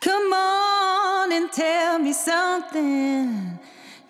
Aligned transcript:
Come 0.00 0.32
on 0.32 1.30
and 1.30 1.52
tell 1.52 1.98
me 1.98 2.14
something. 2.14 3.58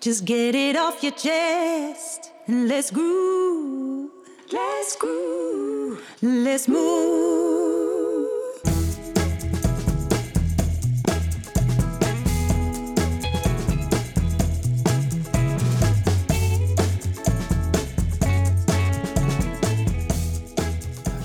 Just 0.01 0.25
get 0.25 0.55
it 0.55 0.77
off 0.77 1.03
your 1.03 1.13
chest 1.13 2.31
and 2.47 2.69
let's 2.69 2.93
groove. 2.93 4.11
Let's 4.53 4.95
groove. 4.95 6.01
Let's 6.23 6.69
move. 6.69 7.50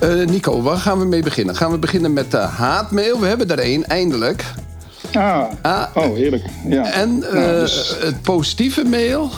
Eh, 0.05 0.27
Nico, 0.27 0.61
waar 0.61 0.77
gaan 0.77 0.99
we 0.99 1.05
mee 1.05 1.23
beginnen? 1.23 1.55
Gaan 1.55 1.71
we 1.71 1.77
beginnen 1.77 2.13
met 2.13 2.31
de 2.31 2.37
haatmail? 2.37 3.19
We 3.19 3.27
hebben 3.27 3.49
er 3.49 3.59
één, 3.59 3.87
eindelijk. 3.87 4.45
Ah, 5.13 5.43
Ah, 5.61 5.83
oh 5.93 6.15
heerlijk. 6.15 6.43
Ja. 6.67 6.91
En 6.91 7.23
eh, 7.23 7.33
Nou, 7.33 7.59
dus- 7.59 7.95
het 7.99 8.21
positieve 8.21 8.83
mail 8.83 9.29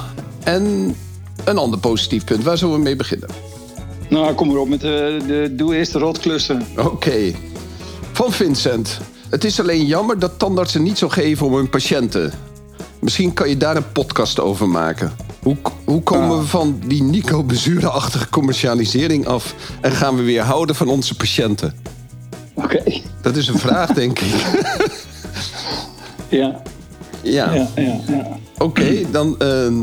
en 0.43 0.95
een 1.43 1.57
ander 1.57 1.79
positief 1.79 2.23
punt. 2.23 2.43
Waar 2.43 2.57
zullen 2.57 2.75
we 2.75 2.81
mee 2.81 2.95
beginnen? 2.95 3.29
nou, 4.09 4.33
kom 4.33 4.47
maar 4.47 4.57
op 4.57 4.67
met 4.69 4.81
de, 4.81 5.17
de 5.27 5.53
doe 5.55 5.75
eerst 5.75 5.93
de 5.93 5.99
rotklussen. 5.99 6.67
Oké. 6.77 7.33
Van 8.11 8.31
Vincent. 8.31 8.97
Het 9.29 9.43
is 9.43 9.59
alleen 9.59 9.85
jammer 9.85 10.19
dat 10.19 10.39
tandartsen 10.39 10.83
niet 10.83 10.97
zo 10.97 11.09
geven 11.09 11.45
om 11.45 11.55
hun 11.55 11.69
patiënten. 11.69 12.31
Misschien 12.99 13.33
kan 13.33 13.49
je 13.49 13.57
daar 13.57 13.75
een 13.75 13.91
podcast 13.91 14.39
over 14.39 14.69
maken. 14.69 15.11
Hoe, 15.47 15.57
hoe 15.85 16.01
komen 16.01 16.29
Ah. 16.29 16.39
we 16.41 16.47
van 16.47 16.79
die 16.87 17.03
Nico 17.03 17.43
Bezurenachtige 17.43 18.29
commercialisering 18.29 19.27
af... 19.27 19.55
en 19.81 19.91
gaan 19.91 20.15
we 20.15 20.21
weer 20.23 20.41
houden 20.41 20.75
van 20.75 20.87
onze 20.87 21.15
patiënten? 21.15 21.73
Oké. 22.53 22.83
Dat 23.21 23.35
is 23.35 23.47
een 23.47 23.57
vraag, 23.59 23.93
denk 23.93 24.19
ik. 24.19 24.33
Ja, 26.29 26.61
Ja, 27.21 27.53
ja, 27.53 27.67
ja, 27.75 27.99
ja. 28.07 28.37
oké. 28.57 29.01
dan 29.11 29.35
eh, 29.39 29.65
eh, 29.67 29.73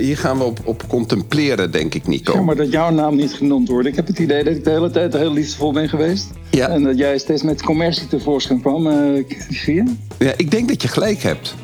hier 0.00 0.16
gaan 0.18 0.38
we 0.38 0.44
op, 0.44 0.58
op 0.64 0.84
contempleren, 0.88 1.70
denk 1.70 1.94
ik, 1.94 2.06
Nico. 2.06 2.32
Jammer 2.34 2.56
dat 2.56 2.70
jouw 2.72 2.90
naam 2.90 3.16
niet 3.16 3.32
genoemd 3.32 3.68
wordt. 3.68 3.88
Ik 3.88 3.96
heb 3.96 4.06
het 4.06 4.18
idee 4.18 4.44
dat 4.44 4.54
ik 4.54 4.64
de 4.64 4.70
hele 4.70 4.90
tijd 4.90 5.12
heel 5.12 5.32
liefdevol 5.32 5.72
ben 5.72 5.88
geweest. 5.88 6.26
Ja. 6.50 6.68
En 6.68 6.82
dat 6.82 6.98
jij 6.98 7.18
steeds 7.18 7.42
met 7.42 7.62
commercie 7.62 8.06
tevoorschijn 8.08 8.60
kwam. 8.60 8.86
eh, 8.86 9.24
zie 9.48 9.74
je? 9.74 9.84
Ja, 10.18 10.32
ik 10.36 10.50
denk 10.50 10.68
dat 10.68 10.82
je 10.82 10.88
gelijk 10.88 11.22
hebt. 11.22 11.54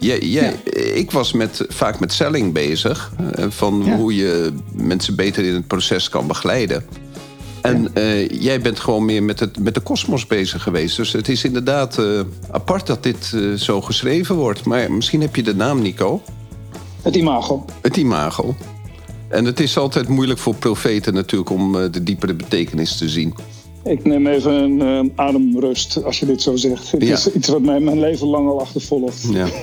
Jij, 0.00 0.18
jij, 0.18 0.52
Ik 0.94 1.10
was 1.10 1.32
met, 1.32 1.64
vaak 1.68 2.00
met 2.00 2.12
selling 2.12 2.52
bezig. 2.52 3.12
eh, 3.34 3.44
van 3.48 3.82
Ja. 3.84 3.96
hoe 3.96 4.14
je 4.16 4.52
mensen 4.72 5.14
beter 5.16 5.44
in 5.44 5.54
het 5.54 5.66
proces 5.66 6.08
kan 6.08 6.26
begeleiden. 6.26 6.84
En 7.62 7.94
eh, 7.94 8.28
jij 8.28 8.60
bent 8.60 8.80
gewoon 8.80 9.04
meer 9.04 9.22
met, 9.22 9.40
het, 9.40 9.58
met 9.58 9.74
de 9.74 9.80
kosmos 9.80 10.26
bezig 10.26 10.62
geweest. 10.62 10.96
Dus 10.96 11.12
het 11.12 11.28
is 11.28 11.44
inderdaad 11.44 11.98
eh, 11.98 12.20
apart 12.50 12.86
dat 12.86 13.02
dit 13.02 13.36
zo 13.56 13.80
geschreven 13.80 14.34
wordt. 14.34 14.64
Maar 14.64 14.92
misschien 14.92 15.20
heb 15.20 15.36
je 15.36 15.42
de 15.42 15.54
naam, 15.54 15.82
Nico. 15.82 16.22
Het 17.02 17.16
imago. 17.16 17.64
Het 17.80 17.96
imago. 17.96 18.54
En 19.28 19.44
het 19.44 19.60
is 19.60 19.76
altijd 19.78 20.08
moeilijk 20.08 20.38
voor 20.38 20.54
profeten 20.54 21.14
natuurlijk 21.14 21.50
om 21.50 21.72
de 21.90 22.02
diepere 22.02 22.34
betekenis 22.34 22.96
te 22.96 23.08
zien. 23.08 23.34
Ik 23.84 24.04
neem 24.04 24.26
even 24.26 24.52
een 24.52 24.80
eh, 24.80 25.24
ademrust 25.26 26.04
als 26.04 26.18
je 26.20 26.26
dit 26.26 26.42
zo 26.42 26.56
zegt. 26.56 26.90
Het 26.90 27.02
Ja. 27.02 27.12
is 27.12 27.32
iets 27.32 27.48
wat 27.48 27.60
mij 27.62 27.80
mijn 27.80 28.00
leven 28.00 28.26
lang 28.26 28.48
al 28.48 28.60
achtervolgt. 28.60 29.26
Ja. 29.32 29.46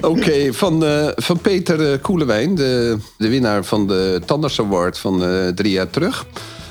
Oké, 0.00 0.52
van, 0.52 0.84
eh, 0.84 1.08
van 1.16 1.38
Peter 1.40 1.92
eh, 1.92 2.02
Koelewijn, 2.02 2.54
de, 2.54 2.96
de 3.18 3.28
winnaar 3.28 3.64
van 3.64 3.86
de 3.86 4.20
Tanders 4.26 4.60
Award 4.60 4.98
van 4.98 5.24
eh, 5.24 5.48
drie 5.48 5.72
jaar 5.72 5.90
terug. 5.90 6.26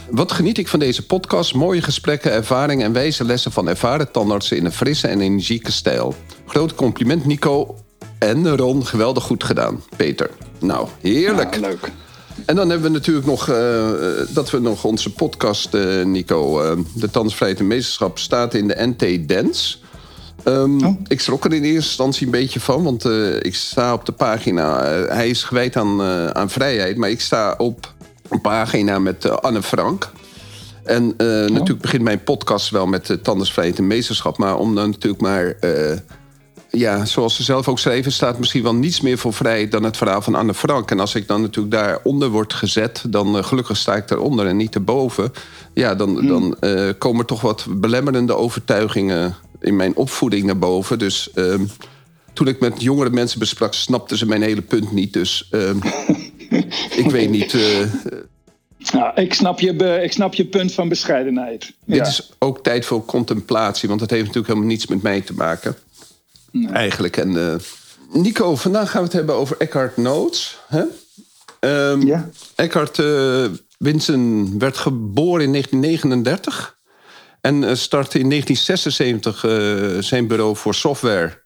Wat 0.10 0.32
geniet 0.32 0.58
ik 0.58 0.68
van 0.68 0.80
deze 0.80 1.06
podcast? 1.06 1.54
Mooie 1.54 1.82
gesprekken, 1.82 2.32
ervaringen 2.32 2.86
en 2.86 2.94
wijze 2.94 3.24
lessen 3.26 3.52
van 3.52 3.68
ervaren 3.68 4.12
tandartsen 4.12 4.58
in 4.58 4.66
een 4.66 4.72
frisse 4.72 5.08
en 5.08 5.22
energieke 5.22 5.72
stijl. 5.72 6.16
Groot 6.46 6.76
compliment, 6.76 7.26
Nico 7.26 7.76
en 8.20 8.56
Ron. 8.58 8.86
Geweldig 8.86 9.24
goed 9.24 9.44
gedaan, 9.44 9.84
Peter. 9.98 10.30
Nou, 10.60 10.88
heerlijk. 11.02 11.54
Ja, 11.56 11.60
leuk. 11.62 11.92
En 12.46 12.56
dan 12.56 12.70
hebben 12.70 12.92
we 12.92 12.98
natuurlijk 12.98 13.26
nog 13.26 13.50
eh, 13.50 13.90
eh, 13.90 14.28
dat 14.30 14.50
we 14.50 14.60
nog 14.60 14.84
onze 14.84 15.14
podcast, 15.14 15.74
eh, 15.74 16.04
Nico, 16.06 16.62
eh, 16.62 16.78
de 16.96 17.56
en 17.58 17.68
Meesterschap, 17.68 18.20
staat 18.20 18.54
in 18.54 18.68
de 18.68 18.94
NT 18.98 19.30
Dance. 19.30 19.78
Ehm, 20.44 20.86
Oh. 20.86 21.00
Ik 21.08 21.20
schrok 21.20 21.46
er 21.46 21.54
in 21.54 21.64
eerste 21.64 21.88
instantie 21.88 22.26
een 22.26 22.32
beetje 22.32 22.60
van, 22.60 22.84
want 22.84 23.06
ik 23.42 23.56
sta 23.56 23.94
op 23.94 24.06
de 24.06 24.12
pagina. 24.12 24.84
hij 25.08 25.30
is 25.30 25.44
gewijd 25.44 25.76
aan, 25.76 26.02
aan 26.36 26.50
vrijheid, 26.50 26.98
maar 26.98 27.10
ik 27.10 27.22
sta 27.22 27.56
op 27.58 27.94
een 28.30 28.42
pagina 28.42 29.00
met 29.00 29.42
Anne 29.42 29.62
Frank. 29.62 30.12
En 30.84 31.14
eh, 31.18 31.28
natuurlijk 31.28 31.82
begint 31.82 32.04
mijn 32.04 32.24
podcast 32.24 32.70
wel 32.70 32.86
met 32.88 33.10
uh, 33.10 33.18
Tandersvrijheid 33.18 33.78
en 33.78 33.88
Meesterschap. 33.88 34.38
Maar 34.38 34.58
om 34.58 34.76
dan 34.76 34.90
natuurlijk 34.90 35.22
maar, 35.22 35.56
ja, 36.78 37.06
zoals 37.06 37.36
ze 37.36 37.44
zelf 37.44 37.68
ook 37.68 37.80
schreven, 37.80 38.12
staat 38.12 38.40
misschien 38.40 38.64
wel 38.64 38.76
niets 38.76 39.02
meer 39.02 39.18
voor 39.18 39.34
vrij 39.34 39.68
dan 39.68 39.84
het 39.84 39.98
verhaal 39.98 40.22
van 40.22 40.36
Anne 40.36 40.54
Frank. 40.54 40.92
En 40.92 41.00
als 41.00 41.16
ik 41.16 41.28
dan 41.28 41.42
natuurlijk 41.42 41.74
daaronder 41.74 42.30
word 42.30 42.54
gezet, 42.54 43.04
dan 43.08 43.38
eh, 43.38 43.44
gelukkig 43.44 43.78
sta 43.78 43.96
ik 43.96 44.08
daaronder 44.08 44.48
en 44.48 44.58
niet 44.58 44.76
erboven. 44.76 45.32
Ja, 45.74 45.96
dan, 45.96 46.28
dan 46.28 46.56
eh, 46.60 46.90
komen 46.98 47.26
toch 47.26 47.42
wat 47.42 47.66
belemmerende 47.70 48.36
overtuigingen 48.36 49.36
in 49.62 49.76
mijn 49.76 49.96
opvoeding 49.96 50.44
naar 50.46 50.58
boven. 50.58 51.00
Dus 51.00 51.32
ehm, 51.34 51.66
toen 52.34 52.48
ik 52.48 52.60
met 52.60 52.82
jongere 52.82 53.10
mensen 53.10 53.40
besprak, 53.40 53.74
snapten 53.74 54.18
ze 54.18 54.26
mijn 54.26 54.42
hele 54.42 54.62
punt 54.62 54.92
niet. 54.92 55.14
Dus 55.14 55.48
ehm, 55.52 55.78
ik 57.04 57.10
weet 57.12 57.30
niet. 57.30 57.54
eh, 57.54 58.20
Nou, 58.94 59.12
ik, 59.22 59.34
snap 59.34 59.60
je, 59.60 60.00
ik 60.04 60.12
snap 60.12 60.34
je 60.34 60.46
punt 60.46 60.74
van 60.74 60.90
bescheidenheid. 60.90 61.74
Dit 61.86 61.98
Ja. 61.98 62.06
is 62.06 62.32
ook 62.40 62.64
tijd 62.64 62.86
voor 62.86 63.06
contemplatie, 63.06 63.90
want 63.90 64.02
het 64.02 64.10
heeft 64.10 64.22
natuurlijk 64.26 64.48
helemaal 64.48 64.70
niets 64.72 64.88
met 64.88 65.02
mij 65.02 65.22
te 65.22 65.34
maken. 65.34 65.76
Eigenlijk. 66.72 67.18
En, 67.18 67.38
eh, 67.38 67.56
Nico, 68.22 68.56
vandaag 68.56 68.92
gaan 68.92 69.00
we 69.00 69.08
het 69.08 69.16
hebben 69.16 69.36
over 69.36 69.58
Eckhart 69.58 69.98
Notes. 69.98 70.60
Hè? 70.68 70.84
Ehm, 71.60 72.08
Ja. 72.08 72.30
Eckhart 72.56 72.98
uh, 72.98 73.46
Winsen 73.78 74.60
werd 74.60 74.78
geboren 74.78 75.44
in 75.44 75.52
1939 75.52 76.78
en 77.42 77.64
eh, 77.64 77.76
startte 77.76 78.20
in 78.20 78.30
1976 78.30 79.44
eh, 79.46 80.04
zijn 80.04 80.28
bureau 80.28 80.56
voor 80.56 80.76
software 80.76 81.42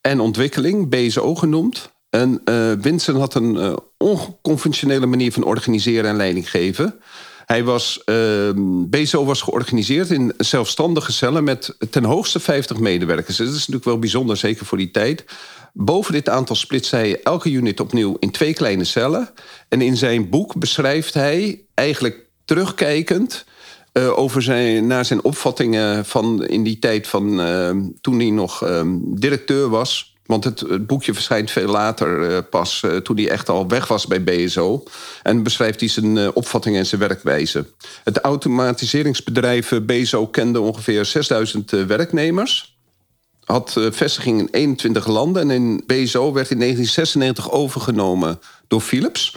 en 0.00 0.20
ontwikkeling, 0.20 0.88
BSO 0.88 1.34
genoemd. 1.34 1.94
En 2.10 2.40
uh, 2.44 2.98
had 3.16 3.34
een 3.34 3.78
onconventionele 3.96 5.06
manier 5.06 5.32
van 5.32 5.44
organiseren 5.44 6.10
en 6.10 6.16
leiding 6.16 6.50
geven. 6.50 7.00
Hij 7.46 7.64
was, 7.64 8.02
uh, 8.06 8.50
BSO 8.88 9.24
was 9.24 9.42
georganiseerd 9.42 10.10
in 10.10 10.32
zelfstandige 10.38 11.12
cellen 11.12 11.44
met 11.44 11.76
ten 11.90 12.04
hoogste 12.04 12.40
50 12.40 12.78
medewerkers. 12.78 13.36
Dat 13.36 13.46
is 13.46 13.52
natuurlijk 13.52 13.84
wel 13.84 13.98
bijzonder, 13.98 14.36
zeker 14.36 14.66
voor 14.66 14.78
die 14.78 14.90
tijd. 14.90 15.24
Boven 15.72 16.12
dit 16.12 16.28
aantal 16.28 16.56
splitst 16.56 16.90
hij 16.90 17.22
elke 17.22 17.50
unit 17.50 17.80
opnieuw 17.80 18.16
in 18.18 18.30
twee 18.30 18.54
kleine 18.54 18.84
cellen. 18.84 19.30
En 19.68 19.80
in 19.80 19.96
zijn 19.96 20.28
boek 20.28 20.58
beschrijft 20.58 21.14
hij 21.14 21.60
eigenlijk 21.74 22.26
terugkijkend... 22.44 23.44
Uh, 23.92 24.18
over 24.18 24.42
zijn, 24.42 24.86
naar 24.86 25.04
zijn 25.04 25.24
opvattingen 25.24 26.04
van 26.04 26.44
in 26.44 26.62
die 26.62 26.78
tijd 26.78 27.06
van 27.06 27.40
uh, 27.40 27.70
toen 28.00 28.18
hij 28.18 28.30
nog 28.30 28.64
uh, 28.64 28.82
directeur 29.00 29.68
was. 29.68 30.15
Want 30.26 30.44
het, 30.44 30.86
boekje 30.86 31.14
verschijnt 31.14 31.50
veel 31.50 31.68
later 31.68 32.30
uh, 32.30 32.38
pas, 32.50 32.82
uh, 32.84 32.96
toen 32.96 33.16
hij 33.16 33.28
echt 33.28 33.48
al 33.48 33.68
weg 33.68 33.88
was 33.88 34.06
bij 34.06 34.24
BSO. 34.24 34.82
En 35.22 35.42
beschrijft 35.42 35.80
hij 35.80 35.88
zijn 35.88 36.16
uh, 36.16 36.28
opvattingen 36.34 36.78
en 36.78 36.86
zijn 36.86 37.00
werkwijze. 37.00 37.66
Het 38.04 38.18
automatiseringsbedrijf 38.18 39.72
BSO 39.82 40.26
kende 40.26 40.60
ongeveer 40.60 41.04
6000 41.04 41.70
werknemers. 41.70 42.74
Had 43.44 43.76
vestiging 43.90 44.40
in 44.40 44.48
21 44.50 45.06
landen. 45.06 45.42
En 45.42 45.50
in 45.50 45.82
BSO 45.86 46.32
werd 46.32 46.50
in 46.50 46.58
1996 46.58 47.50
overgenomen 47.50 48.40
door 48.66 48.80
Philips. 48.80 49.36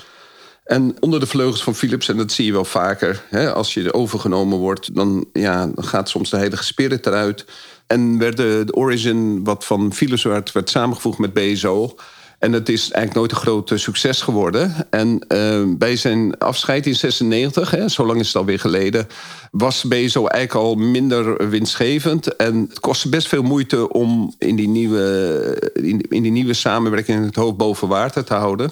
En 0.70 0.96
onder 1.00 1.20
de 1.20 1.28
vleugels 1.28 1.64
van 1.64 1.76
Philips, 1.76 2.10
en 2.10 2.18
dat 2.18 2.32
zie 2.32 2.46
je 2.46 2.52
wel 2.52 2.66
vaker... 2.66 3.24
Hè, 3.30 3.54
als 3.54 3.74
je 3.74 3.94
overgenomen 3.94 4.58
wordt, 4.58 4.96
dan, 4.96 5.26
ja, 5.34 5.68
dan 5.76 5.84
gaat 5.84 6.10
soms 6.10 6.30
de 6.30 6.38
heilige 6.38 6.64
spirit 6.64 7.06
eruit. 7.06 7.46
En 7.90 8.18
werd 8.18 8.38
de, 8.38 8.66
Origin, 8.72 9.44
wat 9.44 9.66
van 9.66 9.94
Philips 9.94 10.24
werd, 10.24 10.70
samengevoegd 10.70 11.18
met 11.18 11.34
BSO... 11.34 11.96
En 12.40 12.54
het 12.54 12.70
is 12.70 12.82
eigenlijk 12.82 13.14
nooit 13.14 13.32
een 13.32 13.38
groot 13.38 13.72
succes 13.76 14.22
geworden. 14.22 14.88
En 14.90 15.26
uh, 15.28 15.64
bij 15.78 15.96
zijn 15.96 16.38
afscheid 16.38 16.86
in 16.86 16.96
96, 16.96 17.72
hè, 17.72 17.90
zo 17.90 18.06
lang 18.06 18.20
is 18.20 18.28
het 18.28 18.36
alweer 18.36 18.60
geleden... 18.60 19.08
was 19.52 19.84
BSO 19.84 20.28
eigenlijk 20.28 20.66
al 20.66 20.76
minder 20.76 21.50
winstgevend. 21.50 22.36
En 22.36 22.66
het 22.70 22.80
kostte 22.80 23.10
best 23.10 23.28
veel 23.28 23.44
moeite 23.44 23.92
om 23.92 24.34
in 24.38 24.56
die 24.56 24.68
nieuwe, 24.68 25.72
in, 26.10 26.24
die 26.24 26.32
nieuwe 26.32 26.54
samenwerking... 26.54 27.26
het 27.26 27.36
hoofd 27.36 27.58
boven 27.58 27.88
water 27.88 28.24
te 28.24 28.34
houden... 28.34 28.72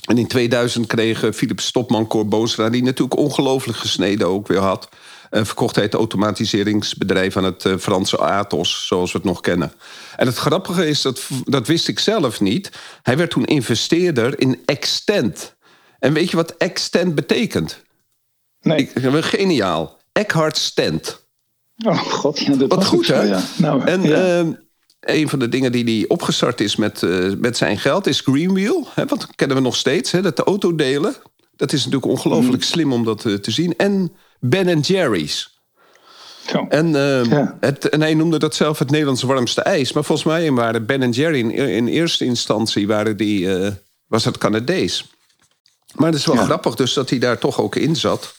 En 0.00 0.18
in 0.18 0.26
2000 0.26 0.86
kreeg 0.86 1.24
Philips 1.34 1.66
Stopman 1.66 2.06
Cor 2.06 2.28
Boosra... 2.28 2.70
die 2.70 2.82
natuurlijk 2.82 3.20
ongelooflijk 3.20 3.78
gesneden 3.78 4.26
ook 4.26 4.48
weer 4.48 4.58
had... 4.58 4.88
Verkocht 5.30 5.74
hij 5.74 5.84
het 5.84 5.94
automatiseringsbedrijf 5.94 7.36
aan 7.36 7.44
het 7.44 7.64
uh, 7.64 7.76
Franse 7.76 8.18
Atos, 8.18 8.86
zoals 8.86 9.12
we 9.12 9.18
het 9.18 9.26
nog 9.26 9.40
kennen. 9.40 9.72
En 10.16 10.26
het 10.26 10.36
grappige 10.36 10.88
is, 10.88 11.02
dat, 11.02 11.28
dat 11.44 11.66
wist 11.66 11.88
ik 11.88 11.98
zelf 11.98 12.40
niet... 12.40 12.70
hij 13.02 13.16
werd 13.16 13.30
toen 13.30 13.44
investeerder 13.44 14.40
in 14.40 14.62
Extent. 14.64 15.56
En 15.98 16.12
weet 16.12 16.30
je 16.30 16.36
wat 16.36 16.56
Extent 16.56 17.14
betekent? 17.14 17.82
Nee. 18.60 18.78
Ik, 18.78 19.24
geniaal. 19.24 19.98
Eckhart 20.12 20.56
Stent. 20.56 21.28
Oh 21.84 21.98
god, 21.98 22.38
ja, 22.38 22.56
dat 22.56 22.68
Wat 22.68 22.84
goed, 22.84 23.06
hè? 23.06 23.22
Ja. 23.22 23.42
Nou, 23.56 23.84
En 23.84 24.02
ja. 24.02 24.38
ehm, 24.38 24.52
een 25.00 25.28
van 25.28 25.38
de 25.38 25.48
dingen 25.48 25.72
die 25.72 25.84
hij 25.84 26.08
opgestart 26.08 26.60
is 26.60 26.76
met, 26.76 27.02
eh, 27.02 27.32
met 27.38 27.56
zijn 27.56 27.78
geld 27.78 28.06
is 28.06 28.20
Greenwheel. 28.20 28.86
Hè, 28.94 29.06
wat 29.06 29.26
kennen 29.36 29.56
we 29.56 29.62
nog 29.62 29.76
steeds, 29.76 30.10
hè, 30.10 30.22
dat 30.22 30.36
de 30.36 30.44
auto 30.44 30.74
delen. 30.74 31.14
Dat 31.56 31.72
is 31.72 31.84
natuurlijk 31.84 32.12
ongelooflijk 32.12 32.62
slim 32.62 32.92
om 32.92 33.04
dat 33.04 33.24
eh, 33.24 33.34
te 33.34 33.50
zien. 33.50 33.76
En 33.76 34.12
Ben 34.40 34.80
Jerry's. 34.80 35.58
Zo. 36.46 36.66
En, 36.68 36.88
Ja. 36.92 37.56
het, 37.60 37.88
en 37.88 38.00
hij 38.00 38.14
noemde 38.14 38.38
dat 38.38 38.54
zelf 38.54 38.78
het 38.78 38.90
Nederlands 38.90 39.22
warmste 39.22 39.60
ijs. 39.62 39.92
Maar 39.92 40.04
volgens 40.04 40.26
mij 40.26 40.50
waren 40.50 40.86
Ben 40.86 41.10
Jerry 41.10 41.38
in, 41.38 41.50
in 41.50 41.86
eerste 41.86 42.24
instantie 42.24 42.86
waren 42.86 43.16
die, 43.16 43.56
eh, 43.56 43.72
was 44.06 44.24
het 44.24 44.38
Canadees. 44.38 45.06
Maar 45.94 46.06
het 46.10 46.18
is 46.18 46.26
wel 46.26 46.34
Ja. 46.36 46.44
grappig 46.44 46.74
dus 46.74 46.92
dat 46.92 47.10
hij 47.10 47.18
daar 47.18 47.38
toch 47.38 47.60
ook 47.60 47.76
in 47.76 47.96
zat. 47.96 48.34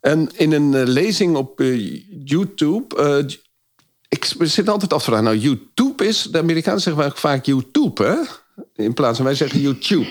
En 0.00 0.30
in 0.36 0.52
een 0.52 0.74
eh, 0.74 0.86
lezing 0.86 1.36
op 1.36 1.60
eh, 1.60 2.00
YouTube... 2.24 3.26
ik 4.08 4.34
zit 4.38 4.68
altijd 4.68 4.92
af 4.92 4.98
te 4.98 5.04
vragen. 5.04 5.24
Nou, 5.24 5.36
YouTube 5.38 6.06
is... 6.06 6.22
De 6.22 6.38
Amerikanen 6.38 6.80
zeggen 6.80 7.12
vaak 7.16 7.44
YouTube, 7.44 8.04
hè? 8.04 8.16
In 8.84 8.94
plaats 8.94 9.16
van 9.16 9.26
wij 9.26 9.34
zeggen 9.34 9.60
YouTube. 9.60 10.08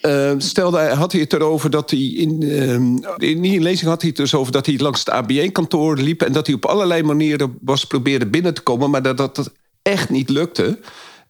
Eh, 0.00 0.32
stelde, 0.38 0.78
hij- 0.78 0.94
had 0.94 1.12
hij 1.12 1.20
het 1.20 1.32
erover 1.32 1.70
dat 1.70 1.90
hij 1.90 2.00
in, 2.00 2.42
eh, 2.42 3.28
in 3.28 3.40
die 3.42 3.60
lezing 3.60 3.90
had 3.90 4.00
hij 4.00 4.08
het 4.10 4.18
dus 4.18 4.34
over 4.34 4.52
dat 4.52 4.66
hij 4.66 4.78
langs 4.78 4.98
het 4.98 5.10
ABN-kantoor 5.10 5.96
liep 5.96 6.22
en 6.22 6.32
dat 6.32 6.46
hij 6.46 6.54
op 6.54 6.64
allerlei 6.66 7.02
manieren 7.02 7.58
was 7.60 7.84
probeerde 7.84 8.26
binnen 8.26 8.54
te 8.54 8.60
komen, 8.60 8.90
maar 8.90 9.02
dat 9.02 9.16
dat 9.16 9.52
echt 9.82 10.10
niet 10.10 10.28
lukte. 10.28 10.78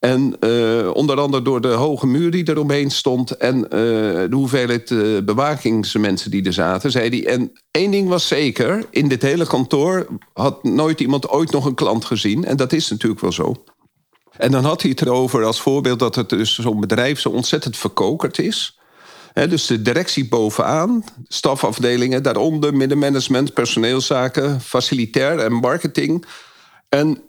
En 0.01 0.37
eh, 0.41 0.91
onder 0.93 1.21
andere 1.21 1.43
door 1.43 1.61
de 1.61 1.69
hoge 1.69 2.07
muur 2.07 2.31
die 2.31 2.49
eromheen 2.49 2.91
stond 2.91 3.31
en 3.37 3.65
eh, 3.65 3.71
de 3.71 4.29
hoeveelheid 4.31 4.91
eh, 4.91 4.99
bewakingsmensen 5.25 6.31
die 6.31 6.45
er 6.45 6.53
zaten, 6.53 6.91
zei 6.91 7.09
hij. 7.09 7.27
En 7.27 7.53
één 7.71 7.91
ding 7.91 8.09
was 8.09 8.29
zeker: 8.29 8.87
in 8.91 9.09
dit 9.09 9.23
hele 9.23 9.47
kantoor 9.47 10.07
had 10.33 10.65
nooit 10.65 11.01
iemand 11.01 11.29
ooit 11.29 11.51
nog 11.51 11.65
een 11.67 11.75
klant 11.75 12.05
gezien. 12.05 12.45
En 12.45 12.57
dat 12.57 12.73
is 12.73 12.91
natuurlijk 12.91 13.21
wel 13.21 13.33
zo. 13.33 13.55
En 14.39 14.51
dan 14.51 14.65
had 14.65 14.83
hij 14.83 14.91
het 14.91 15.01
erover 15.01 15.45
als 15.45 15.61
voorbeeld 15.61 15.99
dat 15.99 16.15
het 16.15 16.29
dus 16.29 16.59
zo'n 16.59 16.81
bedrijf 16.81 17.21
zo 17.21 17.29
ontzettend 17.29 17.77
verkokerd 17.77 18.39
is. 18.39 18.79
Dus 19.33 19.67
de 19.67 19.83
directie 19.83 20.29
bovenaan, 20.29 21.05
stafafdelingen, 21.29 22.23
daaronder 22.23 22.75
middenmanagement, 22.75 23.55
personeelszaken, 23.55 24.61
facilitair 24.61 25.39
en 25.39 25.53
marketing. 25.53 26.25
En 26.89 27.23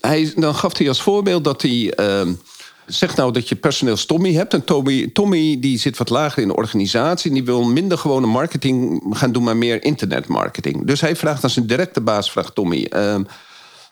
hij, 0.00 0.32
dan 0.36 0.54
gaf 0.54 0.78
hij 0.78 0.88
als 0.88 1.02
voorbeeld 1.02 1.44
dat 1.44 1.62
hij. 1.62 1.90
ehm 1.90 2.32
Zeg 2.86 3.16
nou 3.16 3.32
dat 3.32 3.48
je 3.48 3.56
personeels 3.56 4.06
Tommy 4.06 4.32
hebt. 4.32 4.54
En 4.54 4.64
Tommy, 4.64 5.10
Tommy 5.12 5.60
die 5.60 5.78
zit 5.78 5.96
wat 5.96 6.08
lager 6.08 6.42
in 6.42 6.48
de 6.48 6.56
organisatie. 6.56 7.28
En 7.28 7.36
die 7.36 7.44
wil 7.44 7.64
minder 7.64 7.98
gewone 7.98 8.26
marketing 8.26 9.02
gaan 9.10 9.32
doen, 9.32 9.42
maar 9.42 9.56
meer 9.56 9.84
internetmarketing. 9.84 10.86
Dus 10.86 11.00
hij 11.00 11.16
vraagt 11.16 11.44
aan 11.44 11.50
zijn 11.50 11.66
directe 11.66 12.00
baas, 12.00 12.30
vraagt 12.30 12.54
Tommy... 12.54 12.84
ehm, 12.84 13.22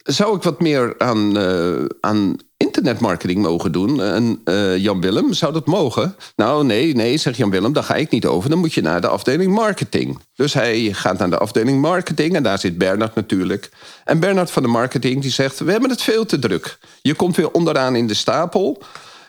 zou 0.03 0.37
ik 0.37 0.43
wat 0.43 0.61
meer 0.61 0.95
aan, 0.99 1.39
eh, 1.39 1.85
aan 2.01 2.37
internetmarketing 2.57 3.43
mogen 3.43 3.73
doen? 3.73 4.03
En 4.03 4.41
eh, 4.45 4.77
Jan 4.77 5.01
Willem, 5.01 5.33
zou 5.33 5.53
dat 5.53 5.67
mogen? 5.67 6.17
Nou, 6.37 6.65
nee, 6.65 6.95
nee, 6.95 7.17
zegt 7.17 7.37
Jan 7.37 7.51
Willem, 7.51 7.73
daar 7.73 7.83
ga 7.83 7.95
ik 7.95 8.11
niet 8.11 8.27
over. 8.27 8.51
Dan 8.51 8.59
moet 8.59 8.75
je 8.75 8.83
naar 8.83 9.01
de 9.01 9.09
afdeling 9.09 9.55
marketing. 9.55 10.19
Dus 10.35 10.55
hij 10.55 10.93
gaat 10.93 11.19
naar 11.19 11.31
de 11.31 11.39
afdeling 11.39 11.81
marketing 11.81 12.35
en 12.35 12.43
daar 12.43 12.59
zit 12.59 12.79
Bernard 12.79 13.15
natuurlijk. 13.15 13.71
En 14.05 14.21
Bernard 14.21 14.51
van 14.51 14.63
de 14.63 14.69
marketing 14.69 15.23
die 15.23 15.31
zegt: 15.31 15.59
We 15.59 15.71
hebben 15.71 15.91
het 15.91 16.03
veel 16.03 16.27
te 16.27 16.39
druk. 16.39 16.79
Je 17.03 17.15
komt 17.15 17.37
weer 17.37 17.51
onderaan 17.51 17.97
in 17.97 18.07
de 18.07 18.15
stapel. 18.15 18.83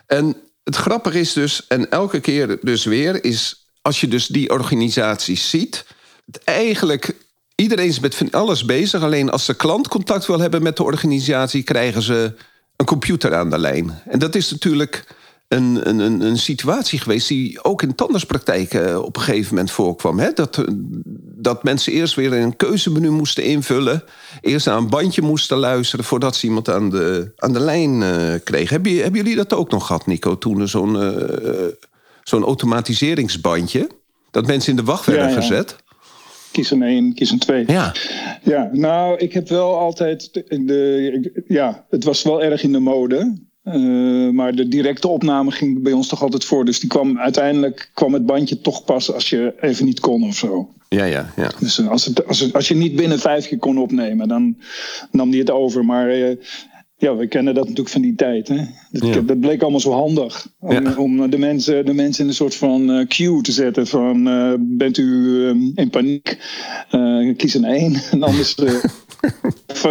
En 0.05 0.35
het 0.63 0.75
grappige 0.75 1.19
is 1.19 1.33
dus, 1.33 1.67
en 1.67 1.89
elke 1.89 2.19
keer 2.19 2.57
dus 2.61 2.85
weer, 2.85 3.23
is 3.23 3.67
als 3.81 4.01
je 4.01 4.07
dus 4.07 4.27
die 4.27 4.49
organisaties 4.49 5.49
ziet, 5.49 5.85
eigenlijk 6.43 7.15
iedereen 7.55 7.87
is 7.87 7.99
met 7.99 8.15
van 8.15 8.31
alles 8.31 8.65
bezig. 8.65 9.01
Alleen 9.01 9.29
als 9.29 9.45
de 9.45 9.53
klant 9.53 9.87
contact 9.87 10.25
wil 10.25 10.39
hebben 10.39 10.63
met 10.63 10.77
de 10.77 10.83
organisatie, 10.83 11.63
krijgen 11.63 12.01
ze 12.01 12.33
een 12.75 12.85
computer 12.85 13.35
aan 13.35 13.49
de 13.49 13.57
lijn. 13.57 14.01
En 14.05 14.19
dat 14.19 14.35
is 14.35 14.51
natuurlijk 14.51 15.05
een, 15.47 15.89
een, 15.89 16.21
een, 16.21 16.37
situatie 16.37 16.99
geweest 16.99 17.27
die 17.27 17.63
ook 17.63 17.81
in 17.81 17.95
tandartspraktijken 17.95 19.03
op 19.03 19.15
een 19.15 19.21
gegeven 19.21 19.53
moment 19.53 19.71
voorkwam. 19.71 20.19
Hè? 20.19 20.31
Dat, 20.33 20.57
eh, 20.57 20.65
dat 21.35 21.63
mensen 21.63 21.93
eerst 21.93 22.15
weer 22.15 22.33
een 22.33 22.55
keuzemenu 22.55 23.09
moesten 23.09 23.43
invullen. 23.43 24.03
Eerst 24.41 24.65
naar 24.65 24.77
een 24.77 24.89
bandje 24.89 25.21
moesten 25.21 25.57
luisteren 25.57 26.05
voordat 26.05 26.35
ze 26.35 26.47
iemand 26.47 26.69
aan 26.69 26.89
de, 26.89 27.31
aan 27.35 27.53
de 27.53 27.59
lijn 27.59 28.03
eh, 28.03 28.33
kregen. 28.43 28.69
Hebben, 28.69 28.95
hebben 28.95 29.21
jullie 29.21 29.35
dat 29.35 29.53
ook 29.53 29.71
nog 29.71 29.85
gehad, 29.85 30.05
Nico, 30.05 30.37
toen 30.37 30.61
er 30.61 30.69
zo'n 30.69 31.01
eh, 31.01 31.67
zo'n 32.23 32.43
automatiseringsbandje? 32.43 33.89
Dat 34.31 34.47
mensen 34.47 34.69
in 34.69 34.75
de 34.75 34.83
wacht 34.83 35.05
werden 35.05 35.27
Ja, 35.27 35.35
ja. 35.35 35.41
gezet? 35.41 35.75
Kies 36.53 36.71
een 36.71 36.81
1, 36.83 37.13
kies 37.13 37.31
een 37.31 37.39
2. 37.39 37.63
Ja. 37.67 37.91
Ja, 38.43 38.69
nou, 38.71 39.17
ik 39.17 39.33
heb 39.33 39.49
wel 39.49 39.77
altijd. 39.77 40.29
De, 40.33 40.43
de- 40.65 41.43
ja, 41.47 41.85
het 41.89 42.03
was 42.03 42.23
wel 42.23 42.43
erg 42.43 42.63
in 42.63 42.71
de 42.71 42.79
mode. 42.79 43.37
Eh, 43.63 44.29
maar 44.29 44.55
de 44.55 44.67
directe 44.67 45.07
opname 45.07 45.51
ging 45.51 45.83
bij 45.83 45.91
ons 45.93 46.07
toch 46.07 46.21
altijd 46.21 46.45
voor. 46.45 46.65
Dus 46.65 46.79
die 46.79 46.89
kwam, 46.89 47.19
uiteindelijk 47.19 47.89
kwam 47.93 48.13
het 48.13 48.25
bandje 48.25 48.61
toch 48.61 48.83
pas 48.85 49.13
als 49.13 49.29
je 49.29 49.53
even 49.61 49.85
niet 49.85 49.99
kon 49.99 50.23
of 50.23 50.35
zo. 50.35 50.69
Ja, 50.89 51.03
ja, 51.05 51.33
ja. 51.35 51.51
Dus 51.59 51.79
eh, 51.79 51.87
als, 51.87 52.05
het, 52.05 52.27
als, 52.27 52.39
het, 52.39 52.53
als 52.53 52.67
je 52.67 52.75
niet 52.75 52.95
binnen 52.95 53.19
vijf 53.19 53.47
keer 53.47 53.57
kon 53.57 53.77
opnemen, 53.77 54.27
dan 54.27 54.57
nam 55.11 55.29
die 55.31 55.39
het 55.39 55.51
over. 55.51 55.85
Maar 55.85 56.09
eh, 56.09 56.35
ja, 57.03 57.15
we 57.15 57.27
kennen 57.27 57.53
dat 57.53 57.63
natuurlijk 57.63 57.89
van 57.89 58.01
die 58.01 58.15
tijd. 58.15 58.47
Hè? 58.47 58.55
Dat, 58.91 59.13
Ja. 59.13 59.21
dat 59.21 59.39
bleek 59.39 59.61
allemaal 59.61 59.79
zo 59.79 59.91
handig. 59.91 60.47
Om, 60.59 60.71
Ja. 60.71 60.95
om 60.97 61.29
de, 61.29 61.37
mensen, 61.37 61.85
de 61.85 61.93
mensen 61.93 62.23
in 62.23 62.29
een 62.29 62.35
soort 62.35 62.55
van 62.55 62.91
eh, 62.91 63.07
queue 63.07 63.41
te 63.41 63.51
zetten. 63.51 63.87
Van 63.87 64.27
eh, 64.27 64.53
bent 64.59 64.97
u 64.97 65.41
eh, 65.47 65.55
in 65.75 65.89
paniek? 65.89 66.37
Eh, 66.89 67.35
kies 67.37 67.53
een 67.53 67.63
één. 67.65 67.93
En 68.11 68.23
anders 68.23 68.55
of, 69.67 69.87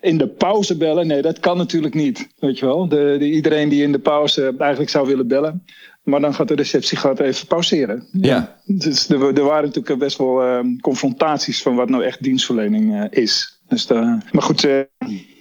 in 0.00 0.18
de 0.18 0.28
pauze 0.28 0.76
bellen. 0.76 1.06
Nee, 1.06 1.22
dat 1.22 1.38
kan 1.40 1.56
natuurlijk 1.56 1.94
niet. 1.94 2.28
Weet 2.38 2.58
je 2.58 2.66
wel? 2.66 2.88
De, 2.88 3.16
de, 3.18 3.30
iedereen 3.30 3.68
die 3.68 3.82
in 3.82 3.92
de 3.92 3.98
pauze 3.98 4.54
eigenlijk 4.58 4.90
zou 4.90 5.06
willen 5.06 5.28
bellen. 5.28 5.64
Maar 6.02 6.20
dan 6.20 6.34
gaat 6.34 6.48
de 6.48 6.54
receptie 6.54 6.98
gaat 6.98 7.20
even 7.20 7.46
pauzeren. 7.46 8.06
Ja. 8.12 8.56
Dus 8.64 9.08
er, 9.08 9.22
er 9.36 9.44
waren 9.44 9.64
natuurlijk 9.64 9.98
best 9.98 10.18
wel 10.18 10.42
eh, 10.42 10.60
confrontaties 10.80 11.62
van 11.62 11.74
wat 11.74 11.88
nou 11.88 12.04
echt 12.04 12.22
dienstverlening 12.22 13.06
is. 13.10 13.60
Dus 13.68 13.86
maar 14.32 14.42
goed, 14.42 14.66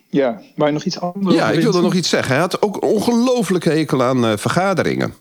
ja, 0.09 0.41
waar 0.55 0.67
je 0.67 0.73
nog 0.73 0.83
iets 0.83 0.99
anders 0.99 1.35
Ja, 1.35 1.51
ik 1.51 1.61
wilde 1.61 1.81
nog 1.81 1.93
iets 1.93 2.09
zeggen. 2.09 2.31
Hij 2.31 2.41
had 2.41 2.61
ook 2.61 2.75
een 2.75 2.89
ongelooflijke 2.89 3.69
hekel 3.69 4.03
aan 4.03 4.25
eh, 4.25 4.37
vergaderingen. 4.37 5.13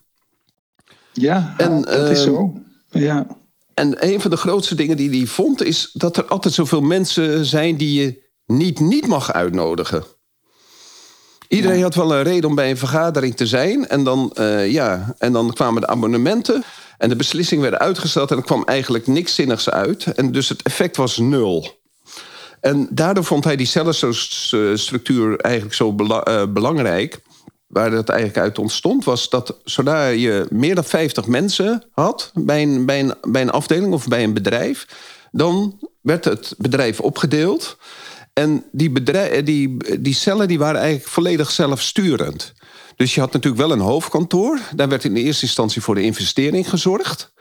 Ja, 1.13 1.55
En, 1.57 1.83
dat 1.83 2.11
is 2.11 2.25
ehm, 2.25 2.35
zo. 2.35 2.53
Ja. 2.91 3.27
En 3.75 4.05
een 4.07 4.21
van 4.21 4.31
de 4.31 4.37
grootste 4.37 4.75
dingen 4.75 4.97
die 4.97 5.11
hij 5.11 5.27
vond... 5.27 5.63
is 5.63 5.91
dat 5.93 6.17
er 6.17 6.25
altijd 6.25 6.55
zoveel 6.55 6.81
mensen 6.81 7.45
zijn 7.45 7.77
die 7.77 8.01
je 8.01 8.25
niet 8.47 8.81
niet 8.81 9.07
mag 9.07 9.33
uitnodigen. 9.33 10.05
Iedereen 11.49 11.83
had 11.83 11.95
wel 11.95 12.15
een 12.15 12.23
reden 12.23 12.49
om 12.49 12.55
bij 12.55 12.71
een 12.71 12.77
vergadering 12.77 13.37
te 13.37 13.47
zijn. 13.47 13.89
En 13.89 14.05
dan, 14.05 14.31
eh, 14.35 14.71
ja, 14.73 15.15
en 15.19 15.33
dan 15.33 15.53
kwamen 15.53 15.81
de 15.81 15.87
abonnementen. 15.87 16.65
En 16.99 17.09
de 17.09 17.17
beslissingen 17.17 17.63
werden 17.63 17.81
uitgesteld. 17.81 18.31
En 18.31 18.37
er 18.37 18.43
kwam 18.43 18.65
eigenlijk 18.65 19.07
niks 19.07 19.35
zinnigs 19.35 19.71
uit. 19.71 20.05
En 20.05 20.33
dus 20.33 20.49
het 20.49 20.63
effect 20.63 20.97
was 20.97 21.19
nul. 21.19 21.76
En 22.61 22.89
daardoor 22.91 23.25
vond 23.25 23.45
hij 23.45 23.57
die 23.57 23.67
cellenstructuur 23.67 25.37
eigenlijk 25.41 25.75
zo 25.75 25.95
eh, 25.97 26.43
belangrijk. 26.49 27.21
Waar 27.67 27.91
dat 27.91 28.09
eigenlijk 28.09 28.39
uit 28.39 28.59
ontstond, 28.59 29.05
was 29.05 29.29
dat 29.29 29.57
zodra 29.65 30.07
je 30.07 30.47
meer 30.51 30.75
dan 30.75 30.85
50 30.85 31.27
mensen 31.27 31.85
had 31.91 32.31
bij 32.35 32.63
een, 32.63 32.87
bij 32.87 33.01
een, 33.01 33.15
bij 33.29 33.43
een 33.43 33.51
afdeling 33.51 33.93
of 33.93 34.09
bij 34.09 34.25
een 34.25 34.35
bedrijf, 34.35 34.87
dan 35.31 35.79
werd 36.01 36.25
het 36.25 36.55
bedrijf 36.59 37.01
opgedeeld. 37.01 37.77
En 38.33 38.65
die, 38.73 38.91
bedrijf, 38.91 39.45
die, 39.45 39.77
die 40.01 40.15
cellen 40.15 40.49
die 40.49 40.59
waren 40.59 40.81
eigenlijk 40.81 41.11
volledig 41.11 41.51
zelfsturend. 41.51 42.53
Dus 42.97 43.15
je 43.15 43.21
had 43.21 43.33
natuurlijk 43.33 43.63
wel 43.63 43.73
een 43.73 43.81
hoofdkantoor. 43.81 44.61
Daar 44.75 44.89
werd 44.89 45.05
in 45.05 45.15
de 45.15 45.23
eerste 45.23 45.45
instantie 45.45 45.83
voor 45.83 45.95
de 45.95 46.03
investering 46.03 46.69
gezorgd. 46.69 47.33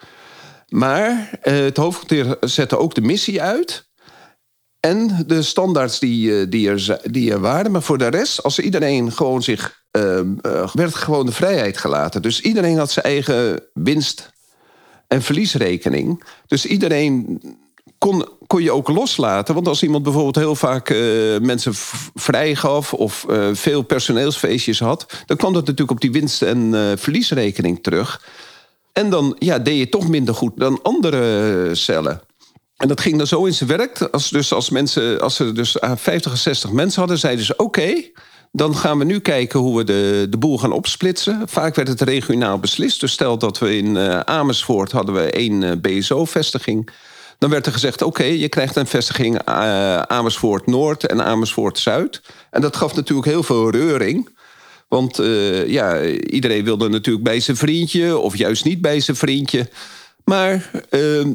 Maar 0.70 1.40
eh, 1.42 1.54
het 1.54 1.78
hoofdkantoor 1.78 2.38
zette 2.42 2.78
ook 2.78 2.96
de 2.96 3.02
missie 3.02 3.42
uit. 3.42 3.85
En 4.86 5.24
de 5.28 5.42
standaards 5.42 6.00
die, 6.00 6.40
eh, 6.40 6.46
die, 6.50 6.70
er, 6.70 7.00
die 7.04 7.32
er 7.32 7.40
waren. 7.40 7.72
Maar 7.72 7.82
voor 7.82 7.98
de 7.98 8.08
rest, 8.08 8.44
als 8.44 8.60
iedereen 8.60 9.12
gewoon 9.12 9.44
zich. 9.44 9.84
eh, 9.92 10.20
eh, 10.20 10.26
werd 10.74 10.96
gewoon 10.96 11.26
de 11.26 11.32
vrijheid 11.32 11.78
gelaten. 11.78 12.22
Dus 12.22 12.42
iedereen 12.42 12.78
had 12.78 12.92
zijn 12.92 13.06
eigen 13.06 13.60
winst- 13.74 14.34
en 15.08 15.22
verliesrekening. 15.22 16.24
Dus 16.48 16.66
iedereen 16.66 17.42
kon, 17.98 18.28
kon 18.48 18.64
je 18.64 18.72
ook 18.72 18.88
loslaten. 18.90 19.54
Want 19.54 19.68
als 19.68 19.84
iemand 19.84 20.04
bijvoorbeeld 20.04 20.36
heel 20.36 20.56
vaak 20.56 20.90
eh, 20.90 20.98
mensen 21.42 21.74
vrijgaf. 22.14 22.94
of 22.94 23.26
veel 23.54 23.82
personeelsfeestjes 23.82 24.80
had. 24.80 25.06
dan 25.26 25.38
kwam 25.38 25.54
dat 25.54 25.62
natuurlijk 25.62 25.92
op 25.92 26.02
die 26.02 26.12
winst- 26.12 26.42
en 26.42 26.74
verliesrekening 26.98 27.84
terug. 27.84 28.22
En 28.94 29.10
dan 29.10 29.36
ja, 29.40 29.60
deed 29.60 29.78
je 29.78 29.90
toch 29.90 30.08
minder 30.08 30.36
goed 30.36 30.58
dan 30.58 30.80
andere 30.82 31.70
cellen. 31.76 32.22
En 32.78 32.88
dat 32.88 33.02
ging 33.02 33.18
dan 33.18 33.28
zo 33.28 33.46
in 33.46 33.54
zijn 33.54 33.70
werk. 33.70 34.02
Als, 34.02 34.30
dus 34.30 34.54
als, 34.54 34.70
mensen, 34.70 35.22
als 35.22 35.36
ze 35.36 35.52
dus 35.52 35.80
aan 35.80 35.98
50 35.98 36.32
of 36.32 36.38
60 36.38 36.72
mensen 36.72 37.00
hadden, 37.00 37.18
zeiden 37.18 37.46
ze: 37.46 37.56
Oké, 37.56 38.04
dan 38.52 38.76
gaan 38.76 38.98
we 38.98 39.04
nu 39.04 39.20
kijken 39.20 39.60
hoe 39.60 39.78
we 39.78 39.84
de, 39.84 40.28
de 40.30 40.38
boel 40.38 40.58
gaan 40.58 40.72
opsplitsen. 40.72 41.42
Vaak 41.46 41.76
werd 41.76 41.88
het 41.88 42.02
regionaal 42.02 42.60
beslist. 42.60 43.00
Dus 43.00 43.12
stel 43.12 43.38
dat 43.38 43.60
we 43.60 43.78
in 43.78 43.98
eh, 43.98 44.20
Amersfoort 44.20 44.92
hadden 44.92 45.16
we 45.16 45.32
één 45.32 45.64
eh, 45.64 45.72
BSO-vestiging. 45.82 46.90
Dan 47.38 47.50
werd 47.50 47.66
er 47.66 47.72
gezegd: 47.72 48.02
oké, 48.02 48.24
je 48.24 48.50
krijgt 48.50 48.76
een 48.76 48.88
vestiging 48.88 49.46
Amersfoort 50.08 50.66
Noord 50.66 51.06
en 51.06 51.24
Amersfoort 51.24 51.80
Zuid. 51.80 52.22
En 52.50 52.62
dat 52.62 52.76
gaf 52.76 52.96
natuurlijk 52.96 53.28
heel 53.28 53.44
veel 53.44 53.70
reuring. 53.70 54.38
Want 54.88 55.18
ja, 55.68 56.04
iedereen 56.12 56.64
wilde 56.64 56.90
natuurlijk 56.90 57.24
bij 57.26 57.40
zijn 57.40 57.58
vriendje, 57.58 58.18
of 58.18 58.38
juist 58.38 58.64
niet 58.64 58.82
bij 58.82 59.00
zijn 59.00 59.18
vriendje. 59.18 59.70
Maar 60.26 60.72
uh, 60.90 61.26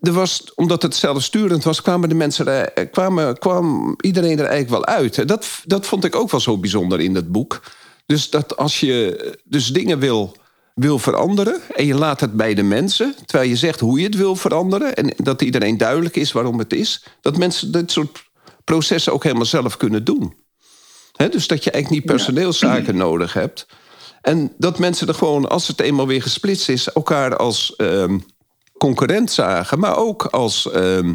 er 0.00 0.12
was, 0.12 0.52
omdat 0.54 0.82
het 0.82 0.94
zelfsturend 0.94 1.64
was, 1.64 1.82
kwamen 1.82 2.08
de 2.08 2.14
mensen 2.14 2.46
er, 2.46 2.88
kwamen, 2.88 3.38
kwam 3.38 3.94
iedereen 4.00 4.38
er 4.38 4.46
eigenlijk 4.46 4.70
wel 4.70 4.96
uit. 4.96 5.28
Dat, 5.28 5.46
dat 5.64 5.86
vond 5.86 6.04
ik 6.04 6.14
ook 6.14 6.30
wel 6.30 6.40
zo 6.40 6.58
bijzonder 6.58 7.00
in 7.00 7.14
dat 7.14 7.32
boek. 7.32 7.60
Dus 8.06 8.30
dat 8.30 8.56
als 8.56 8.80
je 8.80 9.38
dus 9.44 9.72
dingen 9.72 9.98
wil, 9.98 10.36
wil 10.74 10.98
veranderen 10.98 11.60
en 11.74 11.86
je 11.86 11.94
laat 11.94 12.20
het 12.20 12.32
bij 12.32 12.54
de 12.54 12.62
mensen, 12.62 13.14
terwijl 13.24 13.48
je 13.48 13.56
zegt 13.56 13.80
hoe 13.80 13.98
je 13.98 14.04
het 14.04 14.16
wil 14.16 14.36
veranderen 14.36 14.94
en 14.94 15.14
dat 15.16 15.42
iedereen 15.42 15.76
duidelijk 15.76 16.16
is 16.16 16.32
waarom 16.32 16.58
het 16.58 16.72
is, 16.72 17.04
dat 17.20 17.36
mensen 17.36 17.72
dit 17.72 17.90
soort 17.90 18.30
processen 18.64 19.12
ook 19.12 19.22
helemaal 19.22 19.44
zelf 19.44 19.76
kunnen 19.76 20.04
doen. 20.04 20.34
dus 21.30 21.46
dat 21.46 21.64
je 21.64 21.70
eigenlijk 21.70 21.90
niet 21.90 22.14
personeelszaken 22.14 22.96
nodig 23.06 23.32
hebt. 23.32 23.66
En 24.20 24.52
dat 24.58 24.78
mensen 24.78 25.08
er 25.08 25.14
gewoon, 25.14 25.48
als 25.48 25.66
het 25.66 25.80
eenmaal 25.80 26.06
weer 26.06 26.22
gesplitst 26.22 26.68
is, 26.68 26.92
elkaar 26.92 27.36
als 27.36 27.76
ehm, 27.76 28.18
concurrent 28.80 29.30
zagen, 29.30 29.78
maar 29.78 29.96
ook 29.96 30.24
als, 30.24 30.70
ehm, 30.70 31.14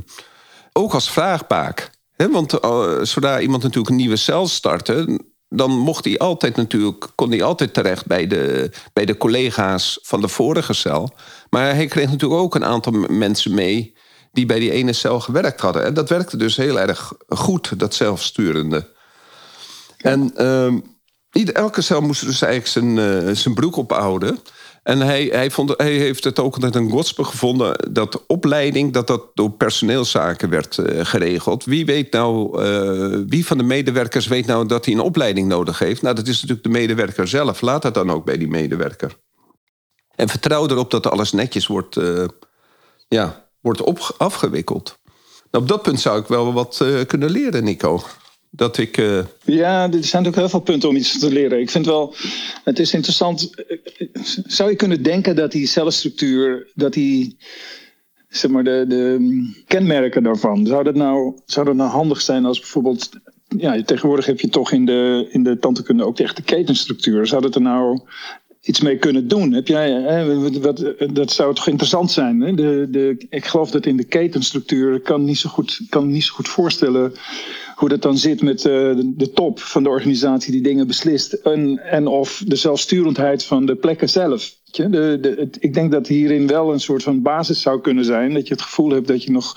ook 0.74 0.94
als 0.94 1.12
vraagbaak. 1.12 1.90
want 2.32 2.64
uh, 2.64 3.02
zodra 3.02 3.40
iemand 3.40 3.64
natuurlijk 3.64 3.90
een 3.90 3.96
nieuwe 3.96 4.16
cel 4.16 4.48
startte, 4.48 5.20
dan 5.50 5.72
mocht 5.72 6.06
hij 6.06 6.18
altijd 6.18 6.56
natuurlijk, 6.56 7.08
kon 7.16 7.30
hij 7.30 7.44
altijd 7.44 7.74
terecht 7.74 8.06
bij 8.06 8.28
de, 8.28 8.72
bij 8.94 9.06
de 9.06 9.18
collega's 9.18 10.00
van 10.02 10.22
de 10.22 10.28
vorige 10.28 10.74
cel. 10.74 11.10
Maar 11.50 11.76
hij 11.76 11.86
kreeg 11.86 12.10
natuurlijk 12.10 12.42
ook 12.42 12.56
een 12.56 12.66
aantal 12.66 12.92
mensen 13.08 13.54
mee 13.54 13.96
die 14.32 14.46
bij 14.46 14.60
die 14.60 14.72
ene 14.72 14.94
cel 14.94 15.20
gewerkt 15.20 15.62
hadden. 15.62 15.86
En 15.86 15.94
dat 15.94 16.10
werkte 16.10 16.38
dus 16.38 16.56
heel 16.56 16.80
erg 16.80 17.14
goed, 17.28 17.80
dat 17.80 17.94
zelfsturende. 17.94 18.94
En 19.98 20.32
uh, 20.38 21.48
elke 21.54 21.82
cel 21.82 22.02
moest 22.02 22.26
dus 22.26 22.42
eigenlijk 22.42 22.72
zijn, 22.72 23.26
uh, 23.28 23.36
zijn 23.36 23.54
broek 23.54 23.76
ophouden. 23.76 24.40
En 24.86 25.00
hij, 25.00 25.24
hij, 25.32 25.52
vond, 25.52 25.74
hij 25.78 25.92
heeft 25.92 26.24
het 26.24 26.40
ook 26.40 26.54
altijd 26.54 26.76
een 26.76 26.90
gospel 26.90 27.24
gevonden 27.24 27.94
dat 27.94 28.26
opleiding 28.28 28.94
dat 28.94 29.08
dat 29.08 29.22
door 29.34 29.52
personeelszaken 29.52 30.50
werd 30.50 30.78
uh, 30.78 31.06
geregeld. 31.06 31.64
Wie 31.64 31.86
weet 31.86 32.12
nou, 32.12 32.64
uh, 32.64 33.24
wie 33.28 33.46
van 33.46 33.58
de 33.58 33.64
medewerkers 33.64 34.28
weet 34.28 34.46
nou 34.46 34.66
dat 34.66 34.86
hij 34.86 34.94
een 34.94 35.00
opleiding 35.00 35.48
nodig 35.48 35.80
heeft? 35.80 36.02
Nou, 36.02 36.16
dat 36.16 36.28
is 36.28 36.34
natuurlijk 36.34 36.64
de 36.64 36.70
medewerker 36.70 37.28
zelf. 37.28 37.62
Laat 37.62 37.82
dat 37.82 37.94
dan 37.94 38.12
ook 38.12 38.26
bij 38.26 38.38
die 38.38 38.48
medewerker. 38.48 39.18
En 40.16 40.30
vertrouw 40.30 40.68
erop 40.68 40.92
dat 40.92 41.10
alles 41.10 41.32
netjes 41.32 41.68
wordt, 41.68 41.96
uh, 41.96 42.26
ja, 43.08 43.48
wordt 43.62 43.82
op, 43.82 44.16
afgewikkeld. 44.18 45.00
Nou, 45.52 45.64
op 45.64 45.70
dat 45.70 45.82
punt 45.82 46.00
zou 46.00 46.20
ik 46.20 46.28
wel 46.28 46.54
wat 46.54 46.86
kunnen 47.08 47.30
leren, 47.30 47.64
Nico 47.64 48.04
dat 48.56 48.78
ik. 48.78 48.98
Uh... 48.98 49.20
Ja, 49.44 49.84
er 49.84 49.92
zijn 49.92 50.02
natuurlijk 50.02 50.36
heel 50.36 50.50
veel 50.50 50.60
punten 50.60 50.90
om 50.90 50.96
iets 50.96 51.20
te 51.20 51.32
leren. 51.32 51.60
Ik 51.60 51.70
vind 51.70 51.86
wel, 51.86 52.14
het 52.64 52.80
is 52.80 52.94
interessant. 52.94 53.50
Zou 54.46 54.70
je 54.70 54.76
kunnen 54.76 55.04
denken 55.04 55.36
dat 55.36 55.52
die 55.52 55.68
cellenstructuur, 55.68 56.72
dat 56.74 56.94
die, 56.94 57.38
zeg 58.30 58.52
maar, 58.52 58.64
de, 58.64 58.86
de 58.88 59.64
kenmerken 59.68 60.24
daarvan, 60.24 60.66
zou 60.66 60.84
dat, 60.84 60.96
nou, 60.96 61.40
zou 61.46 61.66
dat 61.66 61.76
nou 61.76 61.90
handig 61.90 62.22
zijn 62.22 62.46
als 62.46 62.60
bijvoorbeeld. 62.60 63.10
Ja, 63.58 63.84
tegenwoordig 63.84 64.26
heb 64.26 64.40
je 64.40 64.50
toch 64.50 64.72
in 64.72 64.86
de, 64.86 65.28
in 65.32 65.44
de 65.44 65.60
tandheelkunde 65.60 66.06
ook 66.06 66.18
de 66.18 66.42
ketenstructuur. 66.46 67.28
Zou 67.28 67.42
dat 67.42 67.56
er 67.56 67.62
nou 67.62 68.00
iets 68.62 68.82
mee 68.82 68.98
kunnen 68.98 69.28
doen. 69.28 69.54
Heb 69.54 69.68
jij, 69.68 69.92
hè, 69.92 70.60
wat, 70.60 70.94
dat 71.14 71.32
zou 71.32 71.56
toch 71.56 71.68
interessant 71.68 72.12
zijn. 72.12 72.42
Hè? 72.42 72.54
De, 72.54 72.88
de, 72.90 73.26
ik 73.30 73.46
geloof 73.46 73.72
dat 73.72 73.86
in 73.86 73.98
de 73.98 74.04
ketenstructuur 74.04 75.00
kan 75.00 75.24
niet 75.24 75.38
zo 75.38 75.50
goed, 75.50 75.82
kan 75.90 76.08
niet 76.08 76.24
zo 76.24 76.34
goed 76.34 76.48
voorstellen 76.48 77.14
hoe 77.76 77.90
dat 77.90 78.02
dan 78.02 78.18
zit 78.18 78.42
met 78.42 78.58
uh, 78.58 78.74
de, 78.74 79.14
de, 79.16 79.32
top 79.32 79.60
van 79.60 79.84
de 79.84 79.90
organisatie 79.90 80.52
die 80.52 80.62
dingen 80.62 80.88
beslist. 80.88 81.34
En, 81.34 81.80
en 81.80 82.08
of 82.08 82.44
de 82.48 82.56
zelfsturendheid 82.56 83.44
van 83.44 83.66
de 83.66 83.76
plekken 83.76 84.10
zelf. 84.10 84.56
De, 84.72 84.90
de, 84.90 85.48
ik 85.60 85.74
denk 85.74 85.92
dat 85.92 86.08
hierin 86.08 86.48
wel 86.48 86.74
een 86.74 86.80
soort 86.80 87.04
van 87.04 87.22
basis 87.22 87.62
zou 87.62 87.82
kunnen 87.82 88.06
zijn. 88.06 88.34
Dat 88.34 88.48
je 88.48 88.54
het 88.54 88.64
gevoel 88.64 88.90
hebt 88.90 89.08
dat 89.08 89.24
je 89.24 89.32
nog 89.32 89.56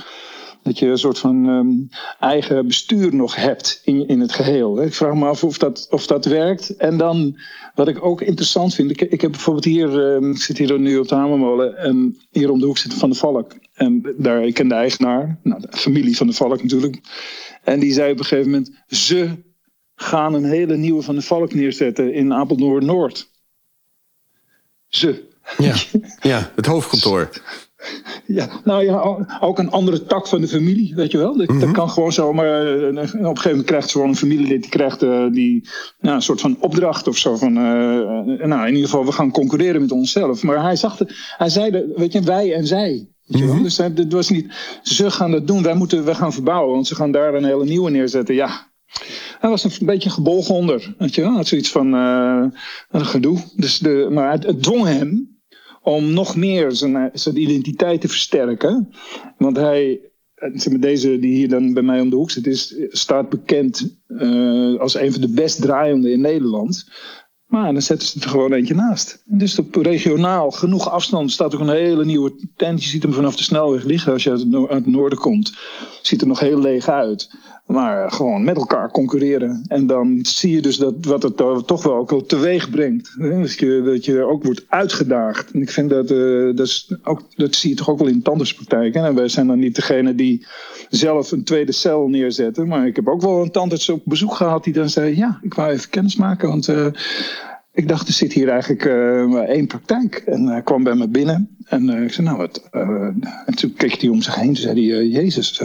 dat 0.62 0.78
je 0.78 0.86
een 0.86 0.98
soort 0.98 1.18
van 1.18 1.46
um, 1.46 1.88
eigen 2.20 2.66
bestuur 2.66 3.14
nog 3.14 3.34
hebt 3.34 3.80
in, 3.84 4.08
in 4.08 4.20
het 4.20 4.32
geheel. 4.32 4.82
Ik 4.82 4.94
vraag 4.94 5.14
me 5.14 5.26
af 5.26 5.44
of 5.44 5.58
dat, 5.58 5.86
of 5.90 6.06
dat 6.06 6.24
werkt. 6.24 6.76
En 6.76 6.96
dan, 6.96 7.36
wat 7.74 7.88
ik 7.88 8.04
ook 8.04 8.20
interessant 8.20 8.74
vind, 8.74 8.90
ik, 8.90 9.20
heb 9.20 9.30
bijvoorbeeld 9.30 9.64
hier, 9.64 10.14
um, 10.14 10.30
ik 10.30 10.42
zit 10.42 10.58
hier 10.58 10.80
nu 10.80 10.98
op 10.98 11.08
de 11.08 11.14
Hamermolen 11.14 11.76
en 11.76 12.18
hier 12.30 12.50
om 12.50 12.60
de 12.60 12.66
hoek 12.66 12.78
zit 12.78 12.94
Van 12.94 13.10
de 13.10 13.16
Valk. 13.16 13.52
En 13.74 14.14
daar, 14.16 14.46
ik 14.46 14.54
ken 14.54 14.68
de 14.68 14.74
eigenaar, 14.74 15.38
nou, 15.42 15.60
de 15.60 15.68
familie 15.70 16.16
van 16.16 16.26
de 16.26 16.32
Valk 16.32 16.62
natuurlijk. 16.62 17.00
En 17.68 17.80
die 17.80 17.92
zei 17.92 18.12
op 18.12 18.18
een 18.18 18.24
gegeven 18.24 18.50
moment, 18.50 18.70
ze 18.86 19.30
gaan 19.94 20.34
een 20.34 20.44
hele 20.44 20.76
nieuwe 20.76 21.02
Van 21.02 21.14
de 21.14 21.22
Valk 21.22 21.54
neerzetten 21.54 22.14
in 22.14 22.34
Apeldoorn-Noord. 22.34 23.30
Ze. 24.88 25.26
Ja, 25.58 25.74
ja, 26.20 26.52
het 26.54 26.66
hoofdkantoor. 26.66 27.30
Ja, 28.26 28.60
nou 28.64 28.84
ja, 28.84 29.26
ook 29.40 29.58
een 29.58 29.70
andere 29.70 30.04
tak 30.06 30.26
van 30.26 30.40
de 30.40 30.48
familie, 30.48 30.94
weet 30.94 31.10
je 31.10 31.18
wel. 31.18 31.36
Dat, 31.36 31.48
mhm. 31.48 31.72
kan 31.72 31.90
gewoon 31.90 32.12
zo, 32.12 32.32
maar 32.32 32.78
eh, 32.78 32.88
op 32.88 32.96
een 32.96 33.08
gegeven 33.08 33.50
moment 33.50 33.64
krijgt 33.64 33.90
zo'n 33.90 34.16
familielid, 34.16 34.62
die 34.62 34.70
krijgt 34.70 35.02
uh, 35.02 35.32
die, 35.32 35.68
nou, 36.00 36.14
een 36.14 36.22
soort 36.22 36.40
van 36.40 36.56
opdracht 36.60 37.08
of 37.08 37.16
zo. 37.16 37.36
Van, 37.36 37.56
uh, 37.56 38.44
nou, 38.46 38.66
in 38.66 38.74
ieder 38.74 38.88
geval, 38.88 39.04
we 39.04 39.12
gaan 39.12 39.30
concurreren 39.30 39.80
met 39.80 39.92
onszelf. 39.92 40.42
Maar 40.42 40.62
hij, 40.62 40.76
zag 40.76 40.96
de, 40.96 41.14
hij 41.36 41.48
zei, 41.48 41.70
de, 41.70 41.92
weet 41.96 42.12
je, 42.12 42.20
wij 42.20 42.54
en 42.54 42.66
zij. 42.66 43.08
Weet 43.28 43.40
je 43.40 43.46
wel? 43.46 43.54
Mhm. 43.54 43.62
Dus 43.62 43.76
het 43.76 44.12
was 44.12 44.28
niet, 44.28 44.52
ze 44.82 45.10
gaan 45.10 45.30
dat 45.30 45.46
doen, 45.46 45.62
wij 45.62 45.74
moeten, 45.74 46.04
we 46.04 46.14
gaan 46.14 46.32
verbouwen, 46.32 46.74
want 46.74 46.86
ze 46.86 46.94
gaan 46.94 47.12
daar 47.12 47.34
een 47.34 47.44
hele 47.44 47.64
nieuwe 47.64 47.90
neerzetten. 47.90 48.34
Ja, 48.34 48.70
hij 49.38 49.50
was 49.50 49.64
een 49.64 49.86
beetje 49.86 50.10
gebogen 50.10 50.54
onder, 50.54 50.94
weet 50.98 51.14
je 51.14 51.20
wel. 51.20 51.30
Hij 51.30 51.38
had 51.38 51.48
zoiets 51.48 51.70
van, 51.70 51.92
een 51.92 52.52
gedoe. 53.06 53.38
Dus 53.56 53.78
de, 53.78 54.08
maar 54.10 54.32
het, 54.32 54.44
het 54.44 54.62
dwong 54.62 54.84
hem 54.84 55.38
om 55.82 56.12
nog 56.12 56.36
meer 56.36 56.72
zijn, 56.72 57.10
zijn 57.12 57.40
identiteit 57.40 58.00
te 58.00 58.08
versterken. 58.08 58.92
Want 59.38 59.56
hij, 59.56 60.00
deze 60.80 61.18
die 61.18 61.34
hier 61.34 61.48
dan 61.48 61.72
bij 61.72 61.82
mij 61.82 62.00
om 62.00 62.10
de 62.10 62.16
hoek 62.16 62.30
zit, 62.30 62.46
is, 62.46 62.74
staat 62.88 63.28
bekend 63.28 63.98
uh, 64.08 64.80
als 64.80 64.94
een 64.94 65.12
van 65.12 65.20
de 65.20 65.32
best 65.32 65.60
draaiende 65.60 66.10
in 66.10 66.20
Nederland. 66.20 66.90
Maar 67.48 67.72
dan 67.72 67.82
zetten 67.82 68.08
ze 68.08 68.20
er 68.20 68.28
gewoon 68.28 68.52
eentje 68.52 68.74
naast. 68.74 69.22
Dus 69.24 69.58
op 69.58 69.74
regionaal 69.74 70.50
genoeg 70.50 70.90
afstand 70.90 71.32
staat 71.32 71.54
ook 71.54 71.60
een 71.60 71.68
hele 71.68 72.04
nieuwe 72.04 72.32
tent. 72.56 72.84
Je 72.84 72.88
ziet 72.88 73.02
hem 73.02 73.12
vanaf 73.12 73.36
de 73.36 73.42
snelweg 73.42 73.84
liggen 73.84 74.12
als 74.12 74.22
je 74.22 74.30
uit 74.30 74.70
het, 74.70 74.86
noorden 74.86 75.18
komt. 75.18 75.58
Ziet 76.02 76.20
er 76.20 76.26
nog 76.26 76.40
heel 76.40 76.60
leeg 76.60 76.88
uit. 76.88 77.30
Maar 77.68 78.10
gewoon 78.10 78.44
met 78.44 78.56
elkaar 78.56 78.90
concurreren. 78.90 79.64
En 79.66 79.86
dan 79.86 80.18
zie 80.22 80.54
je 80.54 80.62
dus 80.62 80.76
dat, 80.76 80.94
wat 81.00 81.22
het 81.22 81.36
toch 81.66 81.82
wel 81.82 81.94
ook 81.94 82.28
teweeg 82.28 82.70
brengt. 82.70 83.14
Dat 83.18 83.52
je, 83.52 83.82
dat 83.84 84.04
je 84.04 84.22
ook 84.22 84.44
wordt 84.44 84.64
uitgedaagd. 84.68 85.50
En 85.50 85.62
ik 85.62 85.70
vind 85.70 85.90
dat, 85.90 86.10
uh, 86.10 86.56
dat, 86.56 86.86
ook, 87.02 87.22
dat 87.36 87.54
zie 87.54 87.70
je 87.70 87.76
toch 87.76 87.90
ook 87.90 87.98
wel 87.98 88.08
in 88.08 88.22
tandartspraktijken. 88.22 89.04
En 89.04 89.14
wij 89.14 89.28
zijn 89.28 89.46
dan 89.46 89.58
niet 89.58 89.74
degene 89.74 90.14
die 90.14 90.46
zelf 90.88 91.32
een 91.32 91.44
tweede 91.44 91.72
cel 91.72 92.08
neerzetten. 92.08 92.68
Maar 92.68 92.86
ik 92.86 92.96
heb 92.96 93.08
ook 93.08 93.20
wel 93.20 93.42
een 93.42 93.50
tandarts 93.50 93.88
op 93.88 94.02
bezoek 94.04 94.34
gehad 94.34 94.64
die 94.64 94.72
dan 94.72 94.90
zei... 94.90 95.16
ja, 95.16 95.38
ik 95.42 95.54
wou 95.54 95.70
even 95.70 95.90
kennis 95.90 96.16
maken, 96.16 96.48
want... 96.48 96.68
Uh, 96.68 96.86
ik 97.72 97.88
dacht, 97.88 98.08
er 98.08 98.14
zit 98.14 98.32
hier 98.32 98.48
eigenlijk 98.48 98.84
uh, 98.84 99.34
één 99.34 99.66
praktijk. 99.66 100.14
En 100.14 100.46
hij 100.46 100.62
kwam 100.62 100.82
bij 100.82 100.94
me 100.94 101.08
binnen. 101.08 101.56
En 101.64 101.88
ik 101.88 102.12
zei, 102.12 102.26
nou 102.26 102.38
wat. 102.38 102.68
en 103.46 103.54
toen 103.54 103.72
keek 103.72 104.00
hij 104.00 104.10
om 104.10 104.22
zich 104.22 104.34
heen. 104.34 104.46
Toen 104.46 104.56
zei 104.56 104.90
hij, 104.90 105.06
Jezus, 105.06 105.62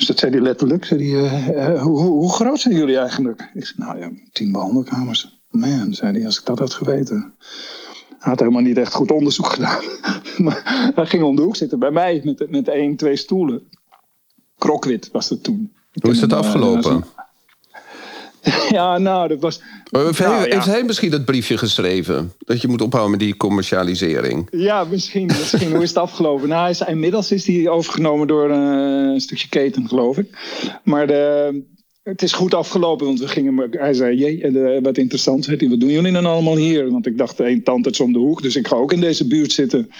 dus 0.00 0.08
dat 0.08 0.18
zei 0.18 0.32
hij 0.32 0.40
letterlijk. 0.40 0.84
Zei 0.84 1.12
hij, 1.12 1.74
uh, 1.74 1.82
hoe, 1.82 1.98
hoe, 1.98 2.32
groot 2.32 2.60
zijn 2.60 2.74
jullie 2.74 2.96
eigenlijk? 2.96 3.50
Ik 3.54 3.64
zei, 3.64 3.78
nou 3.78 3.98
ja, 3.98 4.10
tien 4.32 4.52
behandelkamers. 4.52 5.40
Man, 5.48 5.94
zei 5.94 6.12
hij, 6.12 6.26
als 6.26 6.38
ik 6.38 6.44
dat 6.44 6.58
had 6.58 6.74
geweten. 6.74 7.34
Hij 8.08 8.30
had 8.30 8.38
helemaal 8.38 8.62
niet 8.62 8.76
echt 8.76 8.94
goed 8.94 9.10
onderzoek 9.10 9.46
gedaan. 9.54 9.82
maar 10.38 10.90
hij 10.94 11.06
ging 11.06 11.22
om 11.22 11.36
de 11.36 11.42
hoek 11.42 11.56
zitten 11.56 11.78
bij 11.78 11.90
mij 11.90 12.20
met, 12.24 12.50
met 12.50 12.68
één, 12.68 12.96
twee 12.96 13.16
stoelen. 13.16 13.62
Krokwit 14.58 15.10
was 15.12 15.28
het 15.28 15.42
toen. 15.42 15.72
Hoe 16.00 16.10
is 16.10 16.20
het 16.20 16.32
afgelopen? 16.32 17.04
Ja, 18.70 18.98
nou, 18.98 19.28
dat 19.28 19.40
was. 19.40 19.60
Heeft, 19.90 20.18
hij, 20.18 20.28
nou, 20.28 20.50
heeft 20.50 20.66
hij 20.66 20.84
misschien 20.84 21.10
dat 21.10 21.24
briefje 21.24 21.58
geschreven? 21.58 22.32
Dat 22.38 22.60
je 22.60 22.68
moet 22.68 22.82
ophouden 22.82 23.10
met 23.10 23.20
die 23.20 23.36
commercialisering? 23.36 24.48
Ja, 24.50 24.84
misschien. 24.84 25.26
misschien. 25.26 25.72
Hoe 25.72 25.82
is 25.82 25.88
het 25.88 25.98
afgelopen? 25.98 26.48
Nou, 26.48 26.60
hij 26.60 26.70
is, 26.70 26.80
inmiddels 26.80 27.32
is 27.32 27.46
hij 27.46 27.68
overgenomen 27.68 28.26
door 28.26 28.50
uh, 28.50 28.56
een 29.12 29.20
stukje 29.20 29.48
keten, 29.48 29.88
geloof 29.88 30.18
ik. 30.18 30.38
Maar 30.84 31.06
de, 31.06 31.62
het 32.02 32.22
is 32.22 32.32
goed 32.32 32.54
afgelopen, 32.54 33.06
want 33.06 33.20
we 33.20 33.28
gingen. 33.28 33.68
Hij 33.70 33.92
zei: 33.92 34.16
Jee, 34.16 34.80
wat 34.82 34.98
interessant. 34.98 35.46
Wat 35.46 35.58
doen 35.58 35.90
jullie 35.90 36.12
dan 36.12 36.26
allemaal 36.26 36.56
hier? 36.56 36.90
Want 36.90 37.06
ik 37.06 37.18
dacht, 37.18 37.40
één 37.40 37.62
tand 37.62 38.00
om 38.00 38.12
de 38.12 38.18
hoek, 38.18 38.42
dus 38.42 38.56
ik 38.56 38.66
ga 38.66 38.76
ook 38.76 38.92
in 38.92 39.00
deze 39.00 39.26
buurt 39.26 39.52
zitten. 39.52 39.90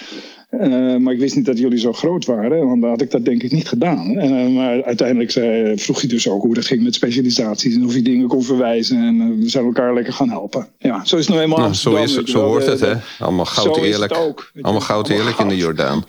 Uh, 0.50 0.96
maar 0.96 1.12
ik 1.12 1.18
wist 1.18 1.36
niet 1.36 1.44
dat 1.44 1.58
jullie 1.58 1.78
zo 1.78 1.92
groot 1.92 2.24
waren, 2.24 2.66
want 2.66 2.80
dan 2.80 2.90
had 2.90 3.00
ik 3.00 3.10
dat 3.10 3.24
denk 3.24 3.42
ik 3.42 3.52
niet 3.52 3.68
gedaan. 3.68 4.10
Uh, 4.10 4.54
maar 4.54 4.82
uiteindelijk 4.82 5.30
zei, 5.30 5.78
vroeg 5.78 6.00
hij 6.00 6.08
dus 6.08 6.28
ook 6.28 6.42
hoe 6.42 6.54
dat 6.54 6.66
ging 6.66 6.82
met 6.82 6.94
specialisaties 6.94 7.74
en 7.74 7.84
of 7.84 7.92
hij 7.92 8.02
dingen 8.02 8.28
kon 8.28 8.42
verwijzen. 8.42 9.02
En 9.02 9.14
uh, 9.14 9.42
we 9.42 9.48
zijn 9.48 9.64
elkaar 9.64 9.94
lekker 9.94 10.12
gaan 10.12 10.30
helpen. 10.30 10.68
Ja, 10.78 11.04
zo 11.04 11.16
is 11.16 11.26
het 11.26 11.34
nou 11.34 11.40
eenmaal. 11.40 11.58
Nou, 11.58 11.74
zo 11.74 11.94
is, 11.94 12.14
zo 12.14 12.44
hoort 12.44 12.66
het, 12.66 12.80
hè? 12.80 12.94
Allemaal 13.18 13.44
goud 13.44 13.76
eerlijk. 13.76 14.12
Allemaal 14.60 14.80
goud 14.80 15.08
eerlijk 15.08 15.38
in 15.38 15.48
de 15.48 15.56
Jordaan. 15.56 16.04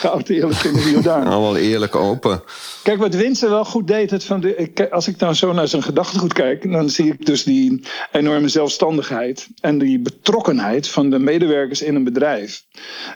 Goud 0.00 0.28
eerlijk 0.28 0.62
in 0.62 0.72
de 0.72 0.90
Jordaan. 0.90 1.26
Allemaal 1.26 1.56
eerlijk 1.56 1.96
open. 1.96 2.42
Kijk, 2.82 2.98
wat 2.98 3.14
Winston 3.14 3.50
wel 3.50 3.64
goed 3.64 3.86
deed, 3.86 4.10
het 4.10 4.24
van 4.24 4.40
de, 4.40 4.86
als 4.90 5.08
ik 5.08 5.16
nou 5.16 5.34
zo 5.34 5.52
naar 5.52 5.68
zijn 5.68 5.82
gedachtegoed 5.82 6.32
kijk, 6.32 6.72
dan 6.72 6.90
zie 6.90 7.12
ik 7.12 7.26
dus 7.26 7.44
die 7.44 7.82
enorme 8.12 8.48
zelfstandigheid 8.48 9.48
en 9.60 9.78
die 9.78 9.98
betrokkenheid 9.98 10.88
van 10.88 11.10
de 11.10 11.18
medewerkers 11.18 11.82
in 11.82 11.94
een 11.94 12.04
bedrijf. 12.04 12.64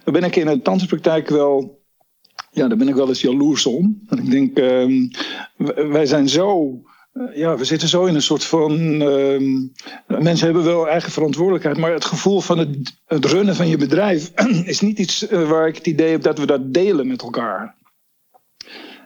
Daar 0.04 0.14
ben 0.14 0.24
ik 0.24 0.36
in 0.36 0.46
de 0.46 0.62
tandartspraktijk 0.62 1.28
wel, 1.28 1.82
ja, 2.50 2.68
daar 2.68 2.78
ben 2.78 2.88
ik 2.88 2.94
wel 2.94 3.08
eens 3.08 3.20
jaloers 3.20 3.66
om. 3.66 4.02
En 4.08 4.18
ik 4.18 4.30
denk, 4.30 4.58
um, 4.58 5.10
wij 5.90 6.06
zijn 6.06 6.28
zo 6.28 6.78
ja, 7.34 7.56
we 7.56 7.64
zitten 7.64 7.88
zo 7.88 8.04
in 8.04 8.14
een 8.14 8.22
soort 8.22 8.44
van. 8.44 8.72
Uh, 9.02 9.60
mensen 10.06 10.46
hebben 10.46 10.64
wel 10.64 10.88
eigen 10.88 11.12
verantwoordelijkheid, 11.12 11.76
maar 11.76 11.92
het 11.92 12.04
gevoel 12.04 12.40
van 12.40 12.58
het, 12.58 12.92
runnen 13.06 13.56
van 13.56 13.68
je 13.68 13.76
bedrijf 13.76 14.32
is 14.64 14.80
niet 14.80 14.98
iets 14.98 15.30
uh, 15.30 15.48
waar 15.48 15.68
ik 15.68 15.76
het 15.76 15.86
idee 15.86 16.10
heb 16.10 16.22
dat 16.22 16.38
we 16.38 16.46
dat 16.46 16.74
delen 16.74 17.06
met 17.06 17.22
elkaar. 17.22 17.76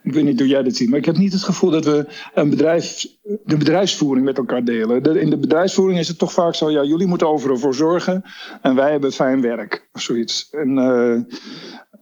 Ik 0.03 0.13
weet 0.13 0.25
niet 0.25 0.39
hoe 0.39 0.49
jij 0.49 0.63
dat 0.63 0.77
ziet, 0.77 0.89
maar 0.89 0.99
ik 0.99 1.05
heb 1.05 1.17
niet 1.17 1.33
het 1.33 1.43
gevoel 1.43 1.71
dat 1.71 1.85
we 1.85 2.07
een 2.35 2.51
bedrijf, 2.51 3.07
de 3.45 3.57
bedrijfsvoering 3.57 4.27
met 4.27 4.39
elkaar 4.39 4.65
delen. 4.65 5.03
De, 5.03 5.21
in 5.21 5.31
de 5.31 5.39
bedrijfsvoering 5.39 5.99
is 5.99 6.09
het 6.09 6.19
toch 6.19 6.33
vaak 6.33 6.55
zo: 6.55 6.71
ja, 6.71 6.83
jullie 6.85 7.07
moeten 7.07 7.29
overal 7.29 7.57
voor 7.57 7.75
zorgen 7.75 8.23
en 8.63 8.75
wij 8.75 8.91
hebben 8.91 9.13
fijn 9.13 9.41
werk 9.41 9.89
of 9.93 10.01
zoiets. 10.01 10.51
En, 10.51 10.77
uh, 10.77 11.21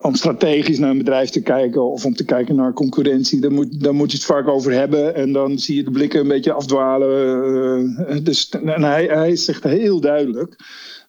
om 0.00 0.14
strategisch 0.14 0.78
naar 0.78 0.90
een 0.90 0.98
bedrijf 0.98 1.30
te 1.30 1.42
kijken 1.42 1.92
of 1.92 2.04
om 2.04 2.14
te 2.14 2.24
kijken 2.24 2.56
naar 2.56 2.72
concurrentie. 2.72 3.40
Daar 3.40 3.52
moet, 3.52 3.82
daar 3.82 3.94
moet 3.94 4.10
je 4.10 4.16
het 4.16 4.26
vaak 4.26 4.48
over 4.48 4.72
hebben. 4.72 5.14
En 5.14 5.32
dan 5.32 5.58
zie 5.58 5.76
je 5.76 5.84
de 5.84 5.90
blikken 5.90 6.20
een 6.20 6.28
beetje 6.28 6.52
afdwalen. 6.52 7.90
Uh, 8.08 8.16
dus, 8.22 8.48
en 8.48 8.82
hij, 8.82 9.04
hij 9.04 9.36
zegt 9.36 9.64
heel 9.64 10.00
duidelijk: 10.00 10.56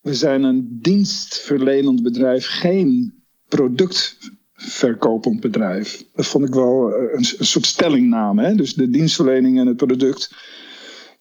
we 0.01 0.13
zijn 0.13 0.43
een 0.43 0.79
dienstverlenend 0.81 2.03
bedrijf, 2.03 2.45
geen 2.47 3.13
productverkopend 3.47 5.39
bedrijf. 5.39 6.03
Dat 6.15 6.27
vond 6.27 6.47
ik 6.47 6.53
wel 6.53 6.93
een, 6.93 7.25
een 7.37 7.45
soort 7.45 7.65
stellingname. 7.65 8.43
Hè? 8.43 8.55
Dus 8.55 8.73
de 8.73 8.89
dienstverlening 8.89 9.59
en 9.59 9.67
het 9.67 9.77
product 9.77 10.31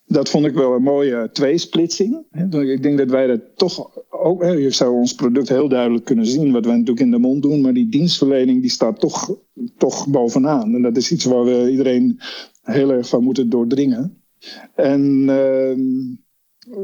dat 0.07 0.29
vond 0.29 0.47
ik 0.47 0.55
wel 0.55 0.75
een 0.75 0.83
mooie 0.83 1.31
tweesplitsing. 1.33 2.25
Ik 2.51 2.83
denk 2.83 2.99
dat 2.99 3.11
wij 3.11 3.27
dat 3.27 3.41
toch 3.57 3.91
ook. 4.11 4.43
Je 4.43 4.71
zou 4.71 4.95
ons 4.95 5.15
product 5.15 5.49
heel 5.49 5.69
duidelijk 5.69 6.05
kunnen 6.05 6.27
zien, 6.27 6.53
wat 6.53 6.65
wij 6.65 6.75
natuurlijk 6.75 7.07
in 7.07 7.11
de 7.11 7.19
mond 7.19 7.43
doen. 7.43 7.61
Maar 7.61 7.75
die 7.75 7.89
dienstverlening 7.89 8.61
die 8.61 8.71
staat 8.71 9.01
toch, 9.01 9.37
toch 9.77 10.09
bovenaan. 10.09 10.75
En 10.75 10.83
dat 10.83 10.97
is 10.97 11.13
iets 11.13 11.25
waar 11.25 11.45
we 11.45 11.71
iedereen 11.71 12.21
heel 12.63 12.91
erg 12.91 13.09
van 13.09 13.25
moeten 13.25 13.49
doordringen. 13.49 14.23
En. 14.75 15.03
Uh, 15.29 16.25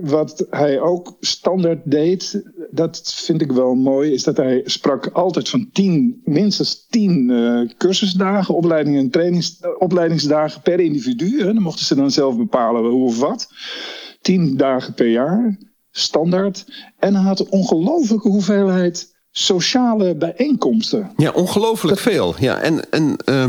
wat 0.01 0.47
hij 0.51 0.81
ook 0.81 1.17
standaard 1.21 1.81
deed, 1.85 2.43
dat 2.71 3.15
vind 3.17 3.41
ik 3.41 3.53
wel 3.53 3.75
mooi, 3.75 4.13
is 4.13 4.23
dat 4.23 4.37
hij 4.37 4.61
sprak 4.65 5.07
altijd 5.07 5.49
van 5.49 5.69
tien, 5.73 6.21
minstens 6.25 6.87
tien 6.91 7.31
uh, 7.31 7.71
cursusdagen, 7.79 8.55
opleidingen 8.55 9.01
en 9.01 9.11
trainings, 9.11 9.61
opleidingsdagen 9.79 10.63
per 10.63 10.81
individu. 10.81 11.39
Hè. 11.39 11.45
Dan 11.45 11.63
mochten 11.63 11.85
ze 11.85 11.95
dan 11.95 12.11
zelf 12.11 12.37
bepalen 12.37 12.91
hoe 12.91 13.05
of 13.05 13.19
wat. 13.19 13.49
Tien 14.21 14.57
dagen 14.57 14.95
per 14.95 15.09
jaar, 15.09 15.59
standaard. 15.91 16.67
En 16.99 17.15
hij 17.15 17.25
had 17.25 17.41
een 17.41 17.51
ongelofelijke 17.51 18.29
hoeveelheid 18.29 19.15
sociale 19.31 20.15
bijeenkomsten. 20.15 21.13
Ja, 21.17 21.31
ongelooflijk 21.31 21.99
veel. 21.99 22.35
Ja, 22.39 22.61
en. 22.61 22.91
en 22.91 23.17
uh... 23.29 23.45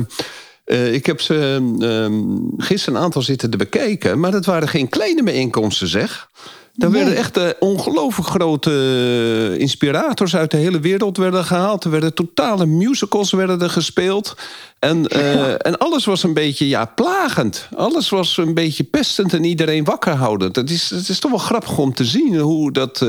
Uh, 0.66 0.94
ik 0.94 1.06
heb 1.06 1.22
ze 1.22 1.60
uh, 1.80 2.66
gisteren 2.66 3.00
een 3.00 3.06
aantal 3.06 3.22
zitten 3.22 3.50
te 3.50 3.58
bekijken. 3.58 4.20
Maar 4.20 4.32
dat 4.32 4.46
waren 4.46 4.68
geen 4.68 4.90
kleine 4.90 5.24
bijeenkomsten, 5.24 5.88
zeg. 5.88 6.30
Daar 6.76 6.90
nee. 6.90 7.04
werden 7.04 7.20
echt 7.20 7.38
uh, 7.38 7.50
ongelooflijk 7.60 8.30
grote 8.30 8.72
uh, 8.72 9.60
inspirators 9.60 10.36
uit 10.36 10.52
de 10.52 10.58
hele 10.58 10.80
wereld 10.80 11.18
werden 11.18 11.46
gehaald. 11.46 11.84
Er 11.84 11.92
werden 11.92 12.14
totale 12.14 12.66
musicals 12.66 13.32
werden 13.32 13.62
er 13.62 13.70
gespeeld. 13.70 14.36
En, 14.80 15.06
ja. 15.08 15.58
en 15.58 15.78
alles 15.78 16.06
was 16.06 16.24
een 16.24 16.34
beetje 16.34 16.68
ja, 16.68 16.86
plagend. 16.86 17.68
Alles 17.76 18.10
was 18.10 18.38
een 18.38 18.54
beetje 18.54 18.84
pestend 18.84 19.34
en 19.34 19.44
iedereen 19.44 19.84
wakker 19.84 20.14
houdend. 20.14 20.56
Het 20.56 20.70
is, 20.70 20.90
het 20.90 21.10
is 21.10 21.20
toch 21.20 21.32
wel 21.32 21.40
grappig 21.40 21.78
om 21.78 21.94
te 21.94 22.06
zien 22.06 22.40
hoe 22.40 22.72
dat... 22.72 23.06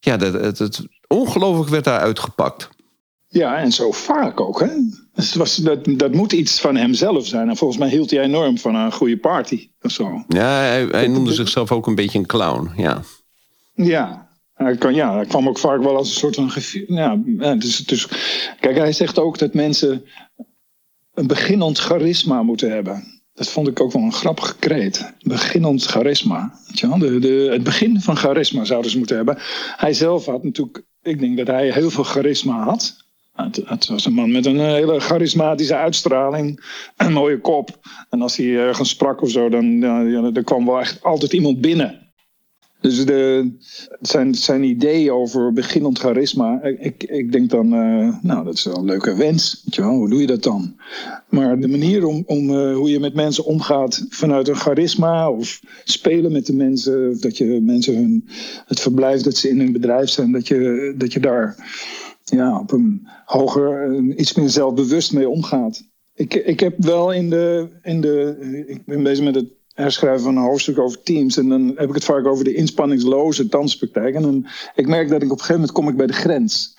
ja, 0.00 0.16
dat, 0.16 0.32
het, 0.32 0.58
het 0.58 0.80
ongelooflijk 1.06 1.70
werd 1.70 1.84
daar 1.84 2.00
uitgepakt. 2.00 2.68
Ja, 3.32 3.56
en 3.56 3.72
zo 3.72 3.92
vaak 3.92 4.40
ook. 4.40 4.60
Hè? 4.60 4.68
Dus 5.14 5.34
was, 5.34 5.56
dat, 5.56 5.84
dat 5.84 6.12
moet 6.12 6.32
iets 6.32 6.60
van 6.60 6.76
hemzelf 6.76 7.26
zijn. 7.26 7.48
En 7.48 7.56
volgens 7.56 7.78
mij 7.78 7.88
hield 7.88 8.10
hij 8.10 8.20
enorm 8.20 8.58
van 8.58 8.74
een 8.74 8.92
goede 8.92 9.18
party 9.18 9.70
of 9.80 9.90
zo. 9.90 10.24
Ja, 10.28 10.60
hij, 10.60 10.84
hij 10.84 11.06
noemde 11.06 11.32
zichzelf 11.32 11.72
ook 11.72 11.86
een 11.86 11.94
beetje 11.94 12.18
een 12.18 12.26
clown. 12.26 12.70
Ja, 12.76 13.02
ja 13.74 14.28
hij, 14.54 14.76
kan, 14.76 14.94
ja, 14.94 15.14
hij 15.14 15.26
kwam 15.26 15.48
ook 15.48 15.58
vaak 15.58 15.82
wel 15.82 15.96
als 15.96 16.08
een 16.08 16.14
soort 16.14 16.34
van. 16.34 16.50
Ja, 16.86 17.16
dus, 17.54 17.76
dus, 17.76 18.08
kijk, 18.60 18.76
hij 18.76 18.92
zegt 18.92 19.18
ook 19.18 19.38
dat 19.38 19.54
mensen 19.54 20.04
een 21.14 21.26
beginnend 21.26 21.78
charisma 21.78 22.42
moeten 22.42 22.70
hebben. 22.70 23.20
Dat 23.34 23.48
vond 23.48 23.68
ik 23.68 23.80
ook 23.80 23.92
wel 23.92 24.02
een 24.02 24.12
grappige 24.12 24.56
kreet. 24.58 25.12
Beginnend 25.22 25.84
charisma. 25.84 26.58
De, 26.98 27.18
de, 27.18 27.48
het 27.52 27.62
begin 27.62 28.00
van 28.00 28.16
charisma 28.16 28.64
zouden 28.64 28.90
ze 28.90 28.98
moeten 28.98 29.16
hebben. 29.16 29.38
Hij 29.76 29.92
zelf 29.92 30.26
had 30.26 30.44
natuurlijk. 30.44 30.84
Ik 31.02 31.20
denk 31.20 31.36
dat 31.36 31.46
hij 31.46 31.70
heel 31.70 31.90
veel 31.90 32.04
charisma 32.04 32.62
had. 32.64 33.01
Het, 33.32 33.88
was 33.88 34.04
een 34.04 34.12
man 34.12 34.32
met 34.32 34.46
een 34.46 34.60
hele 34.60 35.00
charismatische 35.00 35.76
uitstraling. 35.76 36.60
Een 36.96 37.12
mooie 37.12 37.40
kop. 37.40 37.80
En 38.10 38.22
als 38.22 38.36
hij 38.36 38.56
ergens 38.56 38.88
sprak 38.88 39.22
of 39.22 39.30
zo, 39.30 39.48
dan 39.48 39.80
ja, 39.80 40.30
er 40.32 40.44
kwam 40.44 40.66
wel 40.66 40.80
echt 40.80 41.02
altijd 41.02 41.32
iemand 41.32 41.60
binnen. 41.60 42.02
Dus 42.82 43.04
de, 43.04 43.50
zijn, 44.00 44.34
zijn 44.34 44.62
idee 44.62 45.12
over 45.12 45.52
beginnend 45.52 45.98
charisma, 45.98 46.62
ik, 46.62 47.04
ik 47.04 47.32
denk 47.32 47.50
dan, 47.50 47.74
uh, 47.74 48.16
nou, 48.22 48.44
dat 48.44 48.54
is 48.54 48.64
wel 48.64 48.76
een 48.76 48.84
leuke 48.84 49.14
wens. 49.14 49.62
Weet 49.64 49.86
hoe 49.86 50.08
doe 50.08 50.20
je 50.20 50.26
dat 50.26 50.42
dan? 50.42 50.76
Maar 51.28 51.60
de 51.60 51.68
manier 51.68 52.04
om, 52.06 52.22
om 52.26 52.50
uh, 52.50 52.76
hoe 52.76 52.90
je 52.90 53.00
met 53.00 53.14
mensen 53.14 53.44
omgaat 53.44 54.06
vanuit 54.08 54.48
een 54.48 54.56
charisma, 54.56 55.30
of 55.30 55.60
spelen 55.84 56.32
met 56.32 56.46
de 56.46 56.54
mensen, 56.54 57.10
of 57.10 57.18
dat 57.18 57.36
je 57.36 57.60
mensen 57.62 57.96
hun, 57.96 58.28
het 58.66 58.80
verblijf 58.80 59.20
dat 59.20 59.36
ze 59.36 59.48
in 59.48 59.60
een 59.60 59.72
bedrijf 59.72 60.08
zijn, 60.08 60.32
dat 60.32 60.48
je, 60.48 60.94
dat 60.98 61.12
je 61.12 61.20
daar 61.20 61.56
ja, 62.24 62.58
op 62.58 62.72
een 62.72 63.08
hoger, 63.24 63.96
iets 64.16 64.34
meer 64.34 64.48
zelfbewust 64.48 65.12
mee 65.12 65.28
omgaat. 65.28 65.82
Ik, 66.14 66.34
ik 66.34 66.60
heb 66.60 66.74
wel 66.78 67.12
in 67.12 67.30
de, 67.30 67.68
in 67.82 68.00
de. 68.00 68.36
Ik 68.66 68.84
ben 68.84 69.02
bezig 69.02 69.24
met 69.24 69.34
het 69.34 69.48
herschrijven 69.74 70.22
van 70.22 70.36
een 70.36 70.42
hoofdstuk 70.42 70.78
over 70.78 71.02
teams. 71.02 71.36
En 71.36 71.48
dan 71.48 71.72
heb 71.76 71.88
ik 71.88 71.94
het 71.94 72.04
vaak 72.04 72.26
over 72.26 72.44
de 72.44 72.54
inspanningsloze 72.54 73.48
danspraktijk. 73.48 74.14
En 74.14 74.46
ik 74.74 74.86
merk 74.86 75.08
dat 75.08 75.22
ik 75.22 75.30
op 75.32 75.38
een 75.38 75.44
gegeven 75.44 75.54
moment 75.54 75.72
kom 75.72 75.88
ik 75.88 75.96
bij 75.96 76.06
de 76.06 76.12
grens. 76.12 76.76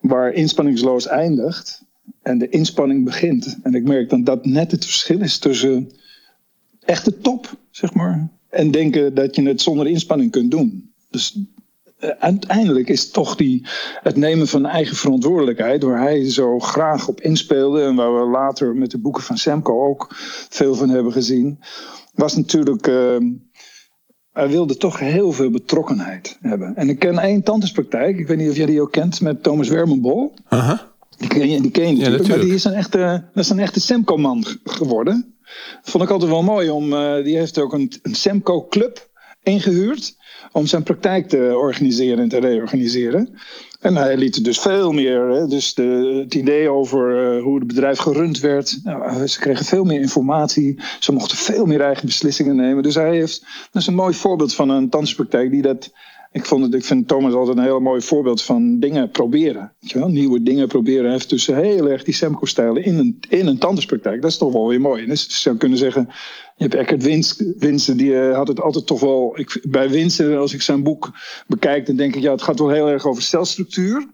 Waar 0.00 0.32
inspanningsloos 0.32 1.06
eindigt 1.06 1.82
en 2.22 2.38
de 2.38 2.48
inspanning 2.48 3.04
begint. 3.04 3.58
En 3.62 3.74
ik 3.74 3.84
merk 3.84 4.10
dan 4.10 4.24
dat 4.24 4.46
net 4.46 4.70
het 4.70 4.84
verschil 4.84 5.20
is 5.20 5.38
tussen 5.38 5.90
echte 6.80 7.18
top, 7.18 7.56
zeg 7.70 7.94
maar. 7.94 8.28
En 8.48 8.70
denken 8.70 9.14
dat 9.14 9.36
je 9.36 9.42
het 9.42 9.62
zonder 9.62 9.86
inspanning 9.86 10.30
kunt 10.30 10.50
doen. 10.50 10.92
Dus 11.10 11.38
uiteindelijk 12.18 12.88
is 12.88 13.10
toch 13.10 13.36
die, 13.36 13.66
het 14.02 14.16
nemen 14.16 14.48
van 14.48 14.66
eigen 14.66 14.96
verantwoordelijkheid, 14.96 15.82
waar 15.82 16.00
hij 16.00 16.30
zo 16.30 16.58
graag 16.58 17.08
op 17.08 17.20
inspeelde 17.20 17.82
en 17.82 17.94
waar 17.94 18.14
we 18.14 18.30
later 18.30 18.74
met 18.74 18.90
de 18.90 18.98
boeken 18.98 19.22
van 19.22 19.38
Semco 19.38 19.86
ook 19.88 20.06
veel 20.48 20.74
van 20.74 20.88
hebben 20.88 21.12
gezien, 21.12 21.58
was 22.14 22.36
natuurlijk. 22.36 22.86
Uh, 22.86 23.16
hij 24.32 24.48
wilde 24.48 24.76
toch 24.76 24.98
heel 24.98 25.32
veel 25.32 25.50
betrokkenheid 25.50 26.38
hebben. 26.40 26.76
En 26.76 26.88
ik 26.88 26.98
ken 26.98 27.18
één 27.18 27.42
tandartspraktijk, 27.42 28.18
ik 28.18 28.26
weet 28.26 28.38
niet 28.38 28.50
of 28.50 28.56
jij 28.56 28.66
die 28.66 28.80
ook 28.80 28.92
kent, 28.92 29.20
met 29.20 29.42
Thomas 29.42 29.68
Wermenbol. 29.68 30.34
Die 31.16 31.28
ken 31.28 31.48
je, 31.48 31.60
die 31.60 31.70
ken 31.70 31.82
je 31.82 31.92
natuurlijk, 31.92 32.00
ja, 32.00 32.08
natuurlijk. 32.08 32.28
maar 32.28 32.38
die 32.38 32.54
is 32.54 32.64
een 32.64 32.72
echte, 32.72 33.28
dat 33.34 33.44
is 33.44 33.50
een 33.50 33.58
echte 33.58 33.80
Semco-man 33.80 34.44
geworden. 34.64 35.36
Vond 35.82 36.04
ik 36.04 36.10
altijd 36.10 36.30
wel 36.30 36.42
mooi, 36.42 36.70
om, 36.70 36.92
uh, 36.92 37.24
die 37.24 37.36
heeft 37.36 37.58
ook 37.58 37.72
een, 37.72 37.92
een 38.02 38.14
Semco-club 38.14 39.10
ingehuurd 39.42 40.16
om 40.58 40.66
zijn 40.66 40.82
praktijk 40.82 41.28
te 41.28 41.52
organiseren 41.56 42.18
en 42.18 42.28
te 42.28 42.38
reorganiseren. 42.38 43.28
En 43.80 43.96
hij 43.96 44.16
liet 44.16 44.44
dus 44.44 44.58
veel 44.58 44.92
meer, 44.92 45.28
hè, 45.28 45.46
dus 45.46 45.74
de, 45.74 46.20
het 46.22 46.34
idee 46.34 46.70
over 46.70 47.36
uh, 47.36 47.42
hoe 47.42 47.58
het 47.58 47.66
bedrijf 47.66 47.98
gerund 47.98 48.40
werd. 48.40 48.80
Nou, 48.84 49.26
ze 49.26 49.40
kregen 49.40 49.64
veel 49.64 49.84
meer 49.84 50.00
informatie. 50.00 50.80
Ze 51.00 51.12
mochten 51.12 51.36
veel 51.36 51.66
meer 51.66 51.80
eigen 51.80 52.06
beslissingen 52.06 52.56
nemen. 52.56 52.82
Dus 52.82 52.94
hij 52.94 53.16
heeft, 53.16 53.40
dat 53.72 53.82
is 53.82 53.88
een 53.88 53.94
mooi 53.94 54.14
voorbeeld 54.14 54.54
van 54.54 54.68
een 54.68 54.88
tandartspraktijk 54.88 55.50
die 55.50 55.62
dat 55.62 55.90
ik, 56.30 56.44
vond 56.44 56.64
het, 56.64 56.74
ik 56.74 56.84
vind 56.84 57.08
Thomas 57.08 57.32
altijd 57.32 57.56
een 57.56 57.62
heel 57.62 57.80
mooi 57.80 58.00
voorbeeld 58.00 58.42
van 58.42 58.80
dingen 58.80 59.10
proberen. 59.10 59.72
Weet 59.80 59.90
je 59.90 59.98
wel? 59.98 60.08
Nieuwe 60.08 60.42
dingen 60.42 60.68
proberen. 60.68 61.10
Heeft 61.10 61.30
dus 61.30 61.46
heel 61.46 61.90
erg 61.90 62.04
die 62.04 62.14
Semco-stijlen 62.14 62.84
in 62.84 62.98
een, 62.98 63.18
in 63.28 63.46
een 63.46 63.58
tandartspraktijk. 63.58 64.22
Dat 64.22 64.30
is 64.30 64.38
toch 64.38 64.52
wel 64.52 64.68
weer 64.68 64.80
mooi. 64.80 65.06
Dus 65.06 65.24
je 65.24 65.32
zou 65.32 65.56
kunnen 65.56 65.78
zeggen, 65.78 66.08
je 66.56 66.64
hebt 66.64 66.74
Eckert 66.74 67.02
Winsen, 67.58 67.96
die 67.96 68.10
uh, 68.10 68.34
had 68.36 68.48
het 68.48 68.60
altijd 68.60 68.86
toch 68.86 69.00
wel... 69.00 69.38
Ik, 69.38 69.64
bij 69.68 69.90
Winsen, 69.90 70.38
als 70.38 70.54
ik 70.54 70.62
zijn 70.62 70.82
boek 70.82 71.10
bekijk, 71.46 71.86
dan 71.86 71.96
denk 71.96 72.16
ik... 72.16 72.22
ja, 72.22 72.32
het 72.32 72.42
gaat 72.42 72.58
wel 72.58 72.70
heel 72.70 72.88
erg 72.88 73.06
over 73.06 73.22
celstructuur. 73.22 74.06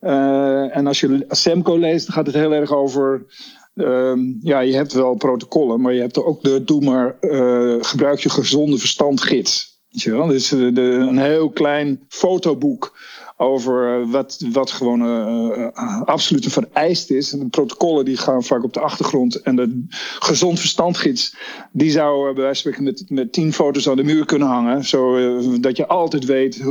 Uh, 0.00 0.76
en 0.76 0.86
als 0.86 1.00
je 1.00 1.24
Semco 1.28 1.76
leest, 1.76 2.06
dan 2.06 2.14
gaat 2.14 2.26
het 2.26 2.34
heel 2.34 2.52
erg 2.52 2.72
over... 2.72 3.26
Uh, 3.74 4.12
ja, 4.40 4.60
je 4.60 4.74
hebt 4.74 4.92
wel 4.92 5.14
protocollen, 5.14 5.80
maar 5.80 5.92
je 5.92 6.00
hebt 6.00 6.22
ook 6.22 6.42
de... 6.42 6.64
doe 6.64 6.84
maar, 6.84 7.16
uh, 7.20 7.76
gebruik 7.80 8.18
je 8.18 8.30
gezonde 8.30 8.78
verstand 8.78 9.20
gids. 9.20 9.71
Je 9.94 10.10
wel? 10.10 10.26
Dus 10.26 10.48
de, 10.48 10.80
een 10.80 11.18
heel 11.18 11.50
klein 11.50 12.00
fotoboek 12.08 13.00
over 13.36 14.08
wat, 14.10 14.44
wat 14.52 14.70
gewoon 14.70 15.02
uh, 15.06 15.68
absoluut 16.04 16.44
een 16.44 16.50
vereist 16.50 17.10
is. 17.10 17.32
En 17.32 17.38
de 17.38 17.48
protocollen 17.48 18.04
die 18.04 18.16
gaan 18.16 18.42
vaak 18.42 18.64
op 18.64 18.72
de 18.72 18.80
achtergrond. 18.80 19.42
En 19.42 19.56
de 19.56 19.86
gezond 20.18 20.60
verstandgids, 20.60 21.36
die 21.72 21.90
zou 21.90 22.34
bij 22.34 22.42
wijze 22.42 22.62
van 22.62 22.72
spreken 22.72 22.84
met, 22.84 23.10
met 23.10 23.32
tien 23.32 23.52
foto's 23.52 23.88
aan 23.88 23.96
de 23.96 24.02
muur 24.02 24.24
kunnen 24.24 24.48
hangen. 24.48 24.84
Zodat 24.84 25.76
je 25.76 25.86
altijd 25.86 26.24
weet 26.24 26.62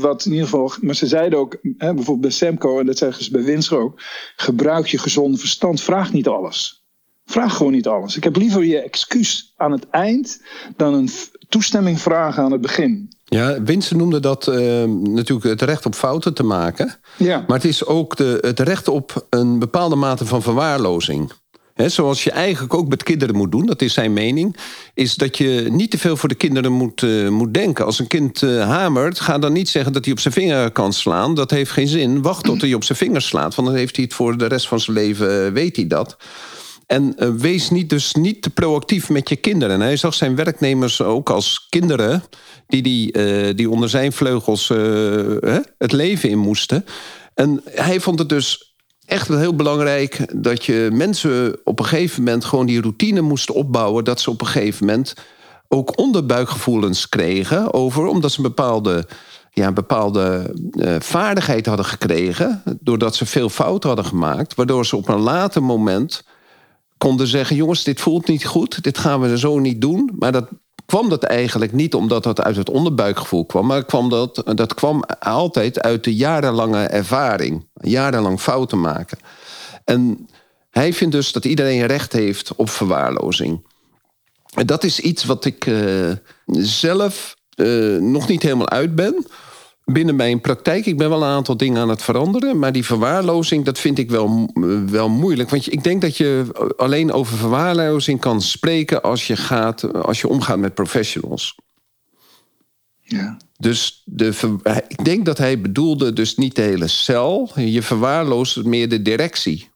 wat 0.00 0.24
in 0.24 0.32
ieder 0.32 0.46
geval. 0.46 0.72
Maar 0.80 0.94
ze 0.94 1.06
zeiden 1.06 1.38
ook, 1.38 1.56
hè, 1.62 1.94
bijvoorbeeld 1.94 2.20
bij 2.20 2.30
Semco, 2.30 2.78
en 2.78 2.86
dat 2.86 2.98
zeggen 2.98 3.24
ze 3.24 3.30
bij 3.30 3.44
Winster 3.44 3.78
ook. 3.78 4.02
Gebruik 4.36 4.86
je 4.86 4.98
gezonde 4.98 5.38
verstand, 5.38 5.80
vraag 5.80 6.12
niet 6.12 6.28
alles. 6.28 6.77
Vraag 7.30 7.56
gewoon 7.56 7.72
niet 7.72 7.86
alles. 7.86 8.16
Ik 8.16 8.24
heb 8.24 8.36
liever 8.36 8.64
je 8.64 8.80
excuus 8.80 9.52
aan 9.56 9.72
het 9.72 9.90
eind 9.90 10.42
dan 10.76 10.94
een 10.94 11.10
toestemming 11.48 12.00
vragen 12.00 12.42
aan 12.42 12.52
het 12.52 12.60
begin. 12.60 13.12
Ja, 13.24 13.62
Winston 13.62 13.98
noemde 13.98 14.20
dat 14.20 14.46
uh, 14.46 14.84
natuurlijk 14.84 15.46
het 15.48 15.62
recht 15.62 15.86
op 15.86 15.94
fouten 15.94 16.34
te 16.34 16.42
maken. 16.42 16.94
Ja. 17.16 17.44
Maar 17.46 17.56
het 17.56 17.66
is 17.66 17.84
ook 17.84 18.16
de, 18.16 18.38
het 18.40 18.60
recht 18.60 18.88
op 18.88 19.26
een 19.30 19.58
bepaalde 19.58 19.96
mate 19.96 20.26
van 20.26 20.42
verwaarlozing. 20.42 21.32
He, 21.74 21.88
zoals 21.88 22.24
je 22.24 22.30
eigenlijk 22.30 22.74
ook 22.74 22.88
met 22.88 23.02
kinderen 23.02 23.36
moet 23.36 23.52
doen, 23.52 23.66
dat 23.66 23.82
is 23.82 23.92
zijn 23.92 24.12
mening, 24.12 24.56
is 24.94 25.14
dat 25.14 25.38
je 25.38 25.66
niet 25.70 25.90
te 25.90 25.98
veel 25.98 26.16
voor 26.16 26.28
de 26.28 26.34
kinderen 26.34 26.72
moet, 26.72 27.02
uh, 27.02 27.28
moet 27.28 27.54
denken. 27.54 27.84
Als 27.84 27.98
een 27.98 28.06
kind 28.06 28.42
uh, 28.42 28.64
hamert, 28.64 29.20
ga 29.20 29.38
dan 29.38 29.52
niet 29.52 29.68
zeggen 29.68 29.92
dat 29.92 30.04
hij 30.04 30.12
op 30.12 30.20
zijn 30.20 30.34
vinger 30.34 30.70
kan 30.70 30.92
slaan. 30.92 31.34
Dat 31.34 31.50
heeft 31.50 31.70
geen 31.70 31.88
zin. 31.88 32.22
Wacht 32.22 32.44
tot 32.44 32.60
hij 32.60 32.74
op 32.74 32.84
zijn 32.84 32.98
vinger 32.98 33.22
slaat, 33.22 33.54
want 33.54 33.68
dan 33.68 33.76
heeft 33.76 33.96
hij 33.96 34.04
het 34.04 34.14
voor 34.14 34.36
de 34.36 34.46
rest 34.46 34.68
van 34.68 34.80
zijn 34.80 34.96
leven, 34.96 35.52
weet 35.52 35.76
hij 35.76 35.86
dat. 35.86 36.16
En 36.88 37.14
uh, 37.18 37.28
wees 37.30 37.70
niet, 37.70 37.90
dus 37.90 38.14
niet 38.14 38.42
te 38.42 38.50
proactief 38.50 39.08
met 39.08 39.28
je 39.28 39.36
kinderen. 39.36 39.74
En 39.74 39.80
hij 39.80 39.96
zag 39.96 40.14
zijn 40.14 40.36
werknemers 40.36 41.02
ook 41.02 41.30
als 41.30 41.66
kinderen 41.68 42.22
die, 42.66 42.82
die, 42.82 43.18
uh, 43.18 43.56
die 43.56 43.70
onder 43.70 43.88
zijn 43.88 44.12
vleugels 44.12 44.70
uh, 44.70 45.56
het 45.78 45.92
leven 45.92 46.30
in 46.30 46.38
moesten. 46.38 46.84
En 47.34 47.62
hij 47.64 48.00
vond 48.00 48.18
het 48.18 48.28
dus 48.28 48.74
echt 49.04 49.28
heel 49.28 49.54
belangrijk 49.54 50.42
dat 50.42 50.64
je 50.64 50.88
mensen 50.92 51.60
op 51.64 51.78
een 51.78 51.84
gegeven 51.84 52.22
moment 52.22 52.44
gewoon 52.44 52.66
die 52.66 52.80
routine 52.80 53.20
moesten 53.20 53.54
opbouwen. 53.54 54.04
Dat 54.04 54.20
ze 54.20 54.30
op 54.30 54.40
een 54.40 54.46
gegeven 54.46 54.86
moment 54.86 55.14
ook 55.68 55.98
onderbuikgevoelens 55.98 57.08
kregen 57.08 57.74
over, 57.74 58.06
omdat 58.06 58.32
ze 58.32 58.36
een 58.36 58.42
bepaalde 58.42 59.06
ja, 59.50 59.72
bepaalde 59.72 60.54
uh, 60.72 60.96
vaardigheid 60.98 61.66
hadden 61.66 61.86
gekregen. 61.86 62.62
Doordat 62.80 63.16
ze 63.16 63.26
veel 63.26 63.48
fouten 63.48 63.88
hadden 63.88 64.06
gemaakt. 64.06 64.54
Waardoor 64.54 64.86
ze 64.86 64.96
op 64.96 65.08
een 65.08 65.20
later 65.20 65.62
moment 65.62 66.24
konden 66.98 67.26
zeggen: 67.26 67.56
jongens, 67.56 67.84
dit 67.84 68.00
voelt 68.00 68.26
niet 68.26 68.46
goed, 68.46 68.82
dit 68.82 68.98
gaan 68.98 69.20
we 69.20 69.38
zo 69.38 69.58
niet 69.58 69.80
doen. 69.80 70.10
Maar 70.18 70.32
dat 70.32 70.48
kwam 70.86 71.08
dat 71.08 71.22
eigenlijk 71.22 71.72
niet 71.72 71.94
omdat 71.94 72.22
dat 72.22 72.42
uit 72.42 72.56
het 72.56 72.70
onderbuikgevoel 72.70 73.46
kwam, 73.46 73.66
maar 73.66 73.84
kwam 73.84 74.08
dat, 74.08 74.42
dat 74.54 74.74
kwam 74.74 75.02
altijd 75.18 75.80
uit 75.80 76.04
de 76.04 76.14
jarenlange 76.14 76.82
ervaring, 76.82 77.66
jarenlang 77.74 78.40
fouten 78.40 78.80
maken. 78.80 79.18
En 79.84 80.28
hij 80.70 80.92
vindt 80.92 81.14
dus 81.14 81.32
dat 81.32 81.44
iedereen 81.44 81.86
recht 81.86 82.12
heeft 82.12 82.54
op 82.54 82.70
verwaarlozing. 82.70 83.66
En 84.54 84.66
dat 84.66 84.84
is 84.84 85.00
iets 85.00 85.24
wat 85.24 85.44
ik 85.44 85.66
uh, 85.66 86.12
zelf 86.46 87.36
uh, 87.56 88.00
nog 88.00 88.28
niet 88.28 88.42
helemaal 88.42 88.68
uit 88.68 88.94
ben 88.94 89.26
binnen 89.92 90.16
mijn 90.16 90.40
praktijk. 90.40 90.86
Ik 90.86 90.96
ben 90.96 91.08
wel 91.08 91.22
een 91.22 91.28
aantal 91.28 91.56
dingen 91.56 91.82
aan 91.82 91.88
het 91.88 92.02
veranderen. 92.02 92.58
Maar 92.58 92.72
die 92.72 92.84
verwaarlozing, 92.84 93.64
dat 93.64 93.78
vind 93.78 93.98
ik 93.98 94.10
wel, 94.10 94.50
wel 94.86 95.08
moeilijk. 95.08 95.50
Want 95.50 95.72
ik 95.72 95.84
denk 95.84 96.00
dat 96.00 96.16
je 96.16 96.46
alleen 96.76 97.12
over 97.12 97.36
verwaarlozing 97.36 98.20
kan 98.20 98.42
spreken 98.42 99.02
als 99.02 99.26
je, 99.26 99.36
gaat, 99.36 99.92
als 99.92 100.20
je 100.20 100.28
omgaat 100.28 100.58
met 100.58 100.74
professionals. 100.74 101.54
Ja. 103.00 103.36
Dus 103.58 104.02
de, 104.04 104.56
ik 104.88 105.04
denk 105.04 105.24
dat 105.24 105.38
hij 105.38 105.60
bedoelde 105.60 106.12
dus 106.12 106.36
niet 106.36 106.56
de 106.56 106.62
hele 106.62 106.88
cel. 106.88 107.50
Je 107.54 107.82
verwaarloost 107.82 108.64
meer 108.64 108.88
de 108.88 109.02
directie 109.02 109.70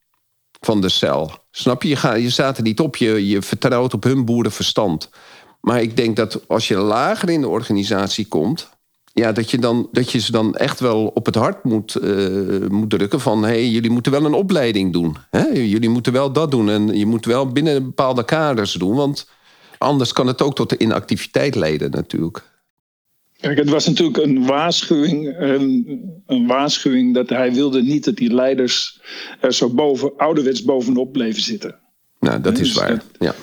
van 0.61 0.81
de 0.81 0.89
cel. 0.89 1.31
Snap 1.51 1.83
je? 1.83 1.89
Je, 1.89 1.97
gaat, 1.97 2.21
je 2.21 2.31
staat 2.31 2.57
er 2.57 2.63
niet 2.63 2.81
op. 2.81 2.97
Je, 2.97 3.29
je 3.29 3.43
vertrouwt 3.43 3.95
op 3.95 4.03
hun 4.05 4.25
boerenverstand. 4.25 5.11
Maar 5.61 5.83
ik 5.83 5.97
denk 5.97 6.17
dat 6.17 6.49
als 6.49 6.69
je 6.69 6.77
lager 6.77 7.31
in 7.31 7.41
de 7.41 7.49
organisatie 7.49 8.27
komt 8.27 8.71
ja, 9.13 9.33
dat, 9.33 9.51
je 9.51 9.59
dan, 9.59 9.89
dat 9.93 10.11
je 10.11 10.19
ze 10.19 10.33
dan 10.33 10.55
echt 10.55 10.81
wel 10.81 11.07
op 11.07 11.27
het 11.27 11.35
hart 11.35 11.65
moet, 11.65 11.97
uh, 12.03 12.69
moet 12.69 12.91
drukken 12.91 13.21
van... 13.21 13.43
hé, 13.43 13.49
hey, 13.49 13.69
jullie 13.69 13.91
moeten 13.91 14.13
wel 14.13 14.25
een 14.25 14.35
opleiding 14.35 14.93
doen. 14.93 15.17
Hè? 15.31 15.47
Jullie 15.49 15.89
moeten 15.89 16.13
wel 16.13 16.33
dat 16.33 16.51
doen 16.51 16.71
en 16.71 16.99
je 16.99 17.07
moet 17.07 17.25
wel 17.25 17.47
binnen 17.47 17.85
bepaalde 17.85 18.25
kaders 18.25 18.73
doen... 18.73 18.95
want 18.95 19.29
anders 19.79 20.13
kan 20.13 20.27
het 20.27 20.43
ook 20.43 20.55
tot 20.55 20.71
de 20.71 20.79
inactiviteit 20.79 21.55
leiden 21.55 21.91
natuurlijk. 21.91 22.51
Kijk, 23.41 23.59
het 23.59 23.69
was 23.69 23.87
natuurlijk 23.87 24.19
een 24.19 24.47
waarschuwing, 24.47 25.35
een, 25.39 26.01
een, 26.27 26.47
waarschuwing 26.47 27.15
dat 27.15 27.29
hij 27.29 27.53
wilde 27.53 27.83
niet 27.83 28.05
dat 28.05 28.17
die 28.17 28.35
leiders 28.35 29.01
er 29.41 29.55
zo 29.55 29.69
boven, 29.69 30.13
ouderwets 30.17 30.63
bovenop 30.63 31.13
bleven 31.13 31.43
zitten. 31.43 31.79
Nou, 32.21 32.41
dat 32.41 32.59
is 32.59 32.59
dus 32.59 32.73
waar, 32.73 33.03
ja. 33.19 33.35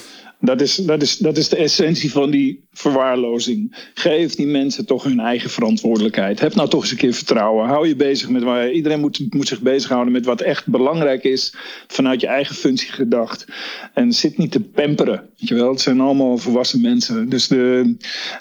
Dat 0.42 0.62
is, 0.62 0.76
dat, 0.76 1.02
is, 1.02 1.18
dat 1.18 1.38
is 1.38 1.50
de 1.50 1.56
essentie 1.56 2.12
van 2.12 2.32
die 2.32 2.68
verwaarlozing. 2.72 3.90
Geef 3.94 4.36
die 4.36 4.48
mensen 4.48 4.86
toch 4.86 5.04
hun 5.04 5.20
eigen 5.20 5.50
verantwoordelijkheid. 5.50 6.40
Heb 6.40 6.56
nou 6.56 6.70
toch 6.70 6.82
eens 6.82 6.92
een 6.92 6.98
keer 6.98 7.14
vertrouwen. 7.14 7.68
Hou 7.68 7.88
je 7.88 7.96
bezig 7.96 8.30
met 8.30 8.44
waar 8.44 8.72
iedereen 8.72 9.00
moet, 9.00 9.34
moet 9.34 9.48
zich 9.48 9.62
bezighouden 9.62 10.14
met 10.14 10.26
wat 10.26 10.42
echt 10.42 10.68
belangrijk 10.68 11.24
is 11.24 11.56
vanuit 11.88 12.22
je 12.22 12.28
eigen 12.28 12.56
functie 12.56 12.92
gedacht. 12.92 13.46
En 13.94 14.14
zit 14.14 14.38
niet 14.38 14.52
te 14.52 14.62
pamperen. 14.62 15.30
Weet 15.38 15.50
je 15.50 15.56
wel, 15.56 15.70
het 15.70 15.82
zijn 15.82 16.00
allemaal 16.00 16.38
volwassen 16.38 16.82
mensen. 16.82 17.30
Dus 17.30 17.48
de, 17.48 17.96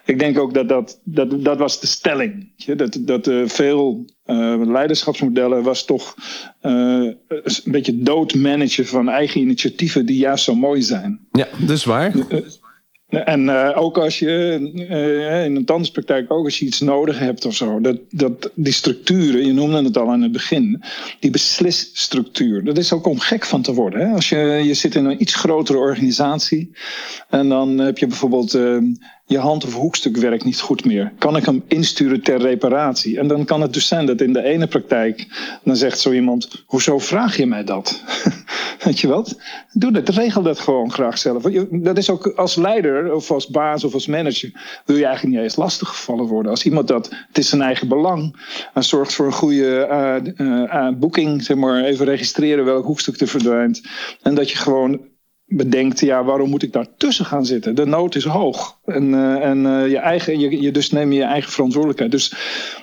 ik 0.05 0.19
denk 0.19 0.39
ook 0.39 0.55
dat 0.55 0.69
dat, 0.69 1.01
dat, 1.05 1.45
dat 1.45 1.59
was 1.59 1.81
de 1.81 1.87
stelling. 1.87 2.53
Dat, 2.77 2.99
dat 3.01 3.29
uh, 3.29 3.49
veel 3.49 4.07
uh, 4.29 4.61
leiderschapsmodellen 4.67 5.63
was 5.63 5.85
toch 5.85 6.15
uh, 6.63 7.13
een 7.29 7.63
beetje 7.65 8.03
doodmanagen 8.03 8.87
van 8.87 9.09
eigen 9.09 9.41
initiatieven 9.41 10.07
die 10.07 10.19
juist 10.19 10.45
zo 10.45 10.55
mooi 10.55 10.83
zijn. 10.83 11.21
Ja, 11.33 11.49
dus 11.67 11.85
waar. 11.85 12.13
En 13.09 13.45
uh, 13.45 13.71
ook 13.75 13.99
als 13.99 14.19
je 14.19 14.59
uh, 14.75 15.45
in 15.45 15.57
een 15.57 15.65
tandartspraktijk, 15.65 16.33
ook 16.33 16.45
als 16.45 16.59
je 16.59 16.65
iets 16.65 16.81
nodig 16.81 17.19
hebt 17.19 17.45
of 17.45 17.55
zo, 17.55 17.81
dat, 17.81 17.99
dat 18.11 18.51
die 18.55 18.73
structuren, 18.73 19.47
je 19.47 19.53
noemde 19.53 19.83
het 19.83 19.97
al 19.97 20.11
aan 20.11 20.23
het 20.23 20.33
begin, 20.33 20.83
die 21.21 21.31
beslisstructuur, 21.31 22.65
dat 22.65 22.79
is 22.79 22.93
ook 22.93 23.07
om 23.07 23.19
gek 23.19 23.45
van 23.45 23.63
te 23.63 23.75
worden. 23.75 24.01
Hè? 24.01 24.15
Als 24.15 24.29
je, 24.29 24.37
je 24.65 24.75
zit 24.75 24.95
in 24.95 25.05
een 25.05 25.21
iets 25.21 25.35
grotere 25.35 25.79
organisatie 25.79 26.71
en 27.29 27.49
dan 27.49 27.79
heb 27.79 27.99
je 27.99 28.07
bijvoorbeeld 28.07 28.55
uh, 28.55 28.79
je 29.29 29.39
hand- 29.39 29.65
of 29.65 29.75
hoekstuk 29.75 30.17
werkt 30.17 30.45
niet 30.45 30.61
goed 30.61 30.85
meer. 30.85 31.13
Kan 31.19 31.37
ik 31.37 31.45
hem 31.45 31.63
insturen 31.67 32.23
ter 32.23 32.41
reparatie? 32.41 33.19
En 33.19 33.29
dan 33.29 33.45
kan 33.45 33.61
het 33.61 33.73
dus 33.73 33.87
zijn 33.87 34.07
dat 34.07 34.21
in 34.21 34.33
de 34.33 34.43
ene 34.43 34.67
praktijk, 34.67 35.27
dan 35.65 35.77
zegt 35.77 35.99
zo 35.99 36.13
iemand, 36.13 36.65
hoezo 36.67 36.99
vraag 36.99 37.37
je 37.37 37.47
mij 37.47 37.65
dat? 37.65 38.03
Weet 38.85 39.01
je 39.01 39.09
wat? 39.09 39.39
Doe 39.73 39.93
dat, 39.93 40.09
regel 40.09 40.43
dat 40.43 40.59
gewoon 40.59 40.93
graag 40.93 41.19
zelf. 41.19 41.43
Dat 41.71 41.99
is 41.99 42.11
ook 42.11 42.27
als 42.27 42.57
leider 42.57 43.15
of 43.15 43.31
als 43.31 43.49
baas 43.49 43.85
of 43.85 43.95
als 43.95 44.07
manager, 44.07 44.83
wil 44.85 44.97
je 44.97 45.05
eigenlijk 45.05 45.35
niet 45.35 45.45
eens 45.45 45.57
lastiggevallen 45.57 46.27
worden. 46.27 46.51
Als 46.51 46.65
iemand 46.65 46.89
dat, 46.89 47.11
het 47.29 47.39
is 47.39 47.49
zijn 47.49 47.63
eigen 47.63 47.89
belang, 47.89 48.37
en 48.75 48.85
zorgt 48.85 49.15
voor 49.15 49.27
een 49.27 49.33
goede 49.33 49.89
uh, 50.37 50.47
uh, 50.47 50.89
boeking, 50.99 51.43
zeg 51.43 51.57
maar, 51.57 51.85
even 51.85 52.07
registreren 52.07 52.65
welk 52.65 52.85
hoekstuk 52.85 53.21
er 53.21 53.29
verdwijnt. 53.29 53.83
En 54.23 54.35
dat 54.35 54.51
je 54.51 54.57
gewoon 54.57 55.01
bedenkt, 55.49 56.01
ja, 56.01 56.25
waarom 56.25 56.51
moet 56.51 56.63
ik 56.63 56.73
daar 56.73 56.97
tussen 56.97 57.25
gaan 57.25 57.47
zitten? 57.47 57.75
De 57.75 57.87
nood 57.87 58.15
is 58.15 58.25
hoog. 58.25 58.78
En, 58.89 59.05
uh, 59.05 59.45
en 59.45 59.65
uh, 59.65 59.91
je 59.91 59.99
eigen, 59.99 60.39
je, 60.39 60.63
je, 60.63 60.71
dus 60.71 60.91
neem 60.91 61.13
je 61.13 61.19
je 61.19 61.25
eigen 61.25 61.53
verantwoordelijkheid. 61.53 62.11
Dus 62.11 62.35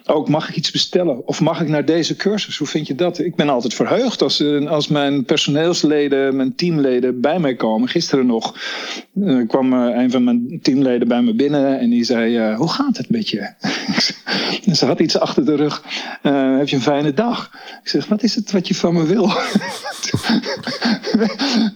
ook, 0.05 0.29
mag 0.29 0.49
ik 0.49 0.55
iets 0.55 0.71
bestellen? 0.71 1.27
Of 1.27 1.41
mag 1.41 1.61
ik 1.61 1.67
naar 1.67 1.85
deze 1.85 2.15
cursus? 2.15 2.57
Hoe 2.57 2.67
vind 2.67 2.87
je 2.87 2.95
dat? 2.95 3.19
Ik 3.19 3.35
ben 3.35 3.49
altijd 3.49 3.73
verheugd 3.73 4.21
als, 4.21 4.41
uh, 4.41 4.69
als 4.69 4.87
mijn 4.87 5.25
personeelsleden, 5.25 6.35
mijn 6.35 6.55
teamleden 6.55 7.21
bij 7.21 7.39
mij 7.39 7.55
komen. 7.55 7.89
Gisteren 7.89 8.25
nog 8.25 8.55
kwam 9.47 9.73
een 9.73 10.11
van 10.11 10.23
mijn 10.23 10.59
teamleden 10.61 11.07
bij 11.07 11.21
me 11.21 11.33
binnen 11.33 11.79
en 11.79 11.89
die 11.89 12.03
zei, 12.03 12.55
hoe 12.55 12.69
gaat 12.69 12.97
het 12.97 13.09
met 13.09 13.29
je? 13.29 13.49
Ze 14.75 14.85
had 14.85 14.99
iets 14.99 15.19
achter 15.19 15.45
de 15.45 15.55
rug. 15.55 15.83
heb 16.57 16.67
je 16.67 16.75
een 16.75 16.81
fijne 16.81 17.13
dag? 17.13 17.51
Ik 17.83 17.89
zeg, 17.89 18.07
wat 18.07 18.23
is 18.23 18.35
het 18.35 18.51
wat 18.51 18.67
je 18.67 18.75
van 18.75 18.93
me 18.93 19.05
wil? 19.05 19.31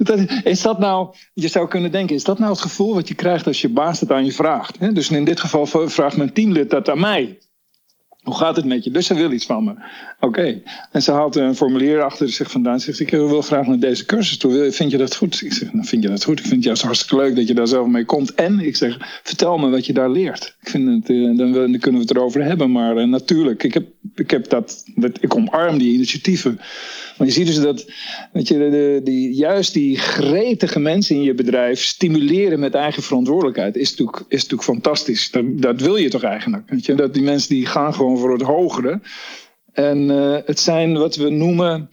is 0.43 0.61
dat 0.61 0.79
nou, 0.79 1.15
je 1.33 1.47
zou 1.47 1.67
kunnen 1.67 1.91
denken, 1.91 2.15
is 2.15 2.23
dat 2.23 2.39
nou 2.39 2.51
het 2.51 2.61
gevoel 2.61 2.93
wat 2.93 3.07
je 3.07 3.13
krijgt 3.13 3.47
als 3.47 3.61
je 3.61 3.69
baas 3.69 3.99
het 3.99 4.11
aan 4.11 4.18
je 4.25 4.31
vraagt? 4.31 4.95
Dus 4.95 5.09
in 5.09 5.25
dit 5.25 5.39
geval 5.39 5.65
vraagt 5.87 6.17
mijn 6.17 6.33
teamlid 6.33 6.69
dat 6.69 6.89
aan 6.89 6.99
mij. 6.99 7.37
Hoe 8.29 8.37
gaat 8.37 8.55
het 8.55 8.65
met 8.65 8.83
je? 8.83 8.91
Dus 8.91 9.05
ze 9.05 9.13
wil 9.13 9.31
iets 9.31 9.45
van 9.45 9.63
me. 9.63 9.73
Oké. 10.19 10.61
En 10.91 11.01
ze 11.01 11.11
haalt 11.11 11.35
een 11.35 11.55
formulier 11.55 12.01
achter 12.01 12.29
zich 12.29 12.51
vandaan. 12.51 12.79
Zegt, 12.79 12.99
ik 12.99 13.09
wil 13.09 13.41
graag 13.41 13.67
naar 13.67 13.79
deze 13.79 14.05
cursus 14.05 14.37
toe. 14.37 14.71
Vind 14.71 14.91
je 14.91 14.97
dat 14.97 15.15
goed? 15.15 15.41
Ik 15.41 15.53
zeg, 15.53 15.67
dan 15.67 15.75
nou, 15.75 15.87
vind 15.87 16.03
je 16.03 16.09
dat 16.09 16.23
goed. 16.23 16.39
Ik 16.39 16.45
vind 16.45 16.55
het 16.55 16.63
juist 16.63 16.81
hartstikke 16.81 17.23
leuk 17.23 17.35
dat 17.35 17.47
je 17.47 17.53
daar 17.53 17.67
zelf 17.67 17.87
mee 17.87 18.05
komt. 18.05 18.33
En 18.33 18.59
ik 18.59 18.75
zeg, 18.75 19.19
vertel 19.23 19.57
me 19.57 19.69
wat 19.69 19.85
je 19.85 19.93
daar 19.93 20.09
leert. 20.09 20.55
Ik 20.61 20.69
vind 20.69 21.07
het, 21.07 21.09
eh, 21.09 21.37
dan, 21.37 21.77
kunnen 21.79 22.01
we 22.01 22.07
het 22.07 22.11
erover 22.11 22.43
hebben. 22.43 22.71
Maar 22.71 22.97
uh, 22.97 23.07
natuurlijk, 23.07 23.63
ik 23.63 23.73
heb, 23.73 23.87
ik 24.15 24.31
heb 24.31 24.49
dat, 24.49 24.83
dat, 24.95 25.17
ik 25.21 25.35
omarm 25.35 25.77
die 25.77 25.93
initiatieven. 25.93 26.59
Maar 27.17 27.27
je 27.27 27.33
ziet 27.33 27.47
dus 27.47 27.59
dat, 27.59 27.85
dat 28.33 28.47
je 28.47 28.57
de, 28.57 29.01
die, 29.03 29.33
juist 29.33 29.73
die 29.73 29.97
gretige 29.97 30.79
mensen 30.79 31.15
in 31.15 31.21
je 31.21 31.33
bedrijf 31.33 31.83
stimuleren 31.83 32.59
met 32.59 32.73
eigen 32.73 33.03
verantwoordelijkheid. 33.03 33.75
Is 33.75 33.89
natuurlijk, 33.89 34.17
is 34.27 34.41
natuurlijk 34.41 34.69
fantastisch. 34.69 35.31
Dat, 35.31 35.61
dat 35.61 35.81
wil 35.81 35.95
je 35.95 36.09
toch 36.09 36.23
eigenlijk. 36.23 36.69
Weet 36.69 36.85
je? 36.85 36.95
Dat 36.95 37.13
die 37.13 37.23
mensen 37.23 37.49
die 37.49 37.65
gaan 37.65 37.93
gewoon 37.93 38.17
voor 38.17 38.31
het 38.31 38.41
hogere. 38.41 39.01
En 39.73 40.09
uh, 40.09 40.37
het 40.45 40.59
zijn 40.59 40.97
wat 40.97 41.15
we 41.15 41.29
noemen. 41.29 41.89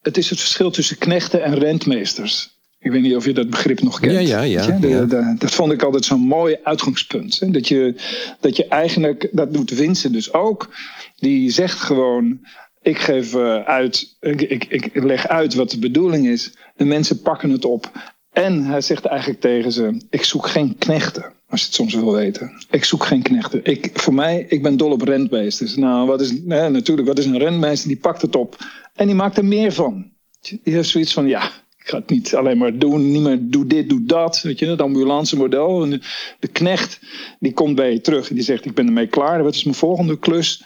Het 0.00 0.16
is 0.16 0.30
het 0.30 0.40
verschil 0.40 0.70
tussen 0.70 0.98
knechten 0.98 1.42
en 1.42 1.58
rentmeesters. 1.58 2.59
Ik 2.82 2.90
weet 2.90 3.02
niet 3.02 3.16
of 3.16 3.24
je 3.24 3.32
dat 3.32 3.50
begrip 3.50 3.82
nog 3.82 4.00
kent. 4.00 4.12
Ja, 4.12 4.18
ja, 4.20 4.42
ja. 4.42 4.78
ja. 4.80 5.04
De, 5.04 5.34
dat 5.38 5.50
vond 5.50 5.72
ik 5.72 5.82
altijd 5.82 6.04
zo'n 6.04 6.20
mooi 6.20 6.56
uitgangspunt. 6.62 7.40
Hè? 7.40 7.50
Dat, 7.50 7.68
je, 7.68 7.94
dat 8.40 8.56
je 8.56 8.66
eigenlijk, 8.66 9.28
dat 9.32 9.52
doet 9.52 9.72
Vincent 9.74 10.12
dus 10.12 10.32
ook. 10.32 10.68
Die 11.16 11.50
zegt 11.50 11.78
gewoon: 11.78 12.40
ik 12.82 12.98
geef 12.98 13.34
uh, 13.34 13.62
uit, 13.62 14.16
ik, 14.20 14.40
ik, 14.42 14.64
ik 14.64 15.02
leg 15.02 15.28
uit 15.28 15.54
wat 15.54 15.70
de 15.70 15.78
bedoeling 15.78 16.26
is. 16.26 16.52
De 16.76 16.84
mensen 16.84 17.22
pakken 17.22 17.50
het 17.50 17.64
op. 17.64 17.90
En 18.32 18.64
hij 18.64 18.80
zegt 18.80 19.04
eigenlijk 19.04 19.40
tegen 19.40 19.72
ze: 19.72 20.00
ik 20.10 20.24
zoek 20.24 20.46
geen 20.46 20.76
knechten. 20.78 21.32
Als 21.48 21.60
je 21.60 21.66
het 21.66 21.74
soms 21.74 21.94
wil 21.94 22.12
weten. 22.12 22.52
Ik 22.70 22.84
zoek 22.84 23.04
geen 23.04 23.22
knechten. 23.22 23.60
Ik, 23.64 23.90
voor 23.94 24.14
mij, 24.14 24.46
ik 24.48 24.62
ben 24.62 24.76
dol 24.76 24.90
op 24.90 25.02
rentmeesters. 25.02 25.76
Nou, 25.76 26.06
wat 26.06 26.20
is, 26.20 26.32
nee, 26.32 26.68
natuurlijk, 26.68 27.08
wat 27.08 27.18
is 27.18 27.26
een 27.26 27.38
rentmeester? 27.38 27.88
Die 27.88 27.98
pakt 27.98 28.22
het 28.22 28.36
op. 28.36 28.56
En 28.94 29.06
die 29.06 29.14
maakt 29.14 29.36
er 29.36 29.44
meer 29.44 29.72
van. 29.72 30.10
Die 30.40 30.60
heeft 30.74 30.88
zoiets 30.88 31.12
van, 31.12 31.26
ja, 31.26 31.50
ik 31.82 31.88
ga 31.88 31.96
het 31.96 32.10
niet 32.10 32.34
alleen 32.34 32.58
maar 32.58 32.78
doen. 32.78 33.10
Niet 33.10 33.22
meer 33.22 33.38
doe 33.40 33.66
dit, 33.66 33.88
doe 33.88 34.04
dat. 34.04 34.40
Weet 34.42 34.58
je, 34.58 34.66
het 34.66 34.80
ambulance 34.80 35.36
model. 35.36 35.82
En 35.82 36.02
de, 36.38 36.48
knecht, 36.48 37.00
die 37.38 37.52
komt 37.52 37.74
bij 37.74 37.92
je 37.92 38.00
terug. 38.00 38.28
En 38.28 38.34
die 38.34 38.44
zegt, 38.44 38.64
ik 38.64 38.74
ben 38.74 38.86
ermee 38.86 39.06
klaar. 39.06 39.42
Wat 39.42 39.54
is 39.54 39.64
mijn 39.64 39.76
volgende 39.76 40.18
klus? 40.18 40.64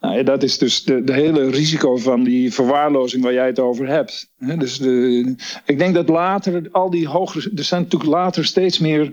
Nou, 0.00 0.22
dat 0.22 0.42
is 0.42 0.58
dus 0.58 0.84
de, 0.84 1.04
de 1.04 1.12
hele 1.12 1.50
risico 1.50 1.96
van 1.96 2.24
die 2.24 2.52
verwaarlozing 2.52 3.22
waar 3.22 3.32
jij 3.32 3.46
het 3.46 3.58
over 3.58 3.88
hebt. 3.88 4.32
dus 4.58 4.78
de, 4.78 5.34
ik 5.64 5.78
denk 5.78 5.94
dat 5.94 6.08
later 6.08 6.68
al 6.72 6.90
die 6.90 7.08
hogere. 7.08 7.50
Er 7.56 7.64
zijn 7.64 7.82
natuurlijk 7.82 8.10
later 8.10 8.44
steeds 8.44 8.78
meer. 8.78 9.12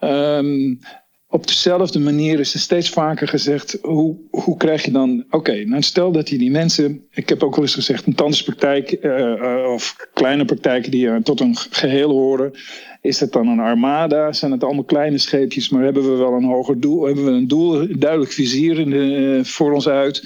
Um, 0.00 0.80
op 1.30 1.46
dezelfde 1.46 1.98
manier 1.98 2.40
is 2.40 2.54
er 2.54 2.60
steeds 2.60 2.90
vaker 2.90 3.28
gezegd: 3.28 3.78
hoe, 3.82 4.16
hoe 4.30 4.56
krijg 4.56 4.84
je 4.84 4.90
dan. 4.90 5.24
Oké, 5.30 5.64
nou 5.64 5.82
stel 5.82 6.12
dat 6.12 6.28
je 6.28 6.38
die 6.38 6.50
mensen. 6.50 7.06
Ik 7.10 7.28
heb 7.28 7.42
ook 7.42 7.54
wel 7.54 7.64
eens 7.64 7.74
gezegd: 7.74 8.06
een 8.06 8.14
tandartspraktijk 8.14 8.96
uh, 9.02 9.70
of 9.72 9.96
kleine 10.14 10.44
praktijken 10.44 10.90
die 10.90 11.22
tot 11.22 11.40
een 11.40 11.56
geheel 11.56 12.10
horen. 12.10 12.52
Is 13.00 13.20
het 13.20 13.32
dan 13.32 13.48
een 13.48 13.60
armada? 13.60 14.32
Zijn 14.32 14.52
het 14.52 14.64
allemaal 14.64 14.84
kleine 14.84 15.18
scheepjes, 15.18 15.68
maar 15.68 15.82
hebben 15.82 16.10
we 16.10 16.16
wel 16.16 16.32
een 16.32 16.44
hoger 16.44 16.80
doel? 16.80 17.04
Hebben 17.04 17.24
we 17.24 17.30
een 17.30 17.48
doel, 17.48 17.98
duidelijk 17.98 18.32
vizier 18.32 18.78
in 18.78 18.90
de, 18.90 19.40
voor 19.42 19.72
ons 19.72 19.88
uit? 19.88 20.22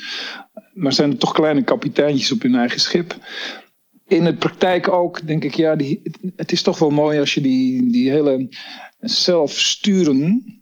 Maar 0.72 0.92
zijn 0.92 1.10
het 1.10 1.20
toch 1.20 1.32
kleine 1.32 1.62
kapiteintjes 1.62 2.32
op 2.32 2.42
hun 2.42 2.54
eigen 2.54 2.80
schip? 2.80 3.16
In 4.08 4.24
de 4.24 4.34
praktijk 4.34 4.88
ook, 4.88 5.26
denk 5.26 5.44
ik, 5.44 5.54
ja, 5.54 5.76
die, 5.76 6.02
het 6.36 6.52
is 6.52 6.62
toch 6.62 6.78
wel 6.78 6.90
mooi 6.90 7.18
als 7.18 7.34
je 7.34 7.40
die, 7.40 7.90
die 7.90 8.10
hele 8.10 8.48
zelfsturen 9.00 10.61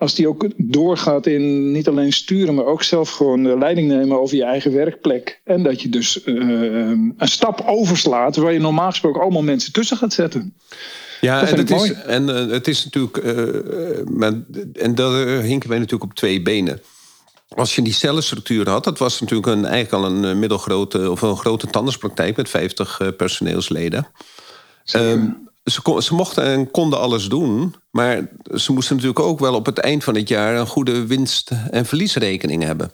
als 0.00 0.14
die 0.14 0.28
ook 0.28 0.46
doorgaat 0.56 1.26
in 1.26 1.72
niet 1.72 1.88
alleen 1.88 2.12
sturen, 2.12 2.54
maar 2.54 2.64
ook 2.64 2.82
zelf 2.82 3.10
gewoon 3.10 3.42
de 3.42 3.58
leiding 3.58 3.88
nemen 3.88 4.20
over 4.20 4.36
je 4.36 4.44
eigen 4.44 4.72
werkplek. 4.72 5.40
En 5.44 5.62
dat 5.62 5.82
je 5.82 5.88
dus 5.88 6.24
uh, 6.24 6.36
een 7.16 7.16
stap 7.18 7.62
overslaat 7.66 8.36
waar 8.36 8.52
je 8.52 8.58
normaal 8.58 8.90
gesproken 8.90 9.20
allemaal 9.20 9.42
mensen 9.42 9.72
tussen 9.72 9.96
gaat 9.96 10.12
zetten. 10.12 10.54
Ja, 11.20 11.46
en, 11.46 11.56
het 11.56 11.70
is, 11.70 11.92
en 11.92 12.28
uh, 12.28 12.50
het 12.50 12.68
is 12.68 12.84
natuurlijk. 12.84 13.16
Uh, 13.16 14.14
maar, 14.16 14.32
en 14.72 14.94
daar 14.94 15.26
hinken 15.42 15.68
wij 15.68 15.78
natuurlijk 15.78 16.10
op 16.10 16.16
twee 16.16 16.42
benen. 16.42 16.80
Als 17.48 17.74
je 17.74 17.82
die 17.82 17.92
cellenstructuur 17.92 18.68
had, 18.68 18.84
dat 18.84 18.98
was 18.98 19.20
natuurlijk 19.20 19.48
een, 19.48 19.64
eigenlijk 19.64 20.04
al 20.04 20.10
een 20.10 20.38
middelgrote 20.38 21.10
of 21.10 21.22
een 21.22 21.36
grote 21.36 21.66
tandartspraktijk 21.66 22.36
met 22.36 22.48
50 22.48 23.16
personeelsleden. 23.16 24.06
Um, 24.96 25.49
ze, 25.64 25.98
ze, 26.02 26.14
mochten 26.14 26.44
en 26.44 26.70
konden 26.70 26.98
alles 26.98 27.28
doen. 27.28 27.74
Maar 27.90 28.28
ze 28.54 28.72
moesten 28.72 28.96
natuurlijk 28.96 29.26
ook 29.26 29.38
wel 29.38 29.54
op 29.54 29.66
het 29.66 29.78
eind 29.78 30.04
van 30.04 30.14
het 30.14 30.28
jaar 30.28 30.56
een 30.56 30.66
goede 30.66 31.06
winst- 31.06 31.50
en 31.70 31.86
verliesrekening 31.86 32.62
hebben. 32.62 32.92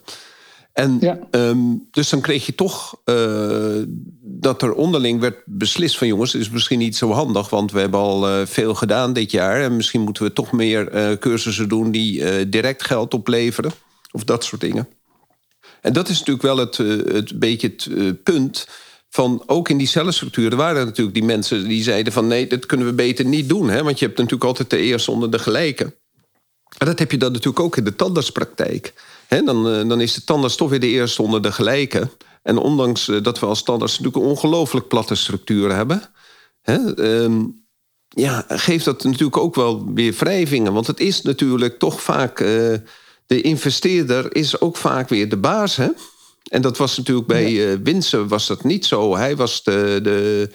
En 0.73 0.97
ja. 0.99 1.19
um, 1.31 1.87
dus 1.91 2.09
dan 2.09 2.21
kreeg 2.21 2.45
je 2.45 2.55
toch 2.55 3.01
uh, 3.05 3.83
dat 4.21 4.61
er 4.61 4.73
onderling 4.73 5.19
werd 5.19 5.37
beslist 5.45 5.97
van 5.97 6.07
jongens, 6.07 6.33
het 6.33 6.41
is 6.41 6.49
misschien 6.49 6.79
niet 6.79 6.95
zo 6.95 7.11
handig, 7.11 7.49
want 7.49 7.71
we 7.71 7.79
hebben 7.79 7.99
al 7.99 8.29
uh, 8.29 8.45
veel 8.45 8.75
gedaan 8.75 9.13
dit 9.13 9.31
jaar. 9.31 9.61
En 9.61 9.75
misschien 9.75 10.01
moeten 10.01 10.23
we 10.23 10.33
toch 10.33 10.51
meer 10.51 10.95
uh, 10.95 11.17
cursussen 11.17 11.69
doen 11.69 11.91
die 11.91 12.49
direct 12.49 12.83
geld 12.83 13.13
opleveren. 13.13 13.71
Of 14.11 14.23
dat 14.23 14.43
soort 14.43 14.61
dingen. 14.61 14.87
En 15.81 15.93
dat 15.93 16.09
is 16.09 16.19
natuurlijk 16.19 16.45
wel 16.45 16.57
het, 16.57 16.77
het 17.13 17.39
beetje 17.39 17.67
het 17.67 18.23
punt 18.23 18.67
van 19.09 19.43
ook 19.45 19.69
in 19.69 19.77
die 19.77 19.87
cellenstructuren 19.87 20.57
waren 20.57 20.85
natuurlijk 20.85 21.15
die 21.15 21.25
mensen 21.25 21.67
die 21.67 21.83
zeiden 21.83 22.13
van 22.13 22.27
nee, 22.27 22.47
dat 22.47 22.65
kunnen 22.65 22.87
we 22.87 22.93
beter 22.93 23.25
niet 23.25 23.49
doen. 23.49 23.69
Hè? 23.69 23.83
Want 23.83 23.99
je 23.99 24.05
hebt 24.05 24.17
natuurlijk 24.17 24.45
altijd 24.45 24.69
de 24.69 24.77
eerste 24.77 25.11
onder 25.11 25.31
de 25.31 25.39
gelijke. 25.39 25.95
En 26.77 26.85
dat 26.85 26.99
heb 26.99 27.11
je 27.11 27.17
dan 27.17 27.31
natuurlijk 27.31 27.65
ook 27.65 27.77
in 27.77 27.83
de 27.83 27.95
tandartspraktijk. 27.95 28.93
Dan, 29.27 29.69
eh, 29.69 29.87
dan 29.87 30.01
is 30.01 30.13
de 30.13 30.23
tandarts 30.23 30.55
toch 30.55 30.69
weer 30.69 30.79
de 30.79 30.87
eerste 30.87 31.21
onder 31.21 31.41
de 31.41 31.51
gelijke. 31.51 32.09
En 32.43 32.57
ondanks 32.57 33.07
eh, 33.07 33.23
dat 33.23 33.39
we 33.39 33.45
als 33.45 33.63
tandarts 33.63 33.99
natuurlijk 33.99 34.23
een 34.23 34.31
ongelooflijk 34.31 34.87
platte 34.87 35.15
structuur 35.15 35.75
hebben... 35.75 36.01
Ehm, 36.61 37.43
ja, 38.07 38.45
geeft 38.47 38.85
dat 38.85 39.03
natuurlijk 39.03 39.37
ook 39.37 39.55
wel 39.55 39.93
weer 39.93 40.13
wrijvingen. 40.13 40.73
Want 40.73 40.87
het 40.87 40.99
is 40.99 41.21
natuurlijk 41.21 41.79
toch 41.79 42.01
vaak... 42.01 42.39
Uh, 42.39 42.73
de 43.25 43.41
investeerder 43.41 44.35
is 44.35 44.61
ook 44.61 44.77
vaak 44.77 45.09
weer 45.09 45.29
de 45.29 45.37
baas, 45.37 45.75
hè? 45.75 45.87
En 46.49 46.61
dat 46.61 46.77
was 46.77 46.97
natuurlijk 46.97 47.27
bij 47.27 47.51
ja. 47.51 47.71
uh, 47.71 47.77
Winsen 47.83 48.27
was 48.27 48.47
dat 48.47 48.63
niet 48.63 48.85
zo. 48.85 49.15
Hij 49.15 49.35
was 49.35 49.63
de, 49.63 49.99
de, 50.03 50.49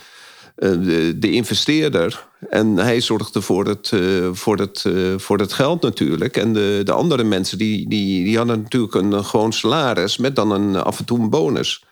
uh, 0.57 0.70
de, 0.87 1.18
de, 1.18 1.31
investeerder. 1.31 2.26
En 2.50 2.76
hij 2.76 3.00
zorgde 3.00 3.42
voor 3.42 3.66
het, 3.66 3.90
uh, 3.94 4.28
voor 4.33 4.59
het, 4.59 4.85
voor 5.16 5.38
het 5.38 5.52
geld 5.52 5.83
natuurlijk. 5.83 6.37
En 6.37 6.52
de, 6.52 6.81
de 6.85 6.92
andere 6.92 7.24
mensen 7.24 7.59
die, 7.59 7.88
die, 7.88 8.24
die 8.24 8.37
hadden 8.37 8.62
natuurlijk 8.62 8.94
een 8.94 9.24
gewoon 9.24 9.52
salaris... 9.52 10.16
met 10.16 10.37
dan 10.37 10.50
een, 10.50 10.76
af 10.76 10.98
en 10.98 11.05
toe 11.05 11.18
een 11.18 11.31
bonus. 11.31 11.85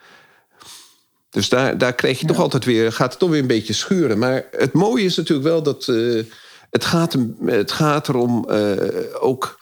Dus 1.31 1.49
daar, 1.49 1.79
daar 1.79 1.95
kreeg 1.95 2.21
je 2.21 2.27
ja. 2.27 2.33
toch 2.33 2.43
altijd 2.43 2.65
weer... 2.65 2.93
gaat 2.93 3.11
het 3.11 3.19
toch 3.19 3.31
weer 3.31 3.41
een 3.41 3.47
beetje 3.47 3.73
schuren. 3.73 4.19
Maar 4.19 4.47
het 4.51 4.73
mooie 4.73 5.05
is 5.05 5.17
natuurlijk 5.17 5.49
wel 5.49 5.63
dat... 5.63 5.87
het, 6.71 6.85
gaat, 6.85 7.17
het 7.45 7.73
gaat 7.73 8.09
erom 8.09 8.49
ook 9.21 9.59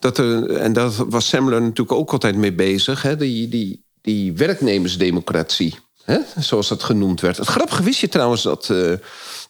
dat 0.00 0.18
er, 0.18 0.50
en 0.50 0.72
daar 0.72 0.90
was 1.08 1.28
Semler 1.28 1.60
natuurlijk 1.60 1.92
ook 1.92 2.12
altijd 2.12 2.36
mee 2.36 2.52
bezig, 2.52 3.02
hè, 3.02 3.16
die, 3.16 3.48
die, 3.48 3.84
die 4.00 4.32
werknemersdemocratie, 4.32 5.78
hè, 6.04 6.18
zoals 6.38 6.68
dat 6.68 6.82
genoemd 6.82 7.20
werd. 7.20 7.36
Het 7.36 7.46
grappige 7.46 7.82
wist 7.82 8.00
je 8.00 8.08
trouwens 8.08 8.42
dat, 8.42 8.68
uh, 8.72 8.92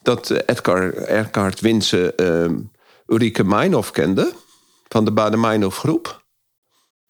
dat 0.03 0.31
Edgar 0.31 0.93
Erkard 0.93 1.61
Winsen 1.61 2.13
uh, 2.17 2.51
Ulrike 3.07 3.45
Meinhof 3.45 3.91
kende, 3.91 4.33
van 4.89 5.05
de 5.05 5.13
Baden-Meinhof 5.13 5.77
groep. 5.77 6.25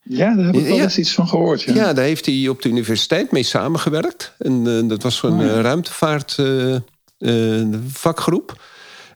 Ja, 0.03 0.35
daar 0.35 0.45
heb 0.45 0.55
ik 0.55 0.67
wel 0.67 0.77
ja. 0.77 0.83
eens 0.83 0.99
iets 0.99 1.15
van 1.15 1.29
gehoord. 1.29 1.63
Ja. 1.63 1.75
ja, 1.75 1.93
daar 1.93 2.05
heeft 2.05 2.27
hij 2.27 2.49
op 2.49 2.63
de 2.63 2.69
universiteit 2.69 3.31
mee 3.31 3.43
samengewerkt. 3.43 4.35
En 4.39 4.67
uh, 4.67 4.89
dat 4.89 5.03
was 5.03 5.23
een 5.23 5.33
oh, 5.33 5.45
ja. 5.45 5.61
ruimtevaartvakgroep. 5.61 8.61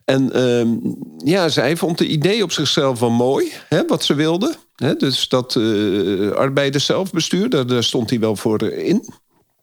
En 0.05 0.43
um, 0.43 0.97
ja, 1.19 1.49
zij 1.49 1.77
vond 1.77 1.99
de 1.99 2.07
idee 2.07 2.43
op 2.43 2.53
zichzelf 2.53 3.01
wel 3.01 3.11
mooi, 3.11 3.53
hè, 3.69 3.87
wat 3.87 4.05
ze 4.05 4.14
wilde. 4.14 4.55
Hè, 4.77 4.95
dus 4.95 5.29
dat 5.29 5.55
uh, 5.55 6.31
arbeiders 6.31 6.85
zelfbestuur, 6.85 7.67
daar, 7.67 7.85
stond 7.85 8.11
hij 8.11 8.21
wel 8.21 8.37
voor 8.37 8.62
in. 8.62 9.05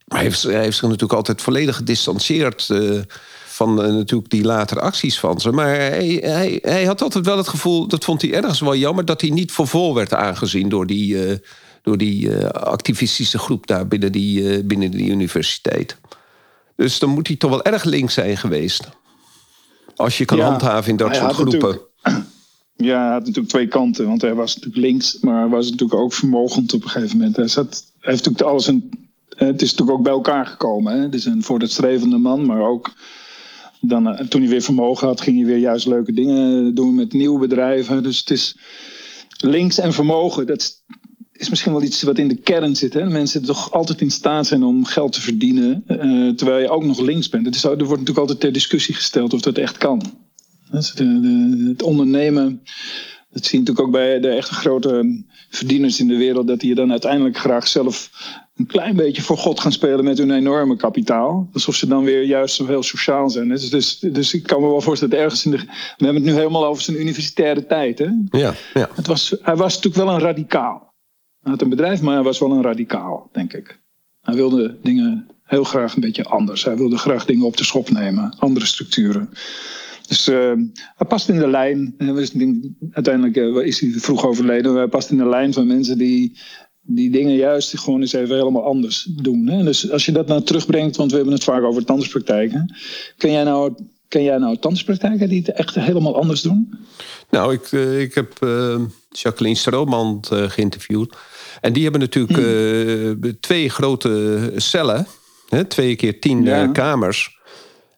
Maar 0.05 0.19
hij 0.19 0.27
heeft, 0.27 0.43
hij 0.43 0.61
heeft 0.61 0.77
zich 0.77 0.87
natuurlijk 0.87 1.13
altijd 1.13 1.41
volledig 1.41 1.75
gedistanceerd 1.75 2.67
uh, 2.71 2.99
van 3.45 3.75
natuurlijk 3.75 4.29
die 4.29 4.43
latere 4.43 4.79
acties 4.79 5.19
van 5.19 5.39
ze. 5.39 5.51
Maar 5.51 5.67
hij, 5.67 6.19
hij, 6.21 6.59
hij 6.61 6.85
had 6.85 7.01
altijd 7.01 7.25
wel 7.25 7.37
het 7.37 7.47
gevoel, 7.47 7.87
dat 7.87 8.03
vond 8.03 8.21
hij 8.21 8.33
ergens 8.33 8.59
wel 8.59 8.75
jammer, 8.75 9.05
dat 9.05 9.21
hij 9.21 9.29
niet 9.29 9.51
voor 9.51 9.67
vol 9.67 9.95
werd 9.95 10.13
aangezien 10.13 10.69
door 10.69 10.87
die, 10.87 11.39
door 11.81 11.97
die 11.97 12.45
activistische 12.45 13.39
groep 13.39 13.67
daar 13.67 13.87
binnen 13.87 14.11
die, 14.11 14.63
binnen 14.63 14.91
die 14.91 15.09
universiteit. 15.09 15.97
Dus 16.75 16.99
dan 16.99 17.09
moet 17.09 17.27
hij 17.27 17.35
toch 17.35 17.49
wel 17.49 17.63
erg 17.63 17.83
links 17.83 18.13
zijn 18.13 18.37
geweest. 18.37 18.89
Als 19.95 20.17
je 20.17 20.25
kan 20.25 20.37
ja, 20.37 20.45
handhaven 20.49 20.91
in 20.91 20.97
dat 20.97 21.15
soort 21.15 21.33
groepen. 21.33 21.79
Ja, 22.75 23.03
hij 23.03 23.11
had 23.11 23.19
natuurlijk 23.19 23.47
twee 23.47 23.67
kanten. 23.67 24.07
Want 24.07 24.21
hij 24.21 24.33
was 24.33 24.55
natuurlijk 24.55 24.85
links, 24.85 25.19
maar 25.19 25.39
hij 25.39 25.49
was 25.49 25.69
natuurlijk 25.69 25.99
ook 25.99 26.13
vermogend 26.13 26.73
op 26.73 26.83
een 26.83 26.89
gegeven 26.89 27.17
moment. 27.17 27.35
Hij, 27.35 27.47
zat, 27.47 27.83
hij 27.99 28.11
heeft 28.11 28.25
natuurlijk 28.25 28.49
alles 28.49 28.67
een, 28.67 28.89
het 29.29 29.61
is 29.61 29.71
natuurlijk 29.71 29.97
ook 29.97 30.03
bij 30.03 30.13
elkaar 30.13 30.45
gekomen. 30.45 30.93
Hè? 30.93 30.99
Het 31.01 31.13
is 31.13 31.25
een 31.25 31.43
vooruitstrevende 31.43 32.17
man, 32.17 32.45
maar 32.45 32.61
ook 32.61 32.93
dan, 33.81 34.07
eh, 34.07 34.27
toen 34.27 34.41
hij 34.41 34.49
weer 34.49 34.61
vermogen 34.61 35.07
had, 35.07 35.21
ging 35.21 35.37
hij 35.37 35.45
weer 35.45 35.57
juist 35.57 35.85
leuke 35.85 36.13
dingen 36.13 36.75
doen 36.75 36.95
met 36.95 37.13
nieuwe 37.13 37.39
bedrijven. 37.39 38.03
Dus 38.03 38.19
het 38.19 38.29
is 38.29 38.57
links 39.37 39.77
en 39.77 39.93
vermogen, 39.93 40.47
dat 40.47 40.83
is 41.41 41.49
misschien 41.49 41.71
wel 41.71 41.83
iets 41.83 42.01
wat 42.01 42.17
in 42.17 42.27
de 42.27 42.35
kern 42.35 42.75
zit. 42.75 42.93
Hè? 42.93 43.09
Mensen 43.09 43.45
toch 43.45 43.71
altijd 43.71 44.01
in 44.01 44.11
staat 44.11 44.47
zijn 44.47 44.63
om 44.63 44.85
geld 44.85 45.13
te 45.13 45.21
verdienen, 45.21 45.83
uh, 45.87 46.35
terwijl 46.35 46.61
je 46.61 46.69
ook 46.69 46.83
nog 46.83 46.99
links 46.99 47.29
bent. 47.29 47.45
Het 47.45 47.55
is, 47.55 47.63
er 47.63 47.69
wordt 47.69 47.89
natuurlijk 47.89 48.17
altijd 48.17 48.39
ter 48.39 48.51
discussie 48.51 48.95
gesteld 48.95 49.33
of 49.33 49.41
dat 49.41 49.57
echt 49.57 49.77
kan. 49.77 50.01
Dus 50.71 50.93
de, 50.93 51.19
de, 51.19 51.65
het 51.67 51.83
ondernemen, 51.83 52.61
dat 53.31 53.45
zie 53.45 53.51
je 53.51 53.57
natuurlijk 53.59 53.87
ook 53.87 53.91
bij 53.91 54.19
de 54.19 54.29
echte 54.29 54.53
grote 54.53 55.23
verdieners 55.49 55.99
in 55.99 56.07
de 56.07 56.17
wereld, 56.17 56.47
dat 56.47 56.59
die 56.59 56.75
dan 56.75 56.91
uiteindelijk 56.91 57.37
graag 57.37 57.67
zelf 57.67 58.09
een 58.55 58.65
klein 58.65 58.95
beetje 58.95 59.21
voor 59.21 59.37
God 59.37 59.59
gaan 59.59 59.71
spelen 59.71 60.03
met 60.03 60.17
hun 60.17 60.31
enorme 60.31 60.75
kapitaal. 60.75 61.49
Alsof 61.53 61.75
ze 61.75 61.87
dan 61.87 62.03
weer 62.03 62.23
juist 62.23 62.55
zo 62.55 62.65
heel 62.65 62.83
sociaal 62.83 63.29
zijn. 63.29 63.49
Dus, 63.49 63.69
dus, 63.69 63.99
dus 63.99 64.33
ik 64.33 64.43
kan 64.43 64.61
me 64.61 64.67
wel 64.67 64.81
voorstellen 64.81 65.13
dat 65.13 65.23
ergens 65.23 65.45
in 65.45 65.51
de. 65.51 65.57
We 65.57 66.05
hebben 66.05 66.15
het 66.15 66.31
nu 66.31 66.33
helemaal 66.33 66.65
over 66.65 66.83
zijn 66.83 66.99
universitaire 66.99 67.65
tijd. 67.65 67.99
Hè? 67.99 68.07
Ja, 68.29 68.53
ja. 68.73 68.89
Het 68.93 69.07
was, 69.07 69.35
hij 69.41 69.55
was 69.55 69.75
natuurlijk 69.75 70.03
wel 70.03 70.13
een 70.13 70.21
radicaal. 70.21 70.90
Had 71.41 71.61
een 71.61 71.69
bedrijf, 71.69 72.01
maar 72.01 72.13
hij 72.13 72.23
was 72.23 72.39
wel 72.39 72.51
een 72.51 72.61
radicaal, 72.61 73.29
denk 73.31 73.53
ik. 73.53 73.79
Hij 74.21 74.35
wilde 74.35 74.77
dingen 74.81 75.27
heel 75.43 75.63
graag 75.63 75.95
een 75.95 76.01
beetje 76.01 76.23
anders. 76.23 76.63
Hij 76.63 76.77
wilde 76.77 76.97
graag 76.97 77.25
dingen 77.25 77.45
op 77.45 77.57
de 77.57 77.63
schop 77.63 77.89
nemen, 77.89 78.35
andere 78.39 78.65
structuren. 78.65 79.29
Dus 80.07 80.27
uh, 80.27 80.51
hij 80.95 81.07
past 81.07 81.29
in 81.29 81.39
de 81.39 81.47
lijn. 81.47 81.95
Uiteindelijk 82.91 83.35
uh, 83.35 83.65
is 83.65 83.79
hij 83.79 83.91
vroeg 83.95 84.25
overleden. 84.25 84.75
Hij 84.75 84.87
past 84.87 85.09
in 85.09 85.17
de 85.17 85.29
lijn 85.29 85.53
van 85.53 85.67
mensen 85.67 85.97
die, 85.97 86.37
die 86.81 87.09
dingen 87.09 87.35
juist 87.35 87.79
gewoon 87.79 88.01
eens 88.01 88.13
even 88.13 88.35
helemaal 88.35 88.65
anders 88.65 89.03
doen. 89.03 89.47
Hè? 89.47 89.63
Dus 89.63 89.91
als 89.91 90.05
je 90.05 90.11
dat 90.11 90.27
nou 90.27 90.43
terugbrengt, 90.43 90.95
want 90.95 91.09
we 91.09 91.15
hebben 91.15 91.33
het 91.33 91.43
vaak 91.43 91.63
over 91.63 91.85
tandartspraktijken. 91.85 92.75
Ken 93.17 93.31
jij 93.31 93.43
nou, 93.43 93.73
ken 94.07 94.23
jij 94.23 94.37
nou 94.37 94.57
tandartspraktijken 94.57 95.29
die 95.29 95.39
het 95.45 95.55
echt 95.55 95.75
helemaal 95.75 96.15
anders 96.19 96.41
doen? 96.41 96.79
Nou, 97.29 97.53
ik, 97.53 97.71
uh, 97.71 98.01
ik 98.01 98.13
heb 98.13 98.37
Jacqueline 99.11 99.57
Stroomand 99.57 100.27
geïnterviewd. 100.31 101.15
En 101.61 101.73
die 101.73 101.83
hebben 101.83 102.01
natuurlijk 102.01 102.39
hmm. 102.39 103.39
twee 103.39 103.69
grote 103.69 104.51
cellen. 104.55 105.07
Hè? 105.49 105.65
Twee 105.65 105.95
keer 105.95 106.19
tien 106.19 106.71
kamers. 106.71 107.39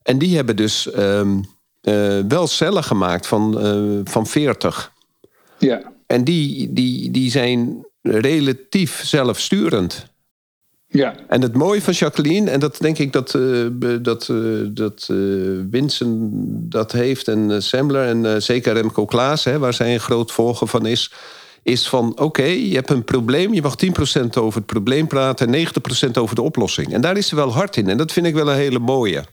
En 0.03 0.17
die 0.17 0.35
hebben 0.35 0.55
dus... 0.55 0.89
Um, 0.97 1.51
uh, 1.83 2.19
wel 2.27 2.47
cellen 2.47 2.83
gemaakt 2.83 3.27
van, 3.27 3.53
van 4.03 4.27
40. 4.27 4.91
Ja. 5.57 5.93
En 6.07 6.23
die, 6.23 6.73
die, 6.73 7.11
die 7.11 7.31
zijn 7.31 7.85
relatief 8.01 9.01
zelfsturend. 9.03 10.13
Ja. 10.87 11.15
En 11.27 11.41
het 11.41 11.53
mooie 11.53 11.81
van 11.81 11.93
Jacqueline, 11.93 12.49
en 12.49 12.59
dat 12.59 12.77
denk 12.77 12.97
ik 12.97 13.13
dat, 13.13 13.33
uh, 13.33 13.67
dat, 14.01 14.27
uh, 14.31 14.67
dat 14.69 15.07
uh, 15.11 15.61
Winsen 15.69 16.29
dat 16.69 16.91
heeft 16.91 17.27
en 17.27 17.63
Sembler 17.63 18.07
en 18.07 18.41
zeker 18.41 18.73
Remco 18.73 19.05
Klaas, 19.05 19.43
hè, 19.43 19.59
waar 19.59 19.73
zij 19.73 19.93
een 19.93 19.99
groot 19.99 20.31
volger 20.31 20.67
van 20.67 20.85
is, 20.85 21.11
is 21.63 21.88
van 21.88 22.19
oké, 22.19 22.43
je 22.43 22.76
hebt 22.76 22.89
een 22.89 23.04
probleem, 23.04 23.54
je 23.54 23.62
mag 23.62 23.76
10% 23.86 23.89
over 24.34 24.58
het 24.58 24.65
probleem 24.65 25.08
praten 25.08 25.54
en 25.54 25.67
90% 26.08 26.12
over 26.13 26.36
de 26.36 26.41
oplossing. 26.41 26.93
En 26.93 27.02
daar 27.02 27.17
is 27.17 27.28
ze 27.28 27.36
wel 27.36 27.52
hard 27.52 27.78
in 27.78 27.89
en 27.89 27.97
dat 27.97 28.12
vind 28.12 28.26
ik 28.26 28.34
wel 28.34 28.49
een 28.49 28.58
hele 28.58 28.80
mooie. 28.80 29.23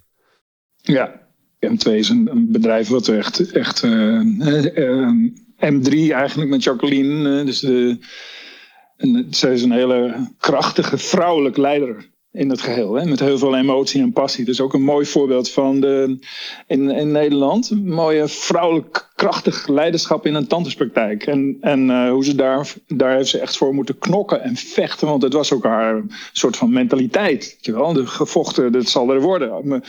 Ja, 0.76 1.20
M2 1.66 1.92
is 1.92 2.08
een, 2.08 2.48
bedrijf 2.48 2.88
wat 2.88 3.08
echt, 3.08 3.52
echt 3.52 3.82
uh, 3.82 4.20
uh, 4.74 5.10
M3 5.56 6.12
eigenlijk 6.12 6.50
met 6.50 6.62
Jacqueline. 6.62 7.44
dus 7.44 7.60
de, 7.60 7.98
zij 9.30 9.52
is 9.52 9.62
een 9.62 9.72
hele 9.72 10.30
krachtige 10.38 10.98
vrouwelijke 10.98 11.60
leider 11.60 12.10
in 12.32 12.50
het 12.50 12.60
geheel. 12.60 12.94
Hè? 12.94 13.04
Met 13.04 13.20
heel 13.20 13.38
veel 13.38 13.56
emotie 13.56 14.02
en 14.02 14.12
passie. 14.12 14.44
Dus 14.44 14.60
ook 14.60 14.74
een 14.74 14.82
mooi 14.82 15.06
voorbeeld 15.06 15.50
van 15.50 15.80
de, 15.80 16.18
in, 16.66 16.90
in 16.90 17.12
Nederland. 17.12 17.70
Een 17.70 17.88
mooie 17.88 18.28
vrouwelijk 18.28 19.09
krachtig 19.20 19.68
leiderschap 19.68 20.26
in 20.26 20.34
een 20.34 20.46
tandartspraktijk. 20.46 21.26
En, 21.26 21.56
en 21.60 21.88
uh, 21.88 22.10
hoe 22.10 22.24
ze 22.24 22.34
daar, 22.34 22.74
daar 22.86 23.16
heeft 23.16 23.28
ze 23.28 23.38
echt 23.38 23.56
voor 23.56 23.74
moeten 23.74 23.98
knokken 23.98 24.42
en 24.42 24.56
vechten. 24.56 25.08
Want 25.08 25.22
het 25.22 25.32
was 25.32 25.52
ook 25.52 25.64
haar 25.64 26.02
soort 26.32 26.56
van 26.56 26.72
mentaliteit. 26.72 27.58
Wel? 27.62 27.92
De 27.92 28.06
gevochten, 28.06 28.72
dat 28.72 28.88
zal 28.88 29.10
er 29.10 29.20
worden. 29.20 29.82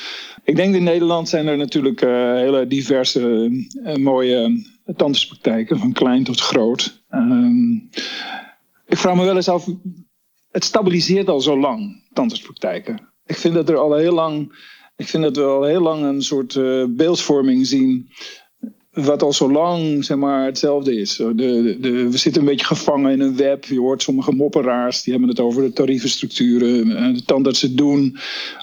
Ik 0.43 0.55
denk 0.55 0.75
in 0.75 0.83
Nederland 0.83 1.29
zijn 1.29 1.47
er 1.47 1.57
natuurlijk 1.57 2.01
uh, 2.01 2.09
hele 2.33 2.67
diverse 2.67 3.49
uh, 3.83 3.95
mooie 3.95 4.65
tandartspraktijken. 4.95 5.79
Van 5.79 5.93
klein 5.93 6.23
tot 6.23 6.41
groot. 6.41 7.03
Ehm, 7.09 7.73
ik 8.87 8.97
vraag 8.97 9.15
me 9.15 9.23
wel 9.23 9.35
eens 9.35 9.49
af 9.49 9.67
het 10.51 10.63
stabiliseert 10.63 11.29
al 11.29 11.41
zo 11.41 11.59
lang, 11.59 12.03
tandartspraktijken. 12.13 12.99
Ik 13.25 13.35
vind 13.37 13.53
dat 13.53 13.69
er 13.69 13.77
al 13.77 13.95
heel 13.95 14.13
lang, 14.13 14.53
ik 14.95 15.07
vind 15.07 15.23
dat 15.23 15.35
we 15.35 15.43
al 15.43 15.63
heel 15.63 15.81
lang 15.81 16.03
een 16.03 16.21
soort 16.21 16.53
beeldvorming 16.95 17.67
zien. 17.67 18.09
Wat 18.91 19.23
al 19.23 19.33
zo 19.33 19.51
lang 19.51 20.05
zeg 20.05 20.17
maar, 20.17 20.45
hetzelfde 20.45 20.95
is. 20.95 21.15
De, 21.15 21.33
de, 21.79 22.09
we 22.09 22.17
zitten 22.17 22.41
een 22.41 22.47
beetje 22.47 22.65
gevangen 22.65 23.11
in 23.11 23.19
een 23.19 23.35
web. 23.35 23.65
Je 23.65 23.79
hoort 23.79 24.01
sommige 24.01 24.31
mopperaars, 24.31 25.01
die 25.01 25.11
hebben 25.13 25.29
het 25.29 25.39
over 25.39 25.61
de 25.61 25.73
tarievenstructuren. 25.73 26.97
Eh, 26.97 27.13
de 27.13 27.23
tandartsen 27.25 27.75
doen 27.75 28.17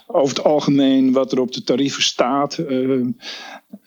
over 0.06 0.36
het 0.36 0.44
algemeen 0.44 1.12
wat 1.12 1.32
er 1.32 1.40
op 1.40 1.52
de 1.52 1.62
tarieven 1.62 2.02
staat. 2.02 2.58
Uh, 2.58 3.06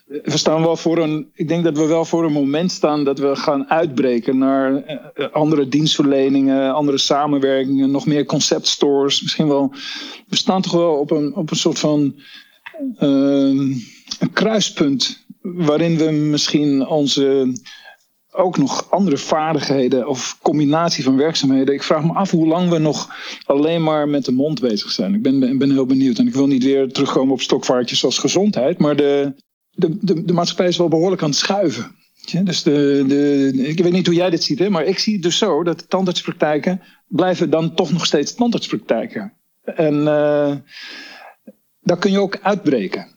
we 0.05 0.37
staan 0.37 0.61
wel 0.61 0.75
voor 0.75 0.97
een. 0.97 1.29
Ik 1.33 1.47
denk 1.47 1.63
dat 1.63 1.77
we 1.77 1.85
wel 1.85 2.05
voor 2.05 2.25
een 2.25 2.31
moment 2.31 2.71
staan 2.71 3.03
dat 3.03 3.19
we 3.19 3.35
gaan 3.35 3.69
uitbreken 3.69 4.37
naar 4.37 4.75
eh, 4.75 5.31
andere 5.31 5.67
dienstverleningen, 5.67 6.73
andere 6.73 6.97
samenwerkingen, 6.97 7.91
nog 7.91 8.05
meer 8.05 8.25
conceptstores. 8.25 9.21
Misschien 9.21 9.47
wel. 9.47 9.73
We 10.27 10.35
staan 10.35 10.61
toch 10.61 10.73
wel 10.73 10.93
op 10.93 11.11
een, 11.11 11.35
op 11.35 11.51
een 11.51 11.57
soort 11.57 11.79
van. 11.79 12.15
Uh, 12.99 13.79
een 14.19 14.33
kruispunt 14.33 15.20
waarin 15.41 15.97
we 15.97 16.11
misschien 16.11 16.87
onze 16.87 17.53
ook 18.31 18.57
nog 18.57 18.91
andere 18.91 19.17
vaardigheden 19.17 20.07
of 20.07 20.37
combinatie 20.41 21.03
van 21.03 21.17
werkzaamheden. 21.17 21.73
Ik 21.73 21.83
vraag 21.83 22.03
me 22.03 22.13
af 22.13 22.31
hoe 22.31 22.47
lang 22.47 22.69
we 22.69 22.77
nog 22.77 23.15
alleen 23.45 23.83
maar 23.83 24.09
met 24.09 24.25
de 24.25 24.31
mond 24.31 24.59
bezig 24.59 24.91
zijn. 24.91 25.13
Ik 25.13 25.21
ben, 25.21 25.57
ben, 25.57 25.71
heel 25.71 25.85
benieuwd. 25.85 26.17
En 26.17 26.27
ik 26.27 26.33
wil 26.33 26.47
niet 26.47 26.63
weer 26.63 26.91
terugkomen 26.91 27.33
op 27.33 27.41
stokvaartjes 27.41 27.99
zoals 27.99 28.17
gezondheid. 28.17 28.77
Maar 28.77 28.95
de, 28.95 29.33
de, 29.71 29.97
de, 30.01 30.25
de 30.25 30.33
maatschappij 30.33 30.67
is 30.67 30.77
wel 30.77 30.87
behoorlijk 30.87 31.21
aan 31.21 31.29
het 31.29 31.37
schuiven. 31.37 31.95
Dus 32.43 32.63
de, 32.63 33.03
de, 33.07 33.51
ik 33.67 33.79
weet 33.83 33.91
niet 33.91 34.05
hoe 34.05 34.15
jij 34.15 34.29
dit 34.29 34.43
ziet, 34.43 34.59
hè, 34.59 34.69
maar 34.69 34.85
ik 34.85 34.99
zie 34.99 35.13
het 35.13 35.23
dus 35.23 35.37
zo 35.37 35.63
dat 35.63 35.89
tandartspraktijken 35.89 36.81
blijven 37.07 37.49
dan 37.49 37.75
toch 37.75 37.91
nog 37.91 38.05
steeds 38.05 38.33
tandartspraktijken. 38.33 39.33
En 39.63 39.95
uh, 39.95 40.55
daar 41.81 41.97
kun 41.99 42.11
je 42.11 42.19
ook 42.19 42.39
uitbreken. 42.41 43.07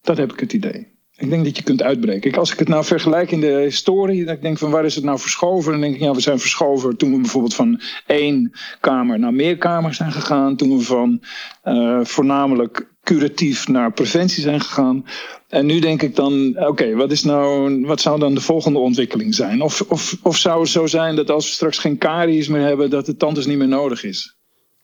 Dat 0.00 0.16
heb 0.16 0.32
ik 0.32 0.40
het 0.40 0.52
idee. 0.52 0.91
Ik 1.16 1.30
denk 1.30 1.44
dat 1.44 1.56
je 1.56 1.62
kunt 1.62 1.82
uitbreken. 1.82 2.34
Als 2.34 2.52
ik 2.52 2.58
het 2.58 2.68
nou 2.68 2.84
vergelijk 2.84 3.30
in 3.30 3.40
de 3.40 3.60
historie, 3.60 4.24
dan 4.24 4.36
denk 4.40 4.54
ik 4.54 4.58
van 4.58 4.70
waar 4.70 4.84
is 4.84 4.94
het 4.94 5.04
nou 5.04 5.18
verschoven? 5.18 5.72
Dan 5.72 5.80
denk 5.80 5.94
ik, 5.94 6.00
ja, 6.00 6.14
we 6.14 6.20
zijn 6.20 6.38
verschoven 6.38 6.96
toen 6.96 7.12
we 7.12 7.20
bijvoorbeeld 7.20 7.54
van 7.54 7.80
één 8.06 8.52
kamer 8.80 9.18
naar 9.18 9.34
meer 9.34 9.58
kamers 9.58 9.96
zijn 9.96 10.12
gegaan. 10.12 10.56
Toen 10.56 10.76
we 10.76 10.84
van 10.84 11.22
uh, 11.64 12.00
voornamelijk 12.02 12.90
curatief 13.02 13.68
naar 13.68 13.92
preventie 13.92 14.42
zijn 14.42 14.60
gegaan. 14.60 15.04
En 15.48 15.66
nu 15.66 15.80
denk 15.80 16.02
ik 16.02 16.16
dan, 16.16 16.58
oké, 16.58 16.94
wat 16.94 17.10
is 17.10 17.22
nou, 17.22 17.86
wat 17.86 18.00
zou 18.00 18.18
dan 18.18 18.34
de 18.34 18.40
volgende 18.40 18.78
ontwikkeling 18.78 19.34
zijn? 19.34 19.62
Of, 19.62 19.80
of, 19.80 20.16
of 20.22 20.36
zou 20.36 20.60
het 20.60 20.70
zo 20.70 20.86
zijn 20.86 21.16
dat 21.16 21.30
als 21.30 21.46
we 21.46 21.52
straks 21.52 21.78
geen 21.78 21.98
karies 21.98 22.48
meer 22.48 22.66
hebben, 22.66 22.90
dat 22.90 23.06
de 23.06 23.16
tandarts 23.16 23.48
niet 23.48 23.58
meer 23.58 23.68
nodig 23.68 24.04
is? 24.04 24.36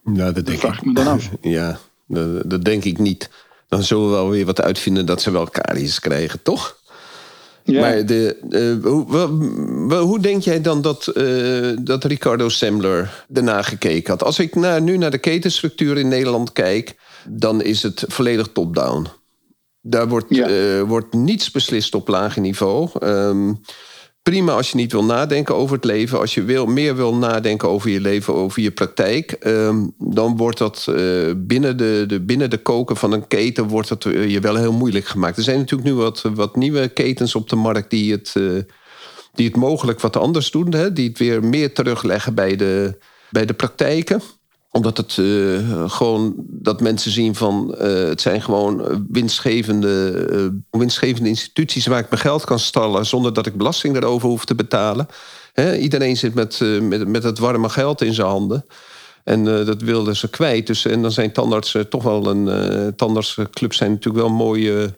Nou, 0.04 0.32
dat 0.32 0.46
denk 0.46 0.58
vraag 0.58 0.78
ik 0.78 0.84
me 0.84 0.92
dan 0.92 1.06
af. 1.06 1.30
Ja, 1.40 1.78
dat, 2.06 2.50
dat 2.50 2.64
denk 2.64 2.84
ik 2.84 2.98
niet. 2.98 3.30
Dan 3.68 3.82
zullen 3.82 4.04
we 4.04 4.10
wel 4.10 4.30
weer 4.30 4.46
wat 4.46 4.60
uitvinden 4.60 5.06
dat 5.06 5.22
ze 5.22 5.30
wel 5.30 5.46
karies 5.46 6.00
krijgen, 6.00 6.42
toch? 6.42 6.76
Ja. 7.64 7.80
Maar 7.80 8.06
de, 8.06 8.36
uh, 8.50 8.84
hoe, 8.84 9.94
hoe, 9.94 10.20
denk 10.20 10.42
jij 10.42 10.60
dan 10.60 10.82
dat, 10.82 11.12
uh, 11.14 11.76
dat 11.80 12.04
Ricardo 12.04 12.48
Sembler 12.48 13.24
erna 13.32 13.62
gekeken 13.62 14.10
had? 14.10 14.22
Als 14.22 14.38
ik 14.38 14.54
naar, 14.54 14.82
nu 14.82 14.96
naar 14.96 15.10
de 15.10 15.18
ketenstructuur 15.18 15.98
in 15.98 16.08
Nederland 16.08 16.52
kijk, 16.52 16.96
dan 17.28 17.62
is 17.62 17.82
het 17.82 18.04
volledig 18.06 18.48
top-down. 18.52 19.06
Daar 19.80 20.08
wordt, 20.08 20.26
ja. 20.28 20.48
uh, 20.48 20.82
wordt 20.82 21.14
niets 21.14 21.50
beslist 21.50 21.94
op 21.94 22.08
lager 22.08 22.40
niveau. 22.40 22.90
Um, 23.02 23.60
prima 24.22 24.52
als 24.52 24.70
je 24.70 24.76
niet 24.76 24.92
wil 24.92 25.04
nadenken 25.04 25.54
over 25.54 25.76
het 25.76 25.84
leven. 25.84 26.18
Als 26.18 26.34
je 26.34 26.42
wil, 26.42 26.66
meer 26.66 26.96
wil 26.96 27.14
nadenken 27.14 27.68
over 27.68 27.90
je 27.90 28.00
leven, 28.00 28.34
over 28.34 28.62
je 28.62 28.70
praktijk. 28.70 29.36
Um, 29.46 29.94
dan 29.98 30.36
wordt 30.36 30.58
dat 30.58 30.86
uh, 30.90 31.32
binnen, 31.36 31.76
de, 31.76 32.04
de, 32.06 32.20
binnen 32.20 32.50
de 32.50 32.58
koken 32.58 32.96
van 32.96 33.12
een 33.12 33.26
keten 33.26 33.64
wordt 33.64 33.88
dat, 33.88 34.04
uh, 34.04 34.30
je 34.30 34.40
wel 34.40 34.56
heel 34.56 34.72
moeilijk 34.72 35.06
gemaakt. 35.06 35.36
Er 35.36 35.42
zijn 35.42 35.58
natuurlijk 35.58 35.88
nu 35.88 35.94
wat, 35.94 36.22
wat 36.34 36.56
nieuwe 36.56 36.88
ketens 36.88 37.34
op 37.34 37.48
de 37.48 37.56
markt 37.56 37.90
die 37.90 38.12
het, 38.12 38.34
uh, 38.36 38.62
die 39.34 39.46
het 39.46 39.56
mogelijk 39.56 40.00
wat 40.00 40.16
anders 40.16 40.50
doen. 40.50 40.74
Hè? 40.74 40.92
Die 40.92 41.08
het 41.08 41.18
weer 41.18 41.44
meer 41.44 41.74
terugleggen 41.74 42.34
bij 42.34 42.56
de, 42.56 42.98
bij 43.30 43.46
de 43.46 43.54
praktijken 43.54 44.22
omdat 44.70 44.96
het 44.96 45.16
uh, 45.16 45.90
gewoon 45.90 46.34
dat 46.38 46.80
mensen 46.80 47.10
zien 47.10 47.34
van 47.34 47.74
uh, 47.80 48.08
het 48.08 48.20
zijn 48.20 48.42
gewoon 48.42 49.06
winstgevende, 49.10 50.26
uh, 50.30 50.80
winstgevende 50.80 51.28
instituties 51.28 51.86
waar 51.86 51.98
ik 51.98 52.10
mijn 52.10 52.22
geld 52.22 52.44
kan 52.44 52.58
stallen 52.58 53.06
zonder 53.06 53.32
dat 53.32 53.46
ik 53.46 53.56
belasting 53.56 53.94
daarover 53.94 54.28
hoef 54.28 54.44
te 54.44 54.54
betalen. 54.54 55.08
Iedereen 55.80 56.16
zit 56.16 56.34
met, 56.34 56.60
met, 56.80 57.08
met 57.08 57.22
het 57.22 57.38
warme 57.38 57.68
geld 57.68 58.02
in 58.02 58.14
zijn 58.14 58.26
handen. 58.26 58.64
En 59.24 59.44
dat 59.44 59.82
wilden 59.82 60.16
ze 60.16 60.30
kwijt. 60.30 60.66
Dus, 60.66 60.84
en 60.84 61.02
dan 61.02 61.12
zijn 61.12 61.32
tandartsen 61.32 61.88
toch 61.88 62.02
wel 62.02 62.26
een. 62.26 62.94
tandartsclubs 62.96 63.76
zijn 63.76 63.90
natuurlijk 63.90 64.24
wel 64.24 64.34
mooie 64.34 64.94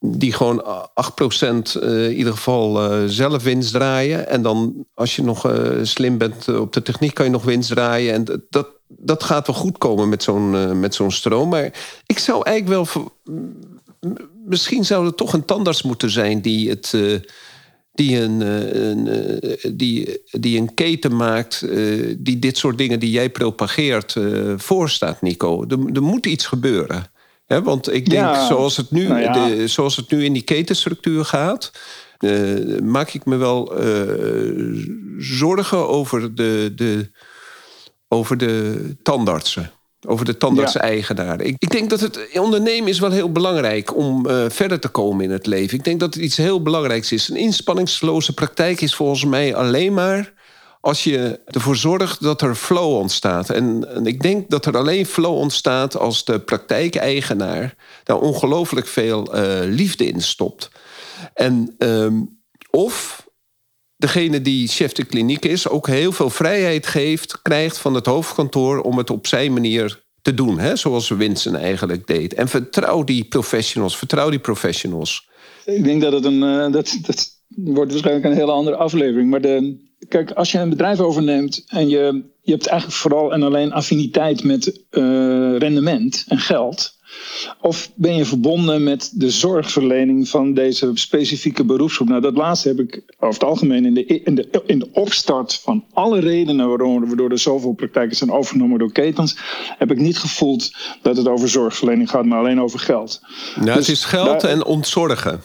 die 0.00 0.32
gewoon 0.32 0.64
8% 0.64 1.82
uh, 1.82 2.08
in 2.08 2.14
ieder 2.16 2.32
geval 2.32 2.92
uh, 2.92 3.08
zelf 3.08 3.42
winst 3.42 3.72
draaien. 3.72 4.28
En 4.28 4.42
dan 4.42 4.86
als 4.94 5.16
je 5.16 5.22
nog 5.22 5.46
uh, 5.46 5.68
slim 5.82 6.18
bent 6.18 6.48
op 6.48 6.72
de 6.72 6.82
techniek 6.82 7.14
kan 7.14 7.24
je 7.24 7.30
nog 7.30 7.44
winst 7.44 7.70
draaien. 7.70 8.14
En 8.14 8.44
dat, 8.50 8.68
dat 8.88 9.22
gaat 9.22 9.46
wel 9.46 9.56
goed 9.56 9.78
komen 9.78 10.08
met 10.08 10.22
zo'n 10.22 10.80
met 10.80 10.94
zo'n 10.94 11.10
stroom. 11.10 11.48
Maar 11.48 11.72
ik 12.06 12.18
zou 12.18 12.42
eigenlijk 12.44 12.86
wel... 12.92 13.12
Misschien 14.44 14.84
zou 14.84 15.06
er 15.06 15.14
toch 15.14 15.32
een 15.32 15.44
tandarts 15.44 15.82
moeten 15.82 16.10
zijn 16.10 16.40
die 16.40 16.68
het... 16.68 16.96
die 17.92 18.20
een, 18.20 18.40
een, 18.80 19.08
die, 19.76 20.22
die 20.30 20.58
een 20.58 20.74
keten 20.74 21.16
maakt 21.16 21.66
die 22.18 22.38
dit 22.38 22.58
soort 22.58 22.78
dingen 22.78 23.00
die 23.00 23.10
jij 23.10 23.30
propageert 23.30 24.16
voorstaat, 24.56 25.22
Nico. 25.22 25.64
Er, 25.68 25.78
er 25.92 26.02
moet 26.02 26.26
iets 26.26 26.46
gebeuren 26.46 27.10
want 27.46 27.92
ik 27.92 28.10
denk, 28.10 28.36
zoals, 28.36 28.76
het 28.76 28.90
nu, 28.90 29.08
nou 29.08 29.32
de, 29.32 29.68
zoals 29.68 29.96
het 29.96 30.10
nu 30.10 30.24
in 30.24 30.32
die 30.32 30.42
ketenstructuur 30.42 31.24
gaat. 31.24 31.70
uh, 32.20 32.80
maak 32.80 33.10
ik 33.10 33.24
me 33.24 33.36
wel 33.36 33.84
uh, 33.84 34.84
zorgen 35.18 35.88
over 35.88 36.34
de, 36.34 36.72
de, 36.74 37.10
over 38.08 38.36
de 38.36 38.96
tandartsen. 39.02 39.70
Over 40.08 40.24
de 40.24 40.36
tandarts-eigenaren. 40.36 41.46
Ik, 41.46 41.56
ik, 41.58 41.70
denk 41.70 41.90
dat 41.90 42.00
het 42.00 42.28
ondernemen 42.38 42.88
is 42.88 42.98
wel 42.98 43.10
heel 43.10 43.32
belangrijk 43.32 43.96
om 43.96 44.26
uh, 44.26 44.44
verder 44.48 44.80
te 44.80 44.88
komen 44.88 45.24
in 45.24 45.30
het 45.30 45.46
leven. 45.46 45.78
Ik 45.78 45.84
denk 45.84 46.00
dat 46.00 46.14
het 46.14 46.22
iets 46.22 46.36
heel 46.36 46.62
belangrijks 46.62 47.12
is. 47.12 47.28
Een 47.28 47.36
inspanningsloze 47.36 48.34
praktijk 48.34 48.80
is 48.80 48.94
volgens 48.94 49.24
mij 49.24 49.54
alleen 49.54 49.94
maar 49.94 50.32
als 50.86 51.04
je 51.04 51.40
ervoor 51.44 51.76
zorgt 51.76 52.22
dat 52.22 52.42
er 52.42 52.54
flow 52.54 52.92
ontstaat. 52.92 53.50
En, 53.50 53.86
ik 54.04 54.22
denk 54.22 54.50
dat 54.50 54.66
er 54.66 54.76
alleen 54.76 55.06
flow 55.06 55.34
ontstaat 55.34 55.96
als 55.96 56.24
de 56.24 56.40
praktijkeigenaar 56.40 57.74
daar 58.04 58.18
ongelooflijk 58.18 58.86
veel 58.86 59.36
uh, 59.36 59.58
liefde 59.62 60.06
in 60.06 60.20
stopt. 60.20 60.70
En 61.34 61.74
um, 61.78 62.38
of 62.70 63.26
degene 63.96 64.42
die 64.42 64.68
chef 64.68 64.92
de 64.92 65.04
kliniek 65.04 65.44
is, 65.44 65.68
ook 65.68 65.86
heel 65.86 66.12
veel 66.12 66.30
vrijheid 66.30 66.86
geeft, 66.86 67.42
krijgt 67.42 67.78
van 67.78 67.94
het 67.94 68.06
hoofdkantoor 68.06 68.80
om 68.80 68.98
het 68.98 69.10
op 69.10 69.26
zijn 69.26 69.52
manier 69.52 70.02
te 70.22 70.34
doen. 70.34 70.58
Hè? 70.58 70.76
Zoals 70.76 71.08
Winston 71.08 71.56
eigenlijk 71.56 72.06
deed. 72.06 72.34
En 72.34 72.48
vertrouw 72.48 73.04
die 73.04 73.24
professionals, 73.24 73.98
vertrouw 73.98 74.30
die 74.30 74.38
professionals. 74.38 75.28
Ik 75.64 75.84
denk 75.84 76.02
dat 76.02 76.12
het 76.12 76.24
een. 76.24 76.42
Uh, 76.42 76.72
dat, 76.72 76.98
dat 77.02 77.40
wordt 77.46 77.90
waarschijnlijk 77.90 78.26
een 78.26 78.40
hele 78.40 78.52
andere 78.52 78.76
aflevering. 78.76 79.30
Maar 79.30 79.40
de, 79.40 79.85
kijk, 80.08 80.30
als 80.30 80.52
je 80.52 80.58
een 80.58 80.68
bedrijf 80.68 81.00
overneemt 81.00 81.64
en 81.66 81.88
je, 81.88 82.24
je 82.42 82.52
hebt 82.52 82.66
eigenlijk 82.66 83.00
vooral 83.00 83.32
en 83.32 83.42
alleen 83.42 83.72
affiniteit 83.72 84.44
met 84.44 84.80
uh, 84.90 85.56
rendement 85.56 86.24
en 86.28 86.38
geld. 86.38 86.94
Of 87.60 87.90
ben 87.94 88.14
je 88.14 88.24
verbonden 88.24 88.82
met 88.82 89.10
de 89.14 89.30
zorgverlening 89.30 90.28
van 90.28 90.54
deze 90.54 90.90
specifieke 90.94 91.64
beroepsgroep? 91.64 92.08
Nou, 92.08 92.20
dat 92.20 92.36
laatste 92.36 92.68
heb 92.68 92.78
ik 92.78 93.02
over 93.18 93.40
het 93.40 93.44
algemeen 93.44 93.84
in 93.84 93.94
de, 93.94 94.04
in 94.04 94.34
de, 94.34 94.62
in 94.66 94.78
de 94.78 94.88
opstart 94.92 95.54
van 95.54 95.84
alle 95.92 96.20
redenen 96.20 96.68
waarom 96.68 97.06
waardoor 97.06 97.30
er 97.30 97.38
zoveel 97.38 97.72
praktijken 97.72 98.16
zijn 98.16 98.30
overgenomen 98.30 98.78
door 98.78 98.92
ketens, 98.92 99.36
heb 99.78 99.90
ik 99.90 99.98
niet 99.98 100.18
gevoeld 100.18 100.74
dat 101.02 101.16
het 101.16 101.28
over 101.28 101.48
zorgverlening 101.48 102.10
gaat, 102.10 102.24
maar 102.24 102.38
alleen 102.38 102.60
over 102.60 102.78
geld. 102.78 103.20
Nou, 103.54 103.66
dus 103.66 103.74
het 103.74 103.88
is 103.88 104.04
geld 104.04 104.44
en 104.44 104.64
ontzorgen. 104.64 105.40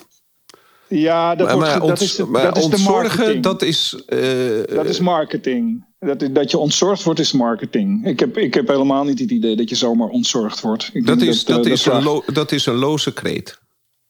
Ja, 0.93 1.35
dat, 1.35 1.47
maar, 1.47 1.79
wordt, 1.79 1.87
dat 1.87 2.01
is, 2.01 2.15
de, 2.15 2.29
dat 2.31 2.57
is 2.57 2.67
de 2.67 2.77
marketing. 2.77 3.43
Dat 3.43 3.61
is, 3.61 4.03
uh, 4.09 4.75
dat 4.75 4.85
is 4.85 4.99
marketing. 4.99 5.85
Dat, 5.99 6.23
dat 6.31 6.51
je 6.51 6.57
ontzorgd 6.57 7.03
wordt, 7.03 7.19
is 7.19 7.31
marketing. 7.31 8.07
Ik 8.07 8.19
heb, 8.19 8.37
ik 8.37 8.53
heb 8.53 8.67
helemaal 8.67 9.03
niet 9.03 9.19
het 9.19 9.31
idee 9.31 9.55
dat 9.55 9.69
je 9.69 9.75
zomaar 9.75 10.07
ontzorgd 10.07 10.61
wordt. 10.61 10.89
Ik 10.93 11.05
dat, 11.05 11.21
is, 11.21 11.45
dat, 11.45 11.63
dat, 11.63 11.65
is 11.65 11.85
een 11.85 12.03
lo, 12.03 12.23
dat 12.33 12.51
is 12.51 12.65
een 12.65 12.75
loze 12.75 13.13
kreet. 13.13 13.59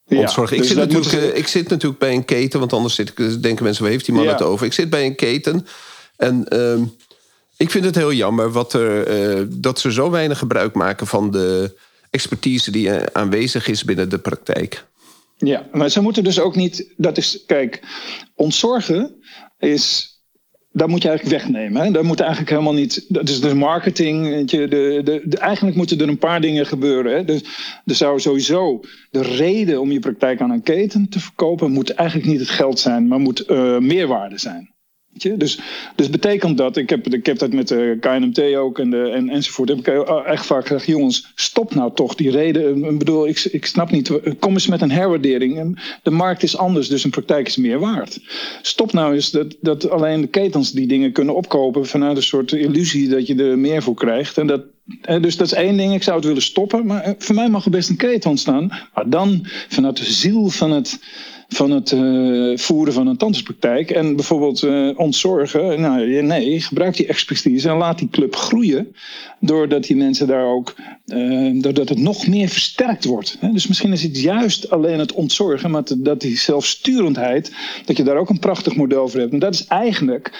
Ja, 0.04 0.20
ik, 0.20 0.48
dus 0.48 0.68
zit 0.68 0.76
natuurlijk, 0.76 1.36
ik 1.36 1.46
zit 1.46 1.68
natuurlijk 1.68 2.00
bij 2.00 2.14
een 2.14 2.24
keten, 2.24 2.58
want 2.60 2.72
anders 2.72 2.94
zit 2.94 3.08
ik, 3.08 3.42
denken 3.42 3.64
mensen, 3.64 3.82
waar 3.82 3.92
heeft 3.92 4.04
die 4.04 4.14
man 4.14 4.26
het 4.26 4.42
over? 4.42 4.66
Ik 4.66 4.72
zit 4.72 4.90
bij 4.90 5.06
een 5.06 5.14
keten 5.14 5.66
en 6.16 6.46
uh, 6.48 6.80
ik 7.56 7.70
vind 7.70 7.84
het 7.84 7.94
heel 7.94 8.12
jammer 8.12 8.52
wat 8.52 8.72
er, 8.72 9.60
dat 9.60 9.78
ze 9.78 9.92
zo 9.92 10.10
weinig 10.10 10.38
gebruik 10.38 10.74
maken 10.74 11.06
van 11.06 11.30
de 11.30 11.78
expertise 12.10 12.70
die 12.70 12.90
aanwezig 13.12 13.68
is 13.68 13.84
binnen 13.84 14.08
de 14.08 14.18
praktijk. 14.18 14.84
Ja, 15.44 15.68
maar 15.72 15.88
ze 15.88 16.02
moeten 16.02 16.24
dus 16.24 16.40
ook 16.40 16.56
niet. 16.56 16.92
Dat 16.96 17.16
is, 17.16 17.44
kijk, 17.46 17.82
ontzorgen 18.34 19.14
is. 19.58 20.10
Dat 20.74 20.88
moet 20.88 21.02
je 21.02 21.08
eigenlijk 21.08 21.42
wegnemen. 21.42 21.82
Hè? 21.82 21.90
Dat 21.90 22.02
moet 22.02 22.20
eigenlijk 22.20 22.50
helemaal 22.50 22.74
niet. 22.74 23.04
Dat 23.08 23.28
is 23.28 23.40
dus 23.40 23.52
marketing. 23.52 24.50
Je, 24.50 24.68
de, 24.68 25.00
de, 25.04 25.22
de, 25.24 25.38
eigenlijk 25.38 25.76
moeten 25.76 26.00
er 26.00 26.08
een 26.08 26.18
paar 26.18 26.40
dingen 26.40 26.66
gebeuren. 26.66 27.14
Hè? 27.14 27.24
Dus 27.24 27.42
er 27.84 27.94
zou 27.94 28.20
sowieso 28.20 28.80
de 29.10 29.22
reden 29.22 29.80
om 29.80 29.92
je 29.92 29.98
praktijk 29.98 30.40
aan 30.40 30.50
een 30.50 30.62
keten 30.62 31.08
te 31.08 31.20
verkopen. 31.20 31.70
moet 31.70 31.90
eigenlijk 31.90 32.28
niet 32.28 32.40
het 32.40 32.50
geld 32.50 32.78
zijn, 32.78 33.08
maar 33.08 33.20
moet 33.20 33.50
uh, 33.50 33.78
meerwaarde 33.78 34.38
zijn. 34.38 34.71
Dus, 35.12 35.58
dus 35.96 36.10
betekent 36.10 36.58
dat, 36.58 36.76
ik 36.76 36.90
heb, 36.90 37.06
ik 37.06 37.26
heb 37.26 37.38
dat 37.38 37.52
met 37.52 37.68
de 37.68 37.96
KNMT 38.00 38.54
ook 38.54 38.78
en, 38.78 38.90
de, 38.90 39.08
en, 39.08 39.28
enzovoort, 39.28 39.68
heb 39.68 39.78
ik 39.78 39.86
echt 40.26 40.46
vaak 40.46 40.66
gezegd, 40.66 40.86
jongens, 40.86 41.32
stop 41.34 41.74
nou 41.74 41.94
toch 41.94 42.14
die 42.14 42.30
reden. 42.30 42.84
Ik 42.84 42.98
bedoel, 42.98 43.28
ik, 43.28 43.48
ik 43.50 43.66
snap 43.66 43.90
niet, 43.90 44.12
kom 44.38 44.52
eens 44.52 44.66
met 44.66 44.80
een 44.80 44.90
herwaardering. 44.90 45.80
De 46.02 46.10
markt 46.10 46.42
is 46.42 46.56
anders, 46.56 46.88
dus 46.88 47.04
een 47.04 47.10
praktijk 47.10 47.46
is 47.46 47.56
meer 47.56 47.78
waard. 47.78 48.18
Stop 48.62 48.92
nou 48.92 49.14
eens 49.14 49.30
dat, 49.30 49.56
dat 49.60 49.90
alleen 49.90 50.20
de 50.20 50.26
ketens 50.26 50.72
die 50.72 50.86
dingen 50.86 51.12
kunnen 51.12 51.34
opkopen 51.34 51.86
vanuit 51.86 52.16
een 52.16 52.22
soort 52.22 52.52
illusie 52.52 53.08
dat 53.08 53.26
je 53.26 53.34
er 53.34 53.58
meer 53.58 53.82
voor 53.82 53.94
krijgt. 53.94 54.38
En 54.38 54.46
dat, 54.46 54.62
dus 55.20 55.36
dat 55.36 55.46
is 55.46 55.52
één 55.52 55.76
ding, 55.76 55.94
ik 55.94 56.02
zou 56.02 56.16
het 56.16 56.26
willen 56.26 56.42
stoppen. 56.42 56.86
Maar 56.86 57.14
voor 57.18 57.34
mij 57.34 57.48
mag 57.48 57.64
er 57.64 57.70
best 57.70 57.88
een 57.88 57.96
keten 57.96 58.30
ontstaan. 58.30 58.66
Maar 58.94 59.10
dan 59.10 59.46
vanuit 59.68 59.96
de 59.96 60.12
ziel 60.12 60.48
van 60.48 60.70
het 60.70 61.00
van 61.52 61.70
het 61.70 61.90
uh, 61.90 62.56
voeren 62.56 62.92
van 62.92 63.06
een 63.06 63.16
tandartspraktijk. 63.16 63.90
En 63.90 64.16
bijvoorbeeld 64.16 64.62
uh, 64.62 64.98
ontzorgen. 64.98 65.80
Nou, 65.80 66.22
nee, 66.22 66.60
gebruik 66.60 66.96
die 66.96 67.06
expertise 67.06 67.68
en 67.68 67.76
laat 67.76 67.98
die 67.98 68.08
club 68.10 68.36
groeien. 68.36 68.94
Doordat 69.40 69.84
die 69.84 69.96
mensen 69.96 70.26
daar 70.26 70.46
ook, 70.46 70.74
uh, 71.06 71.62
doordat 71.62 71.88
het 71.88 71.98
nog 71.98 72.26
meer 72.26 72.48
versterkt 72.48 73.04
wordt. 73.04 73.38
Dus 73.52 73.66
misschien 73.66 73.92
is 73.92 74.02
het 74.02 74.20
juist 74.20 74.70
alleen 74.70 74.98
het 74.98 75.12
ontzorgen, 75.12 75.70
maar 75.70 75.82
dat 75.96 76.20
die 76.20 76.38
zelfsturendheid, 76.38 77.52
dat 77.84 77.96
je 77.96 78.02
daar 78.02 78.16
ook 78.16 78.28
een 78.28 78.38
prachtig 78.38 78.76
model 78.76 79.08
voor 79.08 79.20
hebt. 79.20 79.32
En 79.32 79.38
dat 79.38 79.54
is 79.54 79.66
eigenlijk, 79.66 80.32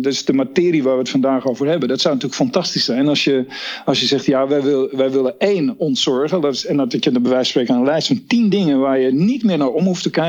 dat 0.00 0.12
is 0.12 0.24
de 0.24 0.32
materie 0.32 0.82
waar 0.82 0.92
we 0.92 0.98
het 0.98 1.08
vandaag 1.08 1.46
over 1.46 1.66
hebben. 1.66 1.88
Dat 1.88 2.00
zou 2.00 2.14
natuurlijk 2.14 2.42
fantastisch 2.42 2.84
zijn 2.84 3.08
als 3.08 3.24
je, 3.24 3.44
als 3.84 4.00
je 4.00 4.06
zegt, 4.06 4.26
ja, 4.26 4.46
wij, 4.46 4.62
wil, 4.62 4.88
wij 4.92 5.10
willen 5.10 5.34
één 5.38 5.74
ontzorgen. 5.78 6.40
Dat 6.40 6.54
is, 6.54 6.66
en 6.66 6.76
dat 6.76 7.04
je 7.04 7.10
de 7.10 7.20
bij 7.20 7.30
wijze 7.30 7.52
van 7.52 7.62
spreken 7.62 7.74
een 7.74 7.90
lijst 7.90 8.06
van 8.06 8.24
tien 8.26 8.48
dingen 8.48 8.78
waar 8.78 9.00
je 9.00 9.12
niet 9.12 9.44
meer 9.44 9.58
naar 9.58 9.68
om 9.68 9.84
hoeft 9.84 10.02
te 10.02 10.10
kijken 10.10 10.27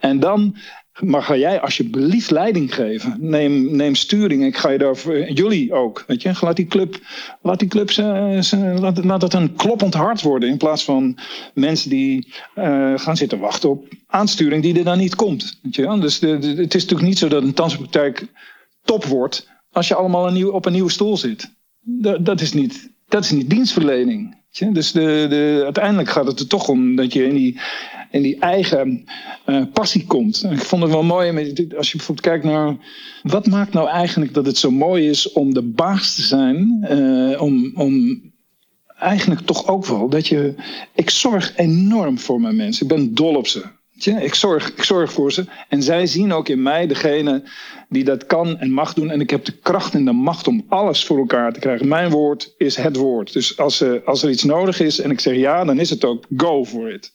en 0.00 0.20
dan 0.20 0.56
mag 1.00 1.26
ga 1.26 1.36
jij 1.36 1.60
alsjeblieft 1.60 2.30
leiding 2.30 2.74
geven. 2.74 3.16
Neem, 3.20 3.76
neem 3.76 3.94
sturing. 3.94 4.44
Ik 4.44 4.56
ga 4.56 4.70
je 4.70 4.78
daar, 4.78 5.28
jullie 5.32 5.72
ook. 5.72 6.04
Weet 6.06 6.22
je? 6.22 6.32
Laat 6.40 6.56
die 6.56 6.66
club, 6.66 7.00
laat 7.42 7.58
die 7.58 7.68
club 7.68 7.90
laat, 7.96 9.04
laat 9.04 9.34
een 9.34 9.54
kloppend 9.54 9.94
hart 9.94 10.22
worden. 10.22 10.48
In 10.48 10.56
plaats 10.56 10.84
van 10.84 11.18
mensen 11.54 11.90
die 11.90 12.32
uh, 12.58 12.98
gaan 12.98 13.16
zitten 13.16 13.38
wachten 13.38 13.70
op 13.70 13.88
aansturing 14.06 14.62
die 14.62 14.78
er 14.78 14.84
dan 14.84 14.98
niet 14.98 15.14
komt. 15.14 15.58
Weet 15.62 15.74
je? 15.74 15.98
Dus 16.00 16.18
de, 16.18 16.28
het 16.28 16.74
is 16.74 16.82
natuurlijk 16.82 17.08
niet 17.08 17.18
zo 17.18 17.28
dat 17.28 17.42
een 17.42 17.54
danspraktijk 17.54 18.26
top 18.84 19.04
wordt 19.04 19.48
als 19.72 19.88
je 19.88 19.94
allemaal 19.94 20.26
een 20.26 20.34
nieuw, 20.34 20.50
op 20.50 20.66
een 20.66 20.72
nieuwe 20.72 20.90
stoel 20.90 21.16
zit. 21.16 21.52
Dat, 22.20 22.40
is, 22.40 22.52
niet, 22.52 22.90
dat 23.08 23.24
is 23.24 23.30
niet 23.30 23.50
dienstverlening. 23.50 24.42
Dus 24.72 24.92
de, 24.92 25.26
de, 25.28 25.60
uiteindelijk 25.64 26.08
gaat 26.08 26.26
het 26.26 26.40
er 26.40 26.46
toch 26.46 26.68
om 26.68 26.96
dat 26.96 27.12
je 27.12 27.26
in 27.26 27.34
die, 27.34 27.60
in 28.14 28.22
die 28.22 28.38
eigen 28.38 29.04
uh, 29.46 29.62
passie 29.72 30.06
komt. 30.06 30.44
ik 30.50 30.62
vond 30.62 30.82
het 30.82 30.90
wel 30.90 31.02
mooi, 31.02 31.28
als 31.76 31.90
je 31.90 31.96
bijvoorbeeld 31.96 32.26
kijkt 32.26 32.44
naar... 32.44 32.76
wat 33.22 33.46
maakt 33.46 33.72
nou 33.72 33.88
eigenlijk 33.88 34.34
dat 34.34 34.46
het 34.46 34.58
zo 34.58 34.70
mooi 34.70 35.08
is 35.08 35.32
om 35.32 35.54
de 35.54 35.62
baas 35.62 36.14
te 36.14 36.22
zijn... 36.22 36.86
Uh, 36.90 37.42
om, 37.42 37.72
om 37.74 38.22
eigenlijk 38.98 39.40
toch 39.40 39.66
ook 39.68 39.86
wel 39.86 40.08
dat 40.08 40.26
je... 40.26 40.54
Ik 40.94 41.10
zorg 41.10 41.56
enorm 41.56 42.18
voor 42.18 42.40
mijn 42.40 42.56
mensen. 42.56 42.82
Ik 42.82 42.96
ben 42.96 43.14
dol 43.14 43.36
op 43.36 43.46
ze. 43.46 43.62
Ik 44.04 44.34
zorg, 44.34 44.72
ik 44.72 44.82
zorg 44.82 45.12
voor 45.12 45.32
ze. 45.32 45.44
En 45.68 45.82
zij 45.82 46.06
zien 46.06 46.32
ook 46.32 46.48
in 46.48 46.62
mij 46.62 46.86
degene 46.86 47.42
die 47.88 48.04
dat 48.04 48.26
kan 48.26 48.58
en 48.58 48.70
mag 48.70 48.94
doen. 48.94 49.10
En 49.10 49.20
ik 49.20 49.30
heb 49.30 49.44
de 49.44 49.58
kracht 49.62 49.94
en 49.94 50.04
de 50.04 50.12
macht 50.12 50.48
om 50.48 50.64
alles 50.68 51.04
voor 51.04 51.18
elkaar 51.18 51.52
te 51.52 51.60
krijgen. 51.60 51.88
Mijn 51.88 52.10
woord 52.10 52.54
is 52.56 52.76
het 52.76 52.96
woord. 52.96 53.32
Dus 53.32 53.58
als, 53.58 53.82
uh, 53.82 53.92
als 54.04 54.22
er 54.22 54.30
iets 54.30 54.44
nodig 54.44 54.80
is 54.80 55.00
en 55.00 55.10
ik 55.10 55.20
zeg 55.20 55.36
ja, 55.36 55.64
dan 55.64 55.78
is 55.78 55.90
het 55.90 56.04
ook 56.04 56.24
go 56.36 56.64
for 56.64 56.92
it. 56.92 57.12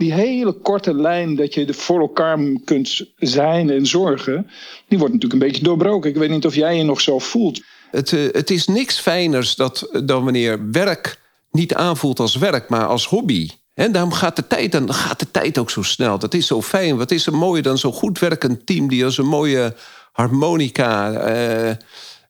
Die 0.00 0.12
hele 0.12 0.52
korte 0.52 0.94
lijn 0.94 1.36
dat 1.36 1.54
je 1.54 1.74
voor 1.74 2.00
elkaar 2.00 2.38
kunt 2.64 3.06
zijn 3.16 3.70
en 3.70 3.86
zorgen, 3.86 4.50
die 4.88 4.98
wordt 4.98 5.14
natuurlijk 5.14 5.42
een 5.42 5.48
beetje 5.48 5.62
doorbroken. 5.62 6.10
Ik 6.10 6.16
weet 6.16 6.30
niet 6.30 6.46
of 6.46 6.54
jij 6.54 6.76
je 6.76 6.82
nog 6.82 7.00
zo 7.00 7.18
voelt. 7.18 7.62
Het, 7.90 8.12
uh, 8.12 8.32
het 8.32 8.50
is 8.50 8.66
niks 8.66 9.00
fijners 9.00 9.56
dat, 9.56 10.00
dan 10.04 10.24
wanneer 10.24 10.70
werk 10.70 11.20
niet 11.50 11.74
aanvoelt 11.74 12.20
als 12.20 12.36
werk, 12.36 12.68
maar 12.68 12.86
als 12.86 13.06
hobby. 13.06 13.48
En 13.74 13.92
daarom 13.92 14.12
gaat 14.12 14.36
de 14.36 14.46
tijd, 14.46 14.72
dan 14.72 14.94
gaat 14.94 15.18
de 15.18 15.30
tijd 15.30 15.58
ook 15.58 15.70
zo 15.70 15.82
snel. 15.82 16.18
Dat 16.18 16.34
is 16.34 16.46
zo 16.46 16.62
fijn. 16.62 16.96
Wat 16.96 17.10
is 17.10 17.26
er 17.26 17.34
mooier 17.34 17.62
dan 17.62 17.78
zo'n 17.78 17.92
goed 17.92 18.18
werkend 18.18 18.66
team 18.66 18.88
die 18.88 19.04
als 19.04 19.18
een 19.18 19.26
mooie 19.26 19.74
harmonica 20.12 21.12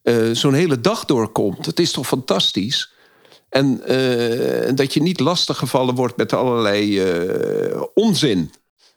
uh, 0.02 0.30
zo'n 0.32 0.54
hele 0.54 0.80
dag 0.80 1.04
doorkomt? 1.04 1.66
Het 1.66 1.78
is 1.78 1.92
toch 1.92 2.06
fantastisch? 2.06 2.92
En 3.50 3.82
uh, 3.88 4.70
dat 4.74 4.94
je 4.94 5.02
niet 5.02 5.20
lastiggevallen 5.20 5.94
wordt 5.94 6.16
met 6.16 6.32
allerlei 6.32 7.02
onzin. 7.94 8.50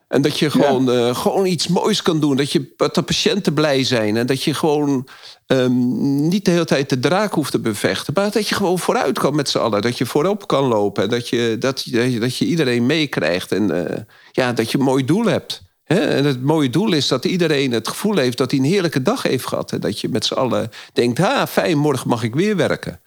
En 0.08 0.22
dat 0.22 0.40
je 0.40 0.50
gewoon, 0.50 0.86
ja. 0.86 1.14
gewoon 1.14 1.46
iets 1.46 1.68
moois 1.68 2.02
kan 2.02 2.20
doen. 2.20 2.36
Dat, 2.36 2.52
je, 2.52 2.74
dat 2.78 2.96
de 2.96 3.02
patiënten 3.02 3.54
blij 3.54 3.84
zijn. 3.84 4.18
En 4.18 4.26
dat 4.26 4.44
je 4.44 4.54
gewoon 4.54 5.08
um, 5.48 6.28
niet 6.28 6.46
de 6.46 6.52
hele 6.52 6.66
tijd 6.66 6.90
de 6.90 7.00
draak 7.00 7.34
hoeft 7.34 7.52
te 7.52 7.60
bevechten. 7.60 8.14
Maar 8.14 8.32
dat 8.32 8.48
je 8.48 8.56
gewoon 8.56 8.80
vooruit 8.80 9.20
kan 9.20 9.36
met 9.36 9.50
z'n 9.50 9.58
allen. 9.58 9.82
Dat 9.82 9.98
je 9.98 10.06
voorop 10.06 10.48
kan 10.48 10.64
lopen. 10.64 11.04
En 11.04 11.10
dat 11.10 11.30
je, 11.30 11.56
dat, 11.60 11.84
dat 12.20 12.38
je 12.38 12.46
iedereen 12.46 12.86
meekrijgt. 12.86 13.52
En 13.52 14.06
ja, 14.32 14.54
dat 14.54 14.72
je 14.72 14.78
een 14.78 14.84
mooi 14.84 15.06
doel 15.06 15.26
hebt. 15.26 15.62
En 15.84 16.26
het 16.26 16.44
mooie 16.44 16.70
doel 16.70 16.94
is 16.94 17.08
dat 17.08 17.26
iedereen 17.26 17.72
het 17.72 17.88
gevoel 17.88 18.18
heeft 18.18 18.38
dat 18.38 18.52
hij 18.52 18.60
een 18.60 18.66
heerlijke 18.66 19.02
dag 19.02 19.24
heeft 19.24 19.48
gehad. 19.48 19.72
En 19.72 19.80
dat 19.80 20.00
je 20.00 20.10
met 20.10 20.26
z'n 20.26 20.34
allen 20.34 20.70
denkt, 20.94 21.18
ha, 21.18 21.48
fijn, 21.48 21.78
morgen 21.78 22.10
mag 22.10 22.24
ik 22.24 22.36
weer 22.36 22.56
werken. 22.56 23.02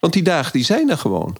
Want 0.00 0.12
die 0.12 0.22
dagen 0.22 0.52
die 0.52 0.64
zijn 0.64 0.90
er 0.90 0.98
gewoon. 0.98 1.36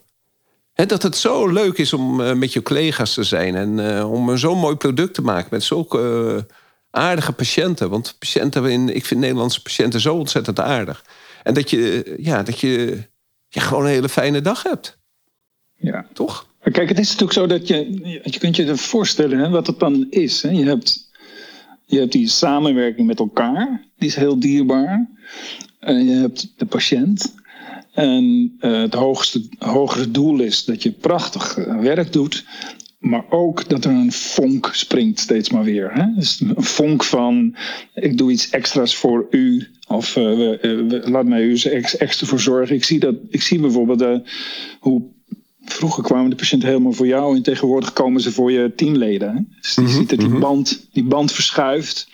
dat 0.74 1.02
het 1.02 1.16
zo 1.16 1.48
leuk 1.48 1.78
is 1.78 1.92
om 1.92 2.20
eh, 2.20 2.32
met 2.32 2.52
je 2.52 2.62
collega's 2.62 3.14
te 3.14 3.24
zijn 3.24 3.54
en 3.54 3.78
uh, 3.78 4.12
om 4.12 4.36
zo'n 4.36 4.58
mooi 4.58 4.76
product 4.76 5.14
te 5.14 5.22
maken 5.22 5.48
met 5.50 5.62
zulke 5.62 5.98
uh, 6.36 6.54
aardige 6.90 7.32
patiënten. 7.32 7.90
Want 7.90 8.16
patiënten, 8.18 8.88
ik 8.94 9.06
vind 9.06 9.20
Nederlandse 9.20 9.62
patiënten 9.62 10.00
zo 10.00 10.14
ontzettend 10.14 10.61
aardig. 10.61 11.04
En 11.42 11.54
dat 11.54 11.70
je, 11.70 12.14
ja, 12.18 12.42
dat 12.42 12.61
je, 12.61 13.02
je 13.48 13.61
gewoon 13.61 13.82
een 13.82 13.90
hele 13.90 14.08
fijne 14.08 14.40
dag 14.40 14.62
hebt. 14.62 14.98
Ja. 15.76 16.06
Toch? 16.12 16.46
Kijk, 16.62 16.88
het 16.88 16.98
is 16.98 17.06
natuurlijk 17.06 17.32
zo 17.32 17.46
dat 17.46 17.68
je, 17.68 17.76
je 18.24 18.38
kunt 18.38 18.56
je 18.56 18.76
voorstellen 18.76 19.38
hè, 19.38 19.48
wat 19.48 19.66
het 19.66 19.78
dan 19.78 20.06
is. 20.11 20.42
Hè. 20.42 20.50
Je, 20.50 20.64
hebt, 20.64 21.11
je 21.86 21.98
hebt 21.98 22.12
die 22.12 22.28
samenwerking 22.28 23.06
met 23.06 23.18
elkaar, 23.18 23.84
die 23.96 24.08
is 24.08 24.14
heel 24.14 24.40
dierbaar. 24.40 25.08
En 25.78 26.04
je 26.04 26.14
hebt 26.14 26.52
de 26.56 26.66
patiënt. 26.66 27.34
En 28.01 28.57
uh, 28.61 28.80
het 28.80 28.94
hoogste, 28.94 29.48
hogere 29.59 30.11
doel 30.11 30.40
is 30.40 30.64
dat 30.64 30.82
je 30.82 30.90
prachtig 30.92 31.59
eh, 31.59 31.80
werk 31.80 32.12
doet. 32.12 32.44
Maar 32.98 33.24
ook 33.30 33.68
dat 33.68 33.84
er 33.84 33.90
een 33.90 34.12
vonk 34.12 34.70
springt 34.72 35.18
steeds 35.18 35.51
maar 35.51 35.64
weer. 35.64 35.90
Hè? 35.92 36.14
Dus 36.14 36.40
een 36.40 36.62
vonk 36.62 37.05
van 37.05 37.57
ik 37.94 38.18
doe 38.18 38.30
iets 38.30 38.51
extra's 38.51 38.96
voor 38.96 39.26
u. 39.30 39.66
Of 39.88 40.16
uh, 40.16 40.55
laat 41.05 41.24
mij 41.24 41.42
u 41.42 41.61
extra 41.98 42.26
voor 42.26 42.40
zorgen. 42.40 42.74
Ik 42.74 42.84
zie, 42.84 42.98
dat, 42.98 43.14
ik 43.28 43.42
zie 43.42 43.61
bijvoorbeeld 43.61 44.22
hoe 44.80 45.03
Vroeger 45.64 46.03
kwamen 46.03 46.30
de 46.30 46.36
patiënten 46.36 46.68
helemaal 46.68 46.92
voor 46.92 47.07
jou 47.07 47.36
en 47.36 47.42
tegenwoordig 47.42 47.92
komen 47.92 48.20
ze 48.20 48.32
voor 48.32 48.53
je 48.53 48.72
teamleden. 48.76 49.34
Hè? 49.34 49.40
Dus 49.61 49.74
je 49.74 49.80
mhm, 49.80 49.90
ziet 49.90 50.09
dat 50.09 50.18
die 50.18 50.28
mhm. 50.28 50.40
band, 50.40 50.88
die 50.92 51.05
band 51.05 51.32
verschuift, 51.32 52.09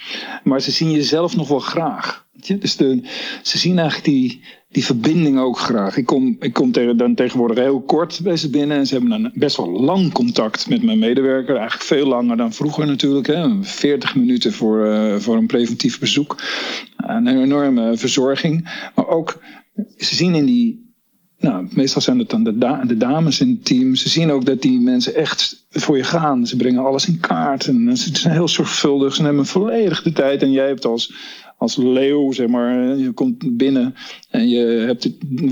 maar 0.45 0.61
ze 0.61 0.71
zien 0.71 0.91
jezelf 0.91 1.37
nog 1.37 1.49
wel 1.49 1.59
graag. 1.59 2.27
Dus 2.59 2.77
de, 2.77 3.01
ze 3.43 3.59
zien 3.59 3.79
eigenlijk 3.79 4.09
die, 4.09 4.41
die 4.69 4.85
verbinding 4.85 5.39
ook 5.39 5.59
graag. 5.59 5.97
Ik 5.97 6.07
kom, 6.07 6.37
ik 6.41 6.53
kom 6.53 6.73
dan 6.97 7.15
tegenwoordig 7.15 7.59
heel 7.59 7.81
kort 7.81 8.21
bij 8.23 8.37
ze 8.37 8.51
binnen 8.51 8.77
en 8.77 8.87
ze 8.87 8.93
hebben 8.93 9.23
dan 9.23 9.31
best 9.35 9.57
wel 9.57 9.71
lang 9.71 10.13
contact 10.13 10.69
met 10.69 10.83
mijn 10.83 10.99
medewerker. 10.99 11.57
Eigenlijk 11.57 11.85
veel 11.85 12.07
langer 12.07 12.37
dan 12.37 12.53
vroeger 12.53 12.87
natuurlijk. 12.87 13.27
Hè? 13.27 13.63
40 13.63 14.15
minuten 14.15 14.53
voor, 14.53 14.87
uh, 14.87 15.17
voor 15.17 15.37
een 15.37 15.47
preventief 15.47 15.99
bezoek. 15.99 16.43
Een 16.97 17.27
enorme 17.27 17.97
verzorging. 17.97 18.91
Maar 18.95 19.09
ook, 19.09 19.43
ze 19.97 20.15
zien 20.15 20.35
in 20.35 20.45
die, 20.45 20.95
nou, 21.39 21.67
meestal 21.71 22.03
zijn 22.03 22.19
het 22.19 22.31
dan 22.31 22.45
de, 22.45 22.59
de, 22.87 22.97
dames 22.97 23.41
in 23.41 23.49
het 23.49 23.65
team. 23.65 23.95
Ze 23.95 24.09
zien 24.09 24.31
ook 24.31 24.45
dat 24.45 24.63
die 24.63 24.81
mensen 24.81 25.15
echt 25.15 25.67
voor 25.71 25.97
je 25.97 26.05
gaan. 26.05 26.47
Ze 26.47 26.57
brengen 26.57 26.85
alles 26.85 27.09
in 27.09 27.21
kaart. 27.21 27.67
En 27.67 27.97
ze 27.97 28.17
zijn 28.17 28.35
heel 28.35 28.49
zorgvuldig. 28.49 29.15
Ze 29.15 29.23
nemen 29.23 29.47
volledig 29.47 30.03
de 30.03 30.13
tijd. 30.13 30.43
En 30.43 30.53
jij 30.53 30.67
hebt 30.67 30.85
als, 30.85 31.13
als 31.57 31.77
leeuw, 31.77 32.33
zeg 32.33 32.49
maar, 32.49 32.97
je 32.97 33.13
komt 33.13 33.57
binnen. 33.57 33.95
En 34.31 34.49
je 34.49 34.65
hebt 34.65 35.05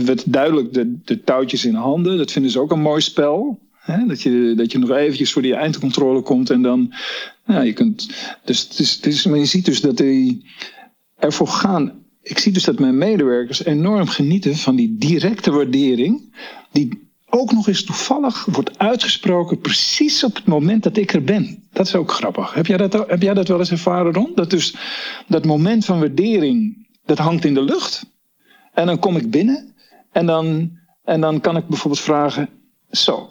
het, 0.06 0.24
duidelijk 0.26 0.72
de, 0.72 0.96
de 1.04 1.22
touwtjes 1.22 1.64
in 1.64 1.74
handen. 1.74 2.18
Dat 2.18 2.32
vinden 2.32 2.50
ze 2.50 2.60
ook 2.60 2.72
een 2.72 2.80
mooi 2.80 3.00
spel. 3.00 3.58
Hè? 3.72 4.06
Dat, 4.06 4.22
je, 4.22 4.52
dat 4.56 4.72
je 4.72 4.78
nog 4.78 4.90
eventjes 4.90 5.32
voor 5.32 5.42
die 5.42 5.54
eindcontrole 5.54 6.22
komt. 6.22 6.50
En 6.50 6.62
dan, 6.62 6.92
nou, 7.46 7.64
je 7.64 7.72
kunt. 7.72 8.08
Dus, 8.44 8.68
het 8.96 9.06
is, 9.06 9.26
maar 9.26 9.38
je 9.38 9.44
ziet 9.44 9.64
dus 9.64 9.80
dat 9.80 9.96
die 9.96 10.50
ervoor 11.18 11.48
gaan 11.48 12.04
ik 12.24 12.38
zie 12.38 12.52
dus 12.52 12.64
dat 12.64 12.78
mijn 12.78 12.98
medewerkers 12.98 13.64
enorm 13.64 14.06
genieten 14.06 14.56
van 14.56 14.76
die 14.76 14.96
directe 14.98 15.50
waardering. 15.50 16.34
Die 16.72 17.03
ook 17.34 17.52
nog 17.52 17.68
eens 17.68 17.84
toevallig 17.84 18.44
wordt 18.44 18.78
uitgesproken 18.78 19.60
precies 19.60 20.24
op 20.24 20.34
het 20.34 20.46
moment 20.46 20.82
dat 20.82 20.96
ik 20.96 21.12
er 21.12 21.24
ben. 21.24 21.64
Dat 21.72 21.86
is 21.86 21.94
ook 21.94 22.12
grappig. 22.12 22.54
Heb 22.54 22.66
jij 22.66 22.76
dat, 22.76 22.92
heb 22.92 23.22
jij 23.22 23.34
dat 23.34 23.48
wel 23.48 23.58
eens 23.58 23.70
ervaren, 23.70 24.12
Ron? 24.12 24.32
Dat 24.34 24.50
dus 24.50 24.76
dat 25.28 25.44
moment 25.44 25.84
van 25.84 25.98
waardering, 25.98 26.86
dat 27.04 27.18
hangt 27.18 27.44
in 27.44 27.54
de 27.54 27.62
lucht. 27.62 28.06
En 28.72 28.86
dan 28.86 28.98
kom 28.98 29.16
ik 29.16 29.30
binnen 29.30 29.74
en 30.12 30.26
dan, 30.26 30.78
en 31.04 31.20
dan 31.20 31.40
kan 31.40 31.56
ik 31.56 31.66
bijvoorbeeld 31.68 32.02
vragen... 32.02 32.48
Zo, 32.90 33.30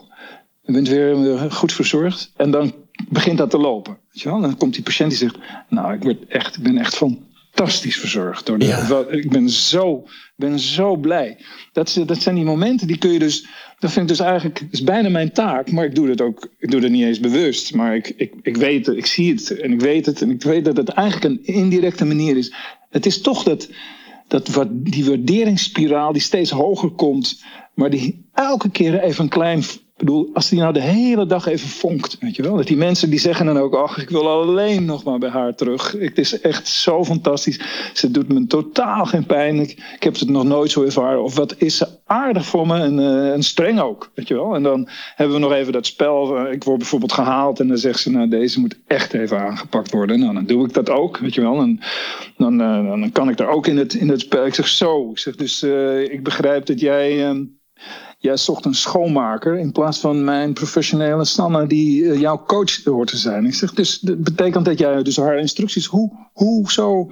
u 0.66 0.74
bent 0.74 0.88
weer 0.88 1.52
goed 1.52 1.74
verzorgd. 1.74 2.32
En 2.36 2.52
dan 2.52 2.74
begint 3.10 3.38
dat 3.38 3.50
te 3.50 3.58
lopen. 3.58 3.98
Weet 4.12 4.22
je 4.22 4.30
wel? 4.30 4.42
Dan 4.42 4.58
komt 4.58 4.74
die 4.74 4.84
patiënt 4.84 5.10
die 5.10 5.20
zegt... 5.20 5.38
Nou, 5.70 5.94
ik, 5.94 6.04
word 6.04 6.26
echt, 6.28 6.58
ik 6.58 6.64
ben 6.64 6.78
echt 6.78 6.98
van 6.98 7.20
fantastisch 7.54 8.00
verzorgd. 8.00 8.46
Door 8.46 8.60
de, 8.60 9.08
Ik 9.10 9.30
ben 9.30 9.50
zo, 9.50 10.08
ben 10.36 10.60
zo 10.60 10.96
blij. 10.96 11.38
Dat, 11.72 12.02
dat 12.06 12.22
zijn 12.22 12.36
die 12.36 12.44
momenten 12.44 12.88
die 12.88 12.98
kun 12.98 13.12
je 13.12 13.20
dus. 13.20 13.46
Dat 13.80 13.92
vind 13.92 14.10
ik 14.10 14.18
dus 14.18 14.26
eigenlijk. 14.26 14.60
Dat 14.60 14.72
is 14.72 14.84
bijna 14.84 15.10
mijn 15.10 15.32
taak. 15.32 15.72
Maar 15.72 15.86
ik 15.86 15.96
doe 15.96 16.10
het 16.10 16.22
ook. 16.22 16.50
Ik 16.58 16.72
doe 16.72 16.82
het 16.82 16.92
niet 16.92 17.04
eens 17.04 17.20
bewust. 17.20 17.74
Maar 17.74 17.96
ik, 17.96 18.14
ik, 18.18 18.34
ik 18.42 18.58
weet 18.58 18.86
het. 18.86 18.98
Ik 18.98 19.06
zie 19.06 19.34
het. 19.34 19.60
En 19.60 19.72
ik 19.72 19.82
weet 19.82 20.06
het. 20.06 20.22
En 20.22 20.30
ik 20.30 20.44
weet 20.44 20.66
dat 20.66 20.78
het 20.78 20.90
eigenlijk 20.90 21.26
een 21.26 21.56
indirecte 21.56 22.06
manier 22.06 22.38
is. 22.38 22.54
Het 22.90 23.06
is 23.06 23.22
toch 23.22 23.44
dat. 23.44 23.70
Dat 24.28 24.48
wat, 24.48 24.68
die 24.72 25.06
waarderingsspiraal 25.06 26.12
die 26.12 26.22
steeds 26.22 26.52
hoger 26.52 26.90
komt. 26.90 27.44
Maar 27.74 27.90
die 27.90 28.26
elke 28.34 28.70
keer 28.70 29.00
even 29.00 29.24
een 29.24 29.30
klein 29.30 29.64
bedoel, 30.06 30.30
als 30.34 30.50
die 30.50 30.60
nou 30.60 30.74
de 30.74 30.82
hele 30.82 31.26
dag 31.26 31.46
even 31.46 31.70
vonkt, 31.70 32.18
weet 32.20 32.36
je 32.36 32.42
wel. 32.42 32.56
Dat 32.56 32.68
die 32.68 32.78
mensen 32.78 33.10
die 33.10 33.20
zeggen 33.20 33.46
dan 33.46 33.58
ook, 33.58 33.74
ach, 33.74 33.98
ik 33.98 34.10
wil 34.10 34.30
alleen 34.30 34.86
nog 34.86 35.04
maar 35.04 35.18
bij 35.18 35.30
haar 35.30 35.56
terug. 35.56 35.96
Het 36.00 36.18
is 36.18 36.42
echt 36.42 36.68
zo 36.68 37.04
fantastisch. 37.04 37.60
Ze 37.94 38.12
doet 38.12 38.28
me 38.28 38.48
totaal 38.48 39.06
geen 39.06 39.26
pijn. 39.26 39.60
Ik, 39.60 39.78
heb 40.00 40.20
het 40.20 40.30
nog 40.30 40.44
nooit 40.44 40.72
zo 40.72 40.84
ervaren. 40.84 41.24
Of 41.24 41.36
wat 41.36 41.56
is 41.58 41.78
ze 41.78 41.88
aardig 42.06 42.46
voor 42.46 42.68
me 42.68 42.80
en, 42.80 43.00
en 43.34 43.44
streng 43.44 43.80
ook, 43.80 44.12
weet 44.16 44.28
je 44.28 44.34
wel. 44.34 44.56
En 44.56 44.64
dan 44.64 44.88
hebben 45.16 45.36
we 45.36 45.42
nog 45.42 45.54
even 45.54 45.74
dat 45.74 45.86
spel. 45.86 46.52
Ik 46.52 46.64
word 46.64 46.78
bijvoorbeeld 46.78 47.14
gehaald 47.14 47.60
en 47.60 47.68
dan 47.68 47.78
zegt 47.78 48.00
ze, 48.00 48.12
nou, 48.12 48.30
deze 48.30 48.60
moet 48.60 48.80
echt 48.88 49.14
even 49.14 49.40
aangepakt 49.40 49.92
worden. 49.92 50.20
Nou, 50.20 50.34
dan 50.34 50.46
doe 50.46 50.66
ik 50.66 50.74
dat 50.74 50.90
ook, 50.90 51.18
weet 51.18 51.34
je 51.34 51.42
wel. 51.42 51.60
En 51.60 51.80
dan, 52.38 52.62
uh, 52.62 52.90
dan 52.90 53.12
kan 53.12 53.30
ik 53.30 53.38
daar 53.38 53.50
ook 53.50 53.68
in 53.68 53.78
het, 53.78 53.94
in 53.94 54.10
het 54.10 54.20
spel. 54.20 54.46
Ik 54.46 54.54
zeg 54.54 54.68
zo, 54.68 55.10
ik 55.12 55.20
zeg 55.20 55.36
dus, 55.36 55.64
ik 56.10 56.24
begrijp 56.24 56.66
dat 56.66 56.80
jij 56.80 57.26
ehm, 57.26 57.42
jij 58.24 58.38
zocht 58.38 58.66
een 58.66 58.74
schoonmaker 58.74 59.58
in 59.58 59.72
plaats 59.72 60.00
van 60.00 60.24
mijn 60.24 60.54
professionele 60.54 61.26
Sanne 61.26 61.68
die 61.68 62.04
uh, 62.04 62.20
jouw 62.20 62.44
coach 62.46 62.84
hoort 62.84 63.10
te 63.10 63.18
zijn. 63.18 63.46
Ik 63.46 63.54
zeg, 63.54 63.74
dus 63.74 64.00
dat 64.00 64.24
betekent 64.24 64.66
dat 64.66 64.80
jij 64.80 65.04
dus 65.04 65.18
haar 65.18 65.38
instructies, 65.38 65.86
hoe, 65.86 66.12
hoe 66.34 66.72
zo 66.72 67.12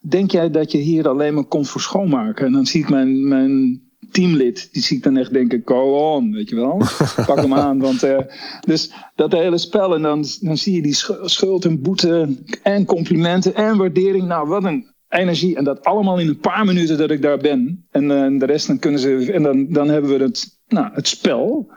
denk 0.00 0.30
jij 0.30 0.50
dat 0.50 0.72
je 0.72 0.78
hier 0.78 1.08
alleen 1.08 1.34
maar 1.34 1.44
komt 1.44 1.68
voor 1.68 1.80
schoonmaken? 1.80 2.46
En 2.46 2.52
dan 2.52 2.66
zie 2.66 2.82
ik 2.82 2.88
mijn, 2.88 3.28
mijn 3.28 3.82
teamlid, 4.10 4.68
die 4.72 4.82
zie 4.82 4.96
ik 4.96 5.02
dan 5.02 5.16
echt 5.16 5.32
denken, 5.32 5.62
go 5.64 6.14
on, 6.14 6.32
weet 6.32 6.48
je 6.48 6.56
wel. 6.56 6.82
Pak 7.26 7.40
hem 7.40 7.54
aan, 7.54 7.78
want 7.78 8.04
uh, 8.04 8.18
dus 8.60 8.92
dat 9.14 9.32
hele 9.32 9.58
spel 9.58 9.94
en 9.94 10.02
dan, 10.02 10.24
dan 10.40 10.58
zie 10.58 10.74
je 10.74 10.82
die 10.82 10.96
schuld 11.24 11.64
en 11.64 11.82
boete 11.82 12.36
en 12.62 12.84
complimenten 12.84 13.54
en 13.54 13.76
waardering. 13.76 14.26
Nou, 14.26 14.48
wat 14.48 14.64
een 14.64 14.86
energie. 15.10 15.56
En 15.56 15.64
dat 15.64 15.84
allemaal 15.84 16.18
in 16.18 16.28
een 16.28 16.38
paar 16.38 16.64
minuten 16.64 16.98
dat 16.98 17.10
ik 17.10 17.22
daar 17.22 17.38
ben. 17.38 17.86
En 17.90 18.02
uh, 18.02 18.38
de 18.38 18.46
rest 18.46 18.66
dan 18.66 18.78
kunnen 18.78 19.00
ze. 19.00 19.32
En 19.32 19.42
dan, 19.42 19.66
dan 19.72 19.88
hebben 19.88 20.18
we 20.18 20.24
het, 20.24 20.58
nou, 20.68 20.88
het 20.92 21.08
spel. 21.08 21.70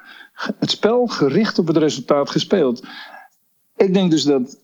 Het 0.59 0.71
spel 0.71 1.07
gericht 1.07 1.59
op 1.59 1.67
het 1.67 1.77
resultaat 1.77 2.29
gespeeld. 2.29 2.83
Ik 3.75 3.93
denk 3.93 4.11
dus 4.11 4.23
dat 4.23 4.59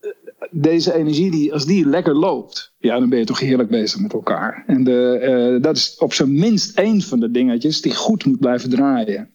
eh, 0.00 0.10
deze 0.50 0.94
energie, 0.94 1.30
die, 1.30 1.52
als 1.52 1.66
die 1.66 1.86
lekker 1.86 2.14
loopt, 2.14 2.74
ja, 2.78 2.98
dan 2.98 3.08
ben 3.08 3.18
je 3.18 3.24
toch 3.24 3.40
heerlijk 3.40 3.68
bezig 3.68 4.00
met 4.00 4.12
elkaar. 4.12 4.64
En 4.66 4.84
de, 4.84 5.54
uh, 5.54 5.62
dat 5.62 5.76
is 5.76 5.96
op 5.98 6.12
zijn 6.12 6.38
minst 6.38 6.78
één 6.78 7.02
van 7.02 7.20
de 7.20 7.30
dingetjes 7.30 7.80
die 7.80 7.94
goed 7.94 8.24
moet 8.24 8.40
blijven 8.40 8.70
draaien. 8.70 9.30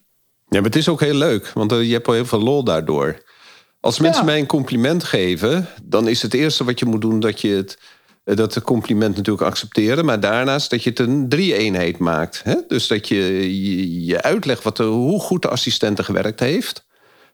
Ja, 0.50 0.60
maar 0.60 0.64
het 0.64 0.76
is 0.76 0.90
ook 0.90 1.00
heel 1.00 1.16
leuk, 1.16 1.48
want 1.48 1.72
je 1.72 1.94
hebt 1.94 2.08
al 2.08 2.14
heel 2.14 2.26
veel 2.26 2.42
lol 2.42 2.64
daardoor. 2.64 3.26
Als 3.80 4.00
mensen 4.00 4.26
mij 4.26 4.40
een 4.40 4.46
compliment 4.46 5.04
geven, 5.04 5.68
dan 5.84 6.08
is 6.08 6.22
het 6.22 6.34
eerste 6.34 6.64
wat 6.64 6.80
je 6.80 6.86
moet 6.86 7.02
doen 7.02 7.20
dat 7.20 7.42
je 7.42 7.48
het 7.48 7.78
eh, 7.78 7.88
dat 8.36 8.54
de 8.54 8.62
compliment 8.62 9.16
natuurlijk 9.16 9.48
accepteren. 9.48 10.06
Maar 10.06 10.20
daarnaast 10.20 10.70
dat 10.70 10.84
je 10.84 10.90
het 10.90 11.00
een 11.00 11.30
drie-eenheid 11.30 11.98
maakt. 11.98 12.42
Hè? 12.44 12.56
Dus 12.68 12.88
dat 12.88 13.08
je, 13.08 14.06
je, 14.06 14.22
uitlegt 14.22 14.64
wat 14.64 14.78
de, 14.78 14.84
hoe 14.84 15.20
goed 15.20 15.42
de 15.42 15.50
assistente 15.50 16.04
gewerkt 16.04 16.40
heeft. 16.40 16.86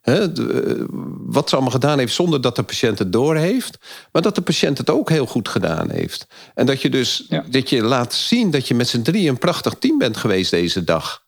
Hè? 0.02 0.32
De, 0.32 0.86
wat 1.26 1.50
ze 1.50 1.56
allemaal 1.56 1.74
gedaan 1.74 2.00
heeft 2.00 2.14
zonder 2.14 2.42
dat 2.42 2.56
de 2.56 2.64
patiënt 2.64 3.00
het 3.00 3.12
doorheeft. 3.12 3.78
Maar 4.12 4.22
dat 4.22 4.36
de 4.36 4.42
patiënt 4.42 4.78
het 4.78 4.90
ook 4.90 5.10
heel 5.10 5.26
goed 5.26 5.50
gedaan 5.50 5.90
heeft. 5.90 6.28
En 6.54 6.66
dat 6.66 6.82
je 6.82 6.90
dus 6.90 7.32
dat 7.50 7.70
je 7.70 7.82
laat 7.82 8.14
zien 8.14 8.52
dat 8.52 8.68
je 8.68 8.76
met 8.76 8.88
z'n 8.88 9.02
drie 9.02 9.30
een 9.30 9.38
prachtig 9.38 9.74
team 9.80 9.98
bent 9.98 10.18
geweest 10.18 10.52
deze 10.52 10.84
dag. 10.84 11.23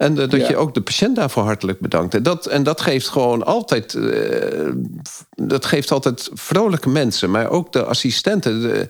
En 0.00 0.14
dat 0.14 0.46
je 0.46 0.56
ook 0.56 0.74
de 0.74 0.80
patiënt 0.80 1.16
daarvoor 1.16 1.42
hartelijk 1.42 1.80
bedankt. 1.80 2.14
En 2.14 2.22
dat, 2.22 2.46
en 2.46 2.62
dat 2.62 2.80
geeft 2.80 3.08
gewoon 3.08 3.44
altijd. 3.44 3.94
Uh, 3.94 4.72
dat 5.30 5.64
geeft 5.64 5.90
altijd 5.90 6.30
vrolijke 6.32 6.88
mensen, 6.88 7.30
maar 7.30 7.50
ook 7.50 7.72
de 7.72 7.84
assistenten. 7.84 8.60
De, 8.60 8.86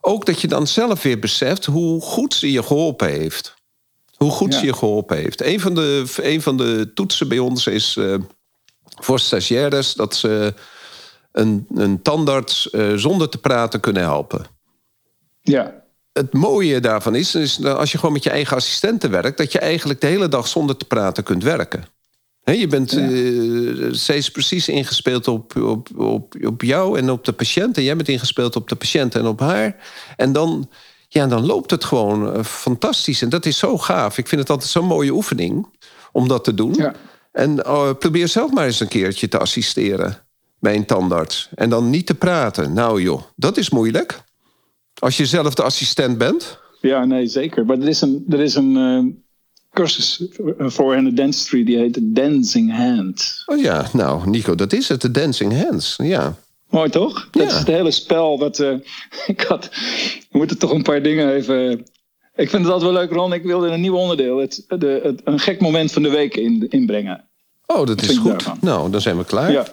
ook 0.00 0.26
dat 0.26 0.40
je 0.40 0.48
dan 0.48 0.66
zelf 0.66 1.02
weer 1.02 1.18
beseft 1.18 1.64
hoe 1.64 2.00
goed 2.00 2.34
ze 2.34 2.52
je 2.52 2.62
geholpen 2.62 3.08
heeft. 3.08 3.54
Hoe 4.16 4.30
goed 4.30 4.54
ze 4.54 4.64
je 4.64 4.72
geholpen 4.72 5.16
heeft. 5.16 5.42
Een 5.42 5.60
van 5.60 5.74
de, 5.74 6.04
een 6.16 6.42
van 6.42 6.56
de 6.56 6.90
toetsen 6.94 7.28
bij 7.28 7.38
ons 7.38 7.66
is 7.66 7.96
uh, 7.96 8.14
voor 8.84 9.18
stagiaires 9.18 9.94
dat 9.94 10.14
ze 10.14 10.54
een, 11.32 11.66
een 11.74 12.02
tandarts 12.02 12.70
zonder 12.94 13.28
te 13.28 13.38
praten 13.38 13.80
kunnen 13.80 14.02
helpen. 14.02 14.46
Ja 15.40 15.79
het 16.12 16.32
mooie 16.32 16.80
daarvan 16.80 17.14
is, 17.14 17.34
is 17.34 17.64
als 17.64 17.92
je 17.92 17.98
gewoon 17.98 18.12
met 18.12 18.24
je 18.24 18.30
eigen 18.30 18.56
assistenten 18.56 19.10
werkt, 19.10 19.38
dat 19.38 19.52
je 19.52 19.58
eigenlijk 19.58 20.00
de 20.00 20.06
hele 20.06 20.28
dag 20.28 20.48
zonder 20.48 20.76
te 20.76 20.84
praten 20.84 21.24
kunt 21.24 21.42
werken. 21.42 21.84
je 22.44 22.66
bent 22.66 22.90
ja. 22.90 23.08
uh, 23.08 23.92
steeds 23.92 24.30
precies 24.30 24.68
ingespeeld 24.68 25.28
op, 25.28 25.56
op, 25.56 25.88
op, 25.96 26.34
op 26.42 26.62
jou 26.62 26.98
en 26.98 27.10
op 27.10 27.24
de 27.24 27.32
patiënt. 27.32 27.76
En 27.76 27.82
jij 27.82 27.96
bent 27.96 28.08
ingespeeld 28.08 28.56
op 28.56 28.68
de 28.68 28.74
patiënt 28.74 29.14
en 29.14 29.26
op 29.26 29.40
haar. 29.40 29.76
En 30.16 30.32
dan, 30.32 30.70
ja, 31.08 31.26
dan 31.26 31.46
loopt 31.46 31.70
het 31.70 31.84
gewoon 31.84 32.34
eh, 32.34 32.44
fantastisch. 32.44 33.22
En 33.22 33.28
dat 33.28 33.46
is 33.46 33.58
zo 33.58 33.78
gaaf. 33.78 34.18
Ik 34.18 34.28
vind 34.28 34.40
het 34.40 34.50
altijd 34.50 34.70
zo'n 34.70 34.86
mooie 34.86 35.12
oefening 35.12 35.66
om 36.12 36.28
dat 36.28 36.44
te 36.44 36.54
doen. 36.54 36.74
Ja. 36.74 36.94
En 37.32 37.66
oh, 37.66 37.90
probeer 37.98 38.28
zelf 38.28 38.52
maar 38.52 38.66
eens 38.66 38.80
een 38.80 38.88
keertje 38.88 39.28
te 39.28 39.38
assisteren 39.38 40.22
bij 40.58 40.74
een 40.74 40.86
tandarts. 40.86 41.48
En 41.54 41.70
dan 41.70 41.90
niet 41.90 42.06
te 42.06 42.14
praten. 42.14 42.72
Nou 42.72 43.02
joh, 43.02 43.22
dat 43.36 43.56
is 43.56 43.70
moeilijk. 43.70 44.22
Als 45.00 45.16
je 45.16 45.26
zelf 45.26 45.54
de 45.54 45.62
assistent 45.62 46.18
bent. 46.18 46.58
Ja, 46.80 47.04
nee, 47.04 47.26
zeker. 47.26 47.66
Maar 47.66 47.78
er 47.78 47.88
is 47.88 48.00
een, 48.00 48.24
er 48.28 48.40
is 48.40 48.54
een 48.54 48.76
uh, 48.76 49.12
cursus 49.72 50.28
voor 50.58 50.96
in 50.96 51.04
de 51.04 51.12
dentistry 51.12 51.64
die 51.64 51.76
heet 51.76 51.98
Dancing 52.02 52.76
Hand. 52.76 53.42
Oh 53.46 53.60
ja, 53.60 53.86
nou 53.92 54.30
Nico, 54.30 54.54
dat 54.54 54.72
is 54.72 54.88
het, 54.88 55.00
de 55.00 55.10
Dancing 55.10 55.62
Hands. 55.62 55.94
Ja. 56.02 56.36
Mooi 56.70 56.90
toch? 56.90 57.28
Dat 57.30 57.46
is 57.46 57.58
het 57.58 57.66
hele 57.66 57.90
spel. 57.90 58.38
Dat, 58.38 58.58
uh, 58.58 58.74
ik 59.26 59.40
had, 59.40 59.68
we 60.30 60.38
moeten 60.38 60.58
toch 60.58 60.70
een 60.70 60.82
paar 60.82 61.02
dingen 61.02 61.34
even. 61.34 61.70
Ik 62.34 62.50
vind 62.50 62.62
het 62.62 62.72
altijd 62.72 62.92
wel 62.92 63.00
leuk, 63.00 63.10
Ron. 63.10 63.32
Ik 63.32 63.42
wilde 63.42 63.68
een 63.68 63.80
nieuw 63.80 63.96
onderdeel. 63.96 64.38
Het, 64.38 64.64
de, 64.68 65.00
het, 65.02 65.20
een 65.24 65.38
gek 65.38 65.60
moment 65.60 65.92
van 65.92 66.02
de 66.02 66.10
week 66.10 66.36
in, 66.36 66.66
inbrengen. 66.68 67.28
Oh, 67.66 67.86
dat 67.86 68.02
is 68.02 68.16
goed. 68.16 68.62
Nou, 68.62 68.90
dan 68.90 69.00
zijn 69.00 69.16
we 69.16 69.24
klaar. 69.24 69.52
Ja. 69.52 69.66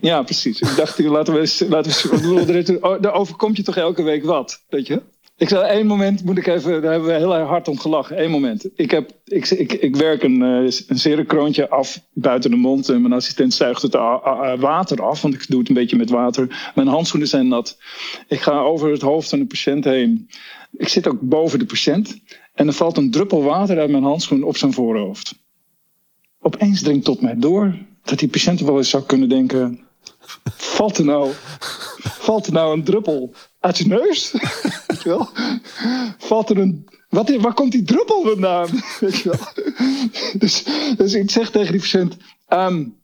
Ja, 0.00 0.22
precies. 0.22 0.60
Ik 0.60 0.76
dacht, 0.76 0.98
laten 0.98 1.34
we 1.34 1.40
eens. 1.40 1.60
Laten 1.68 2.06
we 2.46 2.54
eens 2.54 2.78
oh, 2.80 3.02
daar 3.02 3.14
overkomt 3.14 3.56
je 3.56 3.62
toch 3.62 3.76
elke 3.76 4.02
week 4.02 4.24
wat, 4.24 4.64
weet 4.68 4.86
je? 4.86 5.02
Ik 5.36 5.48
zal 5.48 5.64
één 5.64 5.86
moment, 5.86 6.24
moet 6.24 6.38
ik 6.38 6.46
even, 6.46 6.82
daar 6.82 6.90
hebben 6.90 7.08
we 7.08 7.16
heel 7.16 7.34
hard 7.34 7.68
om 7.68 7.78
gelachen. 7.78 8.22
Eén 8.22 8.30
moment. 8.30 8.68
Ik, 8.74 8.90
heb, 8.90 9.10
ik, 9.24 9.50
ik, 9.72 9.96
werk 9.96 10.22
een, 10.22 10.42
eh, 10.42 10.72
een 10.88 10.98
serenkroontje 10.98 11.68
af 11.68 12.00
buiten 12.12 12.50
de 12.50 12.56
mond. 12.56 12.88
En 12.88 13.00
mijn 13.00 13.12
assistent 13.12 13.54
zuigt 13.54 13.82
het 13.82 13.94
water 14.58 15.02
af, 15.02 15.22
want 15.22 15.34
ik 15.34 15.46
doe 15.48 15.58
het 15.58 15.68
een 15.68 15.74
beetje 15.74 15.96
met 15.96 16.10
water. 16.10 16.72
Mijn 16.74 16.88
handschoenen 16.88 17.28
zijn 17.28 17.48
nat. 17.48 17.78
Ik 18.28 18.40
ga 18.40 18.58
over 18.60 18.90
het 18.90 19.02
hoofd 19.02 19.28
van 19.28 19.38
de 19.38 19.46
patiënt 19.46 19.84
heen. 19.84 20.28
Ik 20.76 20.88
zit 20.88 21.08
ook 21.08 21.20
boven 21.20 21.58
de 21.58 21.66
patiënt. 21.66 22.20
En 22.54 22.66
er 22.66 22.72
valt 22.72 22.96
een 22.96 23.10
druppel 23.10 23.42
water 23.42 23.78
uit 23.78 23.90
mijn 23.90 24.02
handschoen 24.02 24.42
op 24.42 24.56
zijn 24.56 24.72
voorhoofd. 24.72 25.34
Opeens 26.40 26.82
dringt 26.82 27.04
tot 27.04 27.20
mij 27.20 27.34
door 27.38 27.74
dat 28.04 28.18
die 28.18 28.28
patiënt 28.28 28.60
wel 28.60 28.76
eens 28.76 28.90
zou 28.90 29.02
kunnen 29.02 29.28
denken: 29.28 29.80
valt 30.56 30.98
er 30.98 31.04
nou, 31.04 31.32
valt 32.00 32.46
er 32.46 32.52
nou 32.52 32.72
een 32.72 32.84
druppel 32.84 33.34
uit 33.60 33.78
je 33.78 33.86
neus? 33.86 34.32
Weet 34.86 35.02
je 35.02 35.08
wel? 35.08 35.28
Valt 36.18 36.50
er 36.50 36.58
een. 36.58 36.88
Wat, 37.08 37.36
waar 37.36 37.54
komt 37.54 37.72
die 37.72 37.82
druppel 37.82 38.22
vandaan? 38.22 38.68
Weet 39.00 39.16
je 39.16 39.30
wel? 39.30 39.38
Dus, 40.38 40.64
dus 40.96 41.14
ik 41.14 41.30
zeg 41.30 41.50
tegen 41.50 41.72
die 41.72 41.80
patiënt: 41.80 42.16
um, 42.48 42.96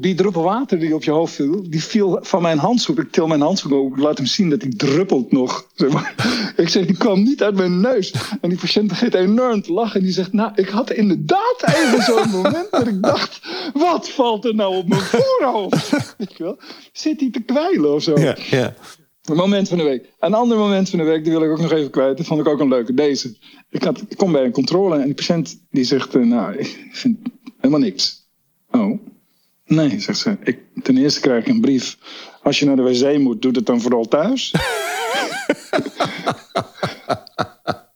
die 0.00 0.14
druppel 0.14 0.42
water 0.42 0.78
die 0.78 0.94
op 0.94 1.04
je 1.04 1.10
hoofd 1.10 1.34
viel, 1.34 1.70
die 1.70 1.84
viel 1.84 2.18
van 2.20 2.42
mijn 2.42 2.58
handschoen. 2.58 2.98
Ik 2.98 3.10
til 3.10 3.26
mijn 3.26 3.40
handschoen 3.40 3.72
ook, 3.72 3.96
laat 3.96 4.16
hem 4.16 4.26
zien 4.26 4.50
dat 4.50 4.60
die 4.60 4.76
druppelt 4.76 5.32
nog. 5.32 5.66
Zeg 5.74 5.92
maar. 5.92 6.14
Ik 6.56 6.68
zeg, 6.68 6.86
die 6.86 6.96
kwam 6.96 7.22
niet 7.22 7.42
uit 7.42 7.54
mijn 7.54 7.80
neus. 7.80 8.14
En 8.40 8.48
die 8.48 8.58
patiënt 8.58 8.88
begint 8.88 9.14
enorm 9.14 9.62
te 9.62 9.72
lachen. 9.72 10.00
En 10.00 10.06
die 10.06 10.12
zegt, 10.12 10.32
nou, 10.32 10.52
ik 10.54 10.68
had 10.68 10.90
inderdaad 10.90 11.64
even 11.66 12.02
zo'n 12.02 12.30
moment 12.42 12.70
dat 12.70 12.86
ik 12.86 13.02
dacht... 13.02 13.40
wat 13.74 14.08
valt 14.08 14.44
er 14.44 14.54
nou 14.54 14.76
op 14.76 14.88
mijn 14.88 15.00
voorhoofd? 15.00 15.90
Weet 16.18 16.36
je 16.36 16.42
wel? 16.42 16.58
Zit 16.92 17.20
hij 17.20 17.30
te 17.30 17.40
kwijlen 17.40 17.94
of 17.94 18.02
zo? 18.02 18.18
Ja, 18.18 18.36
ja. 18.50 18.74
Een 19.24 19.36
moment 19.36 19.68
van 19.68 19.78
de 19.78 19.84
week. 19.84 20.12
Een 20.18 20.34
ander 20.34 20.58
moment 20.58 20.90
van 20.90 20.98
de 20.98 21.04
week, 21.04 21.24
die 21.24 21.32
wil 21.32 21.42
ik 21.42 21.50
ook 21.50 21.60
nog 21.60 21.72
even 21.72 21.90
kwijt. 21.90 22.16
Dat 22.16 22.26
vond 22.26 22.40
ik 22.40 22.48
ook 22.48 22.60
een 22.60 22.68
leuke. 22.68 22.94
Deze. 22.94 23.36
Ik, 23.70 23.82
had, 23.82 24.02
ik 24.08 24.16
kom 24.16 24.32
bij 24.32 24.44
een 24.44 24.52
controle 24.52 24.98
en 24.98 25.04
die 25.04 25.14
patiënt 25.14 25.66
die 25.70 25.84
zegt, 25.84 26.14
uh, 26.14 26.26
nou, 26.26 26.56
ik 26.56 26.88
vind 26.90 27.18
helemaal 27.56 27.80
niks. 27.80 28.26
Oh, 28.70 29.00
Nee, 29.68 30.00
zegt 30.00 30.18
ze. 30.18 30.36
Ik, 30.44 30.58
ten 30.82 30.96
eerste 30.96 31.20
krijg 31.20 31.46
ik 31.46 31.48
een 31.48 31.60
brief. 31.60 31.98
Als 32.42 32.58
je 32.58 32.66
naar 32.66 32.76
de 32.76 32.82
wc 32.82 33.18
moet, 33.18 33.42
doe 33.42 33.52
het 33.52 33.66
dan 33.66 33.80
vooral 33.80 34.04
thuis. 34.04 34.54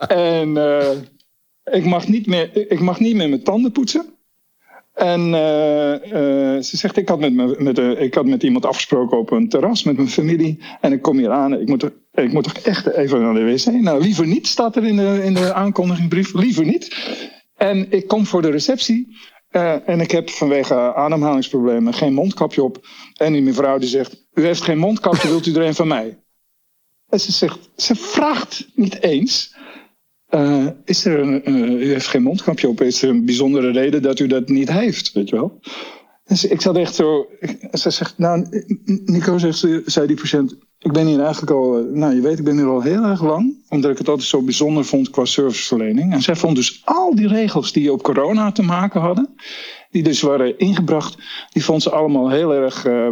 en 0.09 0.49
uh, 0.49 0.91
ik, 1.65 1.85
mag 1.85 2.09
niet 2.09 2.27
meer, 2.27 2.71
ik 2.71 2.81
mag 2.81 3.01
niet 3.01 3.17
meer 3.17 3.29
mijn 3.29 3.43
tanden 3.43 3.73
poetsen. 3.73 4.05
En 4.95 5.21
uh, 5.21 5.93
uh, 5.93 6.63
ze 6.63 6.77
zegt, 6.77 6.97
ik 6.97 7.09
had 7.09 7.21
met, 7.21 7.33
me, 7.33 7.57
met, 7.59 7.79
ik 7.79 8.15
had 8.15 8.27
met 8.27 8.43
iemand 8.43 8.67
afgesproken 8.67 9.19
op 9.19 9.31
een 9.31 9.49
terras 9.49 9.83
met 9.83 9.97
mijn 9.97 10.09
familie. 10.09 10.63
En 10.81 10.93
ik 10.93 11.03
kom 11.03 11.19
hier 11.19 11.31
aan, 11.31 11.61
ik 11.61 11.69
moet, 11.69 11.91
ik 12.13 12.33
moet 12.33 12.45
toch 12.45 12.59
echt 12.59 12.87
even 12.87 13.21
naar 13.21 13.35
de 13.35 13.45
wc? 13.45 13.67
Nou, 13.67 14.03
liever 14.03 14.27
niet, 14.27 14.47
staat 14.47 14.77
er 14.77 14.85
in 14.85 14.97
de, 14.97 15.21
in 15.25 15.35
de 15.35 15.53
aankondigingsbrief. 15.53 16.35
Liever 16.35 16.65
niet. 16.65 16.97
En 17.57 17.87
ik 17.91 18.07
kom 18.07 18.27
voor 18.27 18.43
de 18.43 18.51
receptie. 18.51 19.17
Uh, 19.53 19.89
en 19.89 20.01
ik 20.01 20.11
heb 20.11 20.31
vanwege 20.31 20.95
ademhalingsproblemen 20.95 21.95
geen 21.95 22.15
mondkapje 22.15 22.63
op. 22.63 22.87
En 23.17 23.33
die 23.33 23.43
mevrouw 23.43 23.79
die 23.79 23.89
zegt: 23.89 24.27
U 24.35 24.45
heeft 24.45 24.63
geen 24.63 24.79
mondkapje, 24.79 25.29
wilt 25.29 25.47
u 25.47 25.55
er 25.55 25.67
een 25.67 25.75
van 25.75 25.89
mij? 25.89 26.19
En 27.09 27.21
ze 27.21 27.33
zegt: 27.33 27.71
Ze 27.77 27.95
vraagt 27.95 28.69
niet 28.75 29.03
eens. 29.03 29.57
Uh, 30.31 30.67
is 30.85 31.05
er 31.05 31.19
een, 31.19 31.51
uh, 31.51 31.81
u 31.81 31.93
heeft 31.93 32.07
geen 32.07 32.23
mondkapje 32.23 32.69
op. 32.69 32.81
Is 32.81 33.03
er 33.03 33.09
een 33.09 33.25
bijzondere 33.25 33.71
reden 33.71 34.03
dat 34.03 34.19
u 34.19 34.27
dat 34.27 34.49
niet 34.49 34.73
heeft? 34.73 35.13
Weet 35.13 35.29
je 35.29 35.37
wel? 35.37 35.61
Ik 36.49 36.61
zat 36.61 36.77
echt 36.77 36.95
zo. 36.95 37.27
Ze 37.73 37.91
zegt: 37.91 38.19
Nou, 38.19 38.47
Nico, 38.85 39.39
zegt 39.39 39.59
ze, 39.59 39.83
zei 39.87 40.07
die 40.07 40.17
patiënt. 40.17 40.57
Ik 40.83 40.93
ben 40.93 41.07
hier 41.07 41.21
eigenlijk 41.21 41.51
al, 41.51 41.87
nou 41.93 42.15
je 42.15 42.21
weet, 42.21 42.39
ik 42.39 42.45
ben 42.45 42.57
hier 42.57 42.67
al 42.67 42.81
heel 42.81 43.03
erg 43.03 43.23
lang. 43.23 43.65
Omdat 43.69 43.91
ik 43.91 43.99
het 43.99 44.09
altijd 44.09 44.29
zo 44.29 44.43
bijzonder 44.43 44.85
vond 44.85 45.11
qua 45.11 45.25
serviceverlening. 45.25 46.13
En 46.13 46.23
zij 46.23 46.37
vond 46.37 46.57
dus 46.57 46.83
al 46.85 47.15
die 47.15 47.29
regels 47.29 47.73
die 47.73 47.93
op 47.93 48.03
corona 48.03 48.53
te 48.53 48.63
maken 48.63 49.01
hadden. 49.01 49.35
Die 49.91 50.03
dus 50.03 50.21
waren 50.21 50.59
ingebracht. 50.59 51.19
Die 51.51 51.65
vond 51.65 51.83
ze 51.83 51.91
allemaal 51.91 52.31
heel 52.31 52.53
erg 52.53 52.87
uh, 52.87 53.09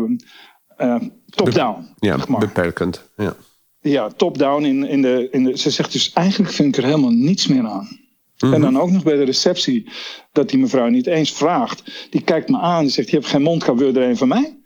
uh, 0.78 0.96
top-down. 1.30 1.94
Ja, 1.98 2.16
zeg 2.16 2.28
maar. 2.28 2.40
beperkend. 2.40 3.10
Ja, 3.16 3.36
ja 3.80 4.08
top-down. 4.08 4.64
In, 4.64 4.84
in 4.84 5.02
de, 5.02 5.28
in 5.30 5.44
de, 5.44 5.58
ze 5.58 5.70
zegt 5.70 5.92
dus 5.92 6.12
eigenlijk 6.12 6.52
vind 6.52 6.76
ik 6.76 6.82
er 6.82 6.88
helemaal 6.88 7.10
niets 7.10 7.46
meer 7.46 7.66
aan. 7.66 7.98
Mm-hmm. 8.38 8.54
En 8.54 8.72
dan 8.72 8.82
ook 8.82 8.90
nog 8.90 9.02
bij 9.02 9.16
de 9.16 9.24
receptie. 9.24 9.90
Dat 10.32 10.48
die 10.48 10.58
mevrouw 10.58 10.88
niet 10.88 11.06
eens 11.06 11.32
vraagt. 11.32 12.08
Die 12.10 12.22
kijkt 12.22 12.48
me 12.48 12.58
aan. 12.58 12.82
Die 12.82 12.92
zegt, 12.92 13.10
je 13.10 13.16
hebt 13.16 13.28
geen 13.28 13.42
mondkap, 13.42 13.78
wil 13.78 13.92
je 13.92 14.00
er 14.00 14.08
een 14.08 14.16
van 14.16 14.28
mij? 14.28 14.58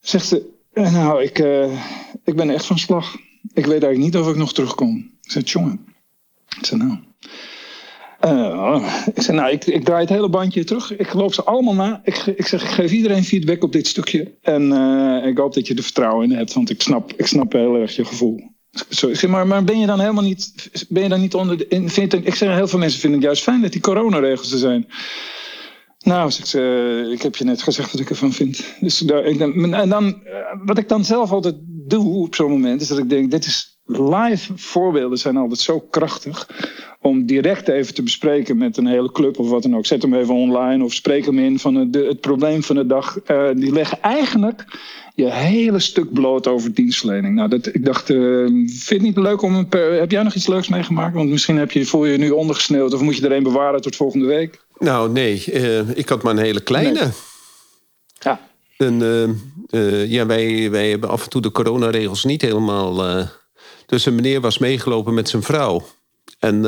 Zegt 0.00 0.26
ze, 0.26 0.56
nou, 0.80 1.22
ik, 1.22 1.38
uh, 1.38 1.82
ik 2.24 2.36
ben 2.36 2.50
echt 2.50 2.66
van 2.66 2.78
slag. 2.78 3.16
Ik 3.52 3.66
weet 3.66 3.82
eigenlijk 3.82 3.98
niet 3.98 4.16
of 4.16 4.28
ik 4.28 4.36
nog 4.36 4.52
terugkom. 4.52 5.10
Ik 5.22 5.30
zei, 5.30 5.44
jongen. 5.44 5.86
Ik 6.58 6.66
zei, 6.66 6.80
nou. 6.80 6.98
Uh, 8.26 9.06
ik 9.14 9.28
nou, 9.28 9.50
ik, 9.50 9.64
ik, 9.64 9.84
draai 9.84 10.00
het 10.00 10.08
hele 10.08 10.28
bandje 10.28 10.64
terug. 10.64 10.96
Ik 10.96 11.12
loop 11.12 11.34
ze 11.34 11.44
allemaal 11.44 11.74
na. 11.74 12.00
Ik, 12.04 12.16
ik 12.16 12.46
zeg, 12.46 12.62
ik 12.62 12.68
geef 12.68 12.92
iedereen 12.92 13.24
feedback 13.24 13.62
op 13.62 13.72
dit 13.72 13.86
stukje. 13.86 14.34
En 14.42 14.72
ik 15.24 15.38
hoop 15.38 15.54
dat 15.54 15.66
je 15.66 15.74
er 15.74 15.82
vertrouwen 15.82 16.30
in 16.30 16.36
hebt, 16.36 16.52
want 16.52 16.70
ik 16.70 16.82
snap, 16.82 17.12
ik 17.16 17.26
snap 17.26 17.52
heel 17.52 17.74
erg 17.74 17.96
je 17.96 18.04
gevoel. 18.04 18.40
Zeg, 18.88 19.26
maar, 19.26 19.46
maar 19.46 19.64
ben 19.64 19.78
je 19.78 19.86
dan 19.86 20.00
helemaal 20.00 20.22
niet, 20.22 20.70
ben 20.88 21.02
je 21.02 21.08
dan 21.08 21.20
niet 21.20 21.34
onder 21.34 21.58
de, 21.58 21.68
ik 22.24 22.34
zeg, 22.34 22.54
heel 22.54 22.68
veel 22.68 22.78
mensen 22.78 23.00
vinden 23.00 23.18
het 23.18 23.28
juist 23.28 23.42
fijn 23.42 23.60
dat 23.60 23.72
die 23.72 23.80
coronaregels 23.80 24.52
er 24.52 24.58
zijn. 24.58 24.86
Nou, 25.98 26.30
ze, 26.30 27.08
ik 27.12 27.22
heb 27.22 27.36
je 27.36 27.44
net 27.44 27.62
gezegd 27.62 27.92
wat 27.92 28.00
ik 28.00 28.10
ervan 28.10 28.32
vind. 28.32 28.64
Dus 28.80 28.98
daar, 28.98 29.24
ik, 29.24 29.40
en 29.40 29.88
dan, 29.88 30.24
eh, 30.24 30.32
wat 30.64 30.78
ik 30.78 30.88
dan 30.88 31.04
zelf 31.04 31.30
altijd 31.30 31.54
doe 31.64 32.24
op 32.24 32.34
zo'n 32.34 32.50
moment, 32.50 32.80
is 32.80 32.88
dat 32.88 32.98
ik 32.98 33.08
denk, 33.08 33.30
dit 33.30 33.44
is 33.44 33.78
live 33.84 34.52
voorbeelden 34.56 35.18
zijn 35.18 35.36
altijd 35.36 35.60
zo 35.60 35.80
krachtig. 35.80 36.48
Om 37.00 37.26
direct 37.26 37.68
even 37.68 37.94
te 37.94 38.02
bespreken 38.02 38.58
met 38.58 38.76
een 38.76 38.86
hele 38.86 39.12
club 39.12 39.38
of 39.38 39.48
wat 39.48 39.62
dan 39.62 39.76
ook. 39.76 39.86
Zet 39.86 40.02
hem 40.02 40.14
even 40.14 40.34
online 40.34 40.84
of 40.84 40.92
spreek 40.92 41.24
hem 41.24 41.38
in 41.38 41.58
van 41.58 41.74
het, 41.74 41.94
het 41.94 42.20
probleem 42.20 42.62
van 42.62 42.76
de 42.76 42.86
dag. 42.86 43.18
Uh, 43.30 43.48
die 43.54 43.72
leggen 43.72 44.02
eigenlijk 44.02 44.64
je 45.14 45.32
hele 45.32 45.78
stuk 45.78 46.12
bloot 46.12 46.46
over 46.46 46.74
dienstverlening. 46.74 47.34
Nou, 47.34 47.48
dat, 47.48 47.66
ik 47.66 47.84
dacht, 47.84 48.06
vind 48.06 48.88
het 48.88 49.02
niet 49.02 49.16
leuk 49.16 49.42
om 49.42 49.54
een. 49.54 49.66
Heb 49.98 50.10
jij 50.10 50.22
nog 50.22 50.34
iets 50.34 50.46
leuks 50.46 50.68
meegemaakt? 50.68 51.14
Want 51.14 51.30
misschien 51.30 51.56
heb 51.56 51.70
je, 51.70 51.86
voel 51.86 52.04
je 52.04 52.12
je 52.12 52.18
nu 52.18 52.30
ondergesneeuwd 52.30 52.94
of 52.94 53.00
moet 53.00 53.16
je 53.16 53.24
er 53.24 53.32
een 53.32 53.42
bewaren 53.42 53.80
tot 53.80 53.96
volgende 53.96 54.26
week. 54.26 54.66
Nou, 54.78 55.10
nee. 55.10 55.44
Uh, 55.46 55.96
ik 55.96 56.08
had 56.08 56.22
maar 56.22 56.32
een 56.32 56.42
hele 56.42 56.60
kleine. 56.60 57.00
Nee. 57.00 57.12
Ja. 58.18 58.40
En, 58.76 59.00
uh, 59.00 59.28
uh, 59.70 60.10
ja, 60.10 60.26
wij, 60.26 60.70
wij 60.70 60.90
hebben 60.90 61.08
af 61.08 61.24
en 61.24 61.30
toe 61.30 61.40
de 61.40 61.50
coronaregels 61.50 62.24
niet 62.24 62.42
helemaal. 62.42 63.26
dus 63.86 64.06
een 64.06 64.14
meneer 64.14 64.40
was 64.40 64.58
meegelopen 64.58 65.14
met 65.14 65.28
zijn 65.28 65.42
vrouw. 65.42 65.86
En 66.38 66.62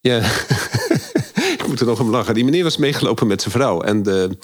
ja, 0.00 0.18
ik 1.58 1.64
moet 1.66 1.80
er 1.80 1.86
nog 1.86 2.00
om 2.00 2.10
lachen. 2.10 2.34
Die 2.34 2.44
meneer 2.44 2.62
was 2.62 2.76
meegelopen 2.76 3.26
met 3.26 3.42
zijn 3.42 3.54
vrouw. 3.54 3.80
En 3.80 4.02
de, 4.02 4.36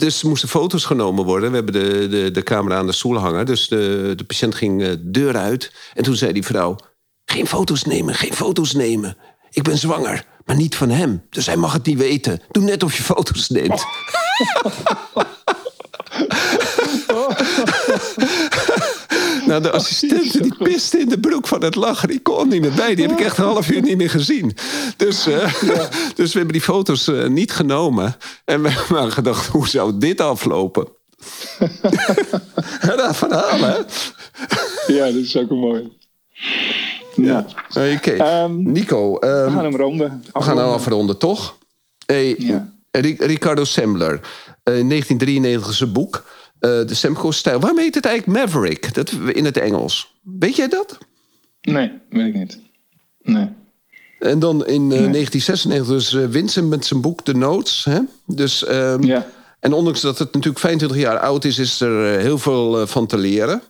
dus 0.00 0.22
moesten 0.22 0.48
foto's 0.48 0.84
genomen 0.84 1.24
worden. 1.24 1.50
We 1.50 1.56
hebben 1.56 1.74
de, 1.74 2.08
de, 2.08 2.30
de 2.30 2.42
camera 2.42 2.76
aan 2.76 2.86
de 2.86 2.92
stoel 2.92 3.16
hangen. 3.16 3.46
Dus 3.46 3.68
de, 3.68 4.12
de 4.16 4.24
patiënt 4.24 4.54
ging 4.54 4.80
de 4.80 5.10
deur 5.10 5.36
uit. 5.36 5.72
En 5.94 6.02
toen 6.02 6.16
zei 6.16 6.32
die 6.32 6.44
vrouw: 6.44 6.76
Geen 7.24 7.46
foto's 7.46 7.84
nemen, 7.84 8.14
geen 8.14 8.32
foto's 8.32 8.72
nemen. 8.72 9.16
Ik 9.50 9.62
ben 9.62 9.78
zwanger, 9.78 10.24
maar 10.44 10.56
niet 10.56 10.76
van 10.76 10.90
hem. 10.90 11.22
Dus 11.30 11.46
hij 11.46 11.56
mag 11.56 11.72
het 11.72 11.86
niet 11.86 11.98
weten. 11.98 12.40
Doe 12.50 12.62
net 12.62 12.82
of 12.82 12.96
je 12.96 13.02
foto's 13.02 13.48
neemt. 13.48 13.84
nou, 19.46 19.62
de 19.62 19.70
assistent 19.70 20.42
die 20.42 20.54
piste 20.58 20.98
in 20.98 21.08
de 21.08 21.20
broek 21.20 21.46
van 21.46 21.62
het 21.62 21.74
lachen. 21.74 22.08
Die 22.08 22.20
kon 22.20 22.48
niet 22.48 22.60
meer 22.60 22.72
bij. 22.72 22.94
Die 22.94 23.06
heb 23.06 23.18
ik 23.18 23.24
echt 23.24 23.38
een 23.38 23.44
half 23.44 23.70
uur 23.70 23.82
niet 23.82 23.96
meer 23.96 24.10
gezien. 24.10 24.56
Dus, 24.96 25.26
uh, 25.26 25.60
ja. 25.60 25.88
dus 26.14 26.32
we 26.32 26.38
hebben 26.38 26.52
die 26.52 26.60
foto's 26.60 27.08
uh, 27.08 27.26
niet 27.26 27.52
genomen. 27.52 28.16
En 28.44 28.62
we 28.62 28.70
hebben 28.88 29.12
gedacht, 29.12 29.46
hoe 29.46 29.68
zou 29.68 29.98
dit 29.98 30.20
aflopen? 30.20 30.88
dat 32.82 33.16
verhaal, 33.16 33.60
hè? 33.60 33.76
Ja, 34.86 35.04
dat 35.04 35.14
is 35.14 35.36
ook 35.36 35.50
mooi. 35.50 35.98
Ja. 37.24 37.46
Oké. 37.68 38.12
Okay. 38.12 38.42
Um, 38.44 38.72
Nico. 38.72 39.14
Um, 39.14 39.20
we 39.20 39.50
gaan 39.50 39.64
hem 39.64 39.76
ronden. 39.76 40.22
We 40.32 40.42
gaan 40.42 40.58
hem 40.58 40.66
afronden, 40.66 41.18
toch? 41.18 41.56
Hey, 42.06 42.34
ja. 42.38 42.72
Ricardo 43.18 43.64
Sembler. 43.64 44.12
in 44.64 44.88
1993 44.88 45.74
zijn 45.74 45.92
boek. 45.92 46.24
de 46.58 46.94
Semco-stijl. 46.94 47.60
Waarom 47.60 47.78
heet 47.78 47.94
het 47.94 48.04
eigenlijk 48.04 48.38
Maverick? 48.38 48.94
Dat, 48.94 49.12
in 49.32 49.44
het 49.44 49.56
Engels. 49.56 50.14
Weet 50.22 50.56
jij 50.56 50.68
dat? 50.68 50.98
Nee, 51.60 51.92
weet 52.08 52.26
ik 52.26 52.34
niet. 52.34 52.58
Nee. 53.22 53.48
En 54.18 54.38
dan 54.38 54.66
in 54.66 54.88
1996 54.88 55.86
dus 55.86 56.30
Vincent 56.30 56.68
met 56.68 56.84
zijn 56.84 57.00
boek 57.00 57.22
The 57.24 57.34
Notes. 57.34 57.84
Hè? 57.84 57.98
Dus, 58.26 58.68
um, 58.68 59.02
ja. 59.02 59.26
En 59.60 59.72
ondanks 59.72 60.00
dat 60.00 60.18
het 60.18 60.32
natuurlijk 60.32 60.60
25 60.60 60.98
jaar 60.98 61.18
oud 61.18 61.44
is, 61.44 61.58
is 61.58 61.80
er 61.80 62.20
heel 62.20 62.38
veel 62.38 62.86
van 62.86 63.06
te 63.06 63.18
leren. 63.18 63.62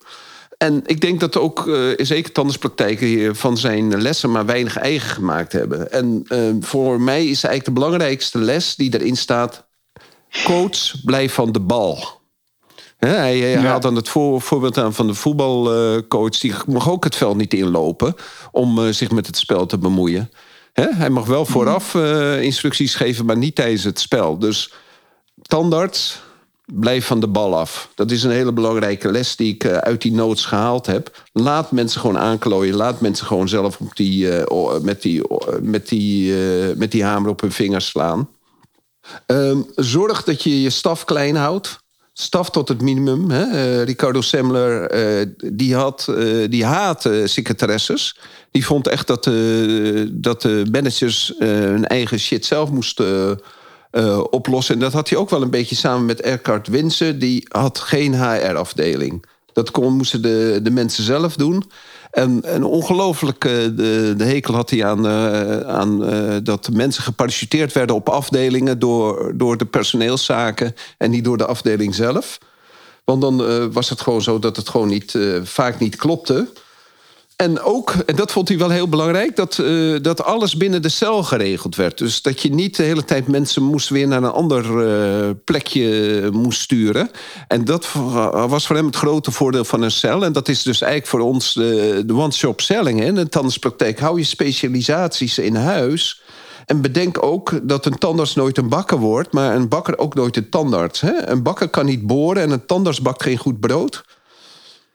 En 0.62 0.82
ik 0.86 1.00
denk 1.00 1.20
dat 1.20 1.36
ook 1.36 1.66
uh, 1.66 1.92
zeker 1.96 2.32
tandartspraktijken 2.32 3.06
hier 3.06 3.34
van 3.34 3.56
zijn 3.56 4.02
lessen 4.02 4.30
maar 4.30 4.46
weinig 4.46 4.76
eigen 4.76 5.08
gemaakt 5.08 5.52
hebben. 5.52 5.92
En 5.92 6.24
uh, 6.28 6.54
voor 6.60 7.00
mij 7.00 7.20
is 7.20 7.44
eigenlijk 7.44 7.64
de 7.64 7.72
belangrijkste 7.72 8.38
les 8.38 8.76
die 8.76 8.94
erin 8.94 9.16
staat: 9.16 9.66
coach, 10.44 11.04
blijf 11.04 11.34
van 11.34 11.52
de 11.52 11.60
bal. 11.60 12.20
hij, 12.98 13.38
hij 13.38 13.56
haalt 13.56 13.82
dan 13.82 13.94
het 13.94 14.08
voor, 14.08 14.40
voorbeeld 14.40 14.78
aan 14.78 14.94
van 14.94 15.06
de 15.06 15.14
voetbalcoach. 15.14 16.38
Die 16.38 16.54
mag 16.66 16.90
ook 16.90 17.04
het 17.04 17.16
veld 17.16 17.36
niet 17.36 17.54
inlopen 17.54 18.14
om 18.52 18.78
uh, 18.78 18.92
zich 18.92 19.10
met 19.10 19.26
het 19.26 19.36
spel 19.36 19.66
te 19.66 19.78
bemoeien. 19.78 20.30
hij 20.72 21.10
mag 21.10 21.26
wel 21.26 21.44
vooraf 21.44 21.94
instructies 22.40 22.94
geven, 22.94 23.26
maar 23.26 23.36
niet 23.36 23.54
tijdens 23.54 23.84
het 23.84 24.00
spel. 24.00 24.38
Dus 24.38 24.72
tandarts, 25.42 26.22
blijf 26.72 27.06
van 27.06 27.20
de 27.20 27.26
bal 27.26 27.56
af. 27.56 27.90
Dat 27.94 28.10
is 28.10 28.22
een 28.22 28.30
hele 28.30 28.52
belangrijke 28.52 29.10
les 29.10 29.36
die 29.36 29.54
ik 29.54 29.64
eh, 29.64 29.76
uit 29.76 30.02
die 30.02 30.12
notes 30.12 30.44
gehaald 30.44 30.86
heb. 30.86 31.24
Laat 31.32 31.70
mensen 31.70 32.00
gewoon 32.00 32.18
aanklooien. 32.18 32.74
Laat 32.74 33.00
mensen 33.00 33.26
gewoon 33.26 33.48
zelf 33.48 33.80
op 33.80 33.96
die, 33.96 34.44
uh, 34.48 34.78
met, 34.82 35.02
die, 35.02 35.22
met, 35.60 35.88
die, 35.88 36.32
uh, 36.32 36.76
met 36.76 36.90
die 36.90 37.04
hamer 37.04 37.30
op 37.30 37.40
hun 37.40 37.52
vingers 37.52 37.86
slaan. 37.86 38.28
Um, 39.26 39.66
zorg 39.74 40.24
dat 40.24 40.42
je 40.42 40.62
je 40.62 40.70
staf 40.70 41.04
klein 41.04 41.36
houdt. 41.36 41.78
Staf 42.12 42.50
tot 42.50 42.68
het 42.68 42.80
minimum. 42.80 43.30
Hè? 43.30 43.82
Ricardo 43.82 44.20
Semler, 44.20 44.90
die, 45.52 45.74
had, 45.74 46.12
die 46.48 46.64
haatte 46.64 47.26
secretaresses. 47.26 48.18
Die 48.50 48.66
vond 48.66 48.86
echt 48.86 49.06
dat, 49.06 49.24
dat 50.10 50.42
de 50.42 50.66
managers 50.72 51.34
hun 51.38 51.86
eigen 51.86 52.18
shit 52.18 52.46
zelf 52.46 52.70
moesten 52.70 53.40
uh, 53.92 54.24
oplossen. 54.30 54.74
En 54.74 54.80
dat 54.80 54.92
had 54.92 55.08
hij 55.08 55.18
ook 55.18 55.30
wel 55.30 55.42
een 55.42 55.50
beetje 55.50 55.74
samen 55.74 56.04
met 56.04 56.20
Eckhart 56.20 56.68
Winsen. 56.68 57.18
Die 57.18 57.46
had 57.48 57.78
geen 57.78 58.14
HR-afdeling. 58.14 59.24
Dat 59.52 59.70
kon, 59.70 59.96
moesten 59.96 60.22
de, 60.22 60.60
de 60.62 60.70
mensen 60.70 61.04
zelf 61.04 61.36
doen. 61.36 61.70
En 62.10 62.40
een 62.54 62.64
ongelooflijke 62.64 63.72
de, 63.76 64.14
de 64.16 64.24
hekel 64.24 64.54
had 64.54 64.70
hij 64.70 64.84
aan, 64.84 65.06
uh, 65.06 65.60
aan 65.60 66.14
uh, 66.14 66.36
dat 66.42 66.68
mensen 66.72 67.02
geparachuteerd 67.02 67.72
werden 67.72 67.96
op 67.96 68.08
afdelingen 68.08 68.78
door, 68.78 69.32
door 69.36 69.56
de 69.56 69.66
personeelszaken 69.66 70.74
en 70.98 71.10
niet 71.10 71.24
door 71.24 71.36
de 71.36 71.46
afdeling 71.46 71.94
zelf. 71.94 72.38
Want 73.04 73.20
dan 73.20 73.72
was 73.72 73.90
het 73.90 74.00
gewoon 74.00 74.22
zo 74.22 74.38
dat 74.38 74.56
het 74.56 74.68
gewoon 74.68 74.88
niet, 74.88 75.18
vaak 75.42 75.78
niet 75.78 75.96
klopte. 75.96 76.48
En 77.40 77.60
ook, 77.60 77.90
en 78.06 78.16
dat 78.16 78.32
vond 78.32 78.48
hij 78.48 78.58
wel 78.58 78.70
heel 78.70 78.88
belangrijk, 78.88 79.36
dat, 79.36 79.58
uh, 79.58 79.98
dat 80.02 80.24
alles 80.24 80.56
binnen 80.56 80.82
de 80.82 80.88
cel 80.88 81.22
geregeld 81.22 81.76
werd. 81.76 81.98
Dus 81.98 82.22
dat 82.22 82.42
je 82.42 82.50
niet 82.50 82.76
de 82.76 82.82
hele 82.82 83.04
tijd 83.04 83.26
mensen 83.26 83.62
moest 83.62 83.88
weer 83.88 84.08
naar 84.08 84.22
een 84.22 84.30
ander 84.30 84.64
uh, 84.64 85.30
plekje 85.44 86.28
moest 86.32 86.60
sturen. 86.60 87.10
En 87.48 87.64
dat 87.64 87.88
was 88.48 88.66
voor 88.66 88.76
hem 88.76 88.86
het 88.86 88.96
grote 88.96 89.30
voordeel 89.30 89.64
van 89.64 89.82
een 89.82 89.90
cel. 89.90 90.24
En 90.24 90.32
dat 90.32 90.48
is 90.48 90.62
dus 90.62 90.80
eigenlijk 90.80 91.10
voor 91.10 91.20
ons 91.20 91.52
de, 91.52 92.02
de 92.06 92.14
one-shop 92.14 92.60
selling. 92.60 93.00
Hè? 93.00 93.12
De 93.12 93.28
tandartspraktijk 93.28 93.98
hou 93.98 94.18
je 94.18 94.24
specialisaties 94.24 95.38
in 95.38 95.54
huis. 95.54 96.22
En 96.66 96.80
bedenk 96.80 97.22
ook 97.22 97.60
dat 97.62 97.86
een 97.86 97.98
tandarts 97.98 98.34
nooit 98.34 98.58
een 98.58 98.68
bakker 98.68 98.98
wordt, 98.98 99.32
maar 99.32 99.54
een 99.54 99.68
bakker 99.68 99.98
ook 99.98 100.14
nooit 100.14 100.36
een 100.36 100.48
tandarts. 100.48 101.00
Hè? 101.00 101.28
Een 101.28 101.42
bakker 101.42 101.68
kan 101.68 101.86
niet 101.86 102.06
boren 102.06 102.42
en 102.42 102.50
een 102.50 102.66
tandarts 102.66 103.02
bakt 103.02 103.22
geen 103.22 103.38
goed 103.38 103.60
brood. 103.60 104.04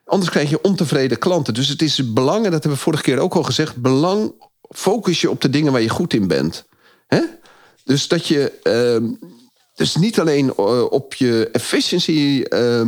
Anders 0.05 0.31
krijg 0.31 0.49
je 0.49 0.61
ontevreden 0.61 1.17
klanten. 1.17 1.53
Dus 1.53 1.67
het 1.67 1.81
is 1.81 2.13
belang, 2.13 2.45
en 2.45 2.51
dat 2.51 2.63
hebben 2.63 2.71
we 2.71 2.77
vorige 2.77 3.03
keer 3.03 3.19
ook 3.19 3.35
al 3.35 3.43
gezegd... 3.43 3.75
belang, 3.75 4.33
focus 4.69 5.21
je 5.21 5.29
op 5.29 5.41
de 5.41 5.49
dingen 5.49 5.71
waar 5.71 5.81
je 5.81 5.89
goed 5.89 6.13
in 6.13 6.27
bent. 6.27 6.65
Dus 7.83 8.07
dat 8.07 8.27
je... 8.27 8.51
Uh, 9.01 9.09
dus 9.75 9.95
niet 9.95 10.19
alleen 10.19 10.53
uh, 10.59 10.83
op 10.91 11.13
je 11.13 11.49
efficiency... 11.51 12.43
Uh, 12.49 12.81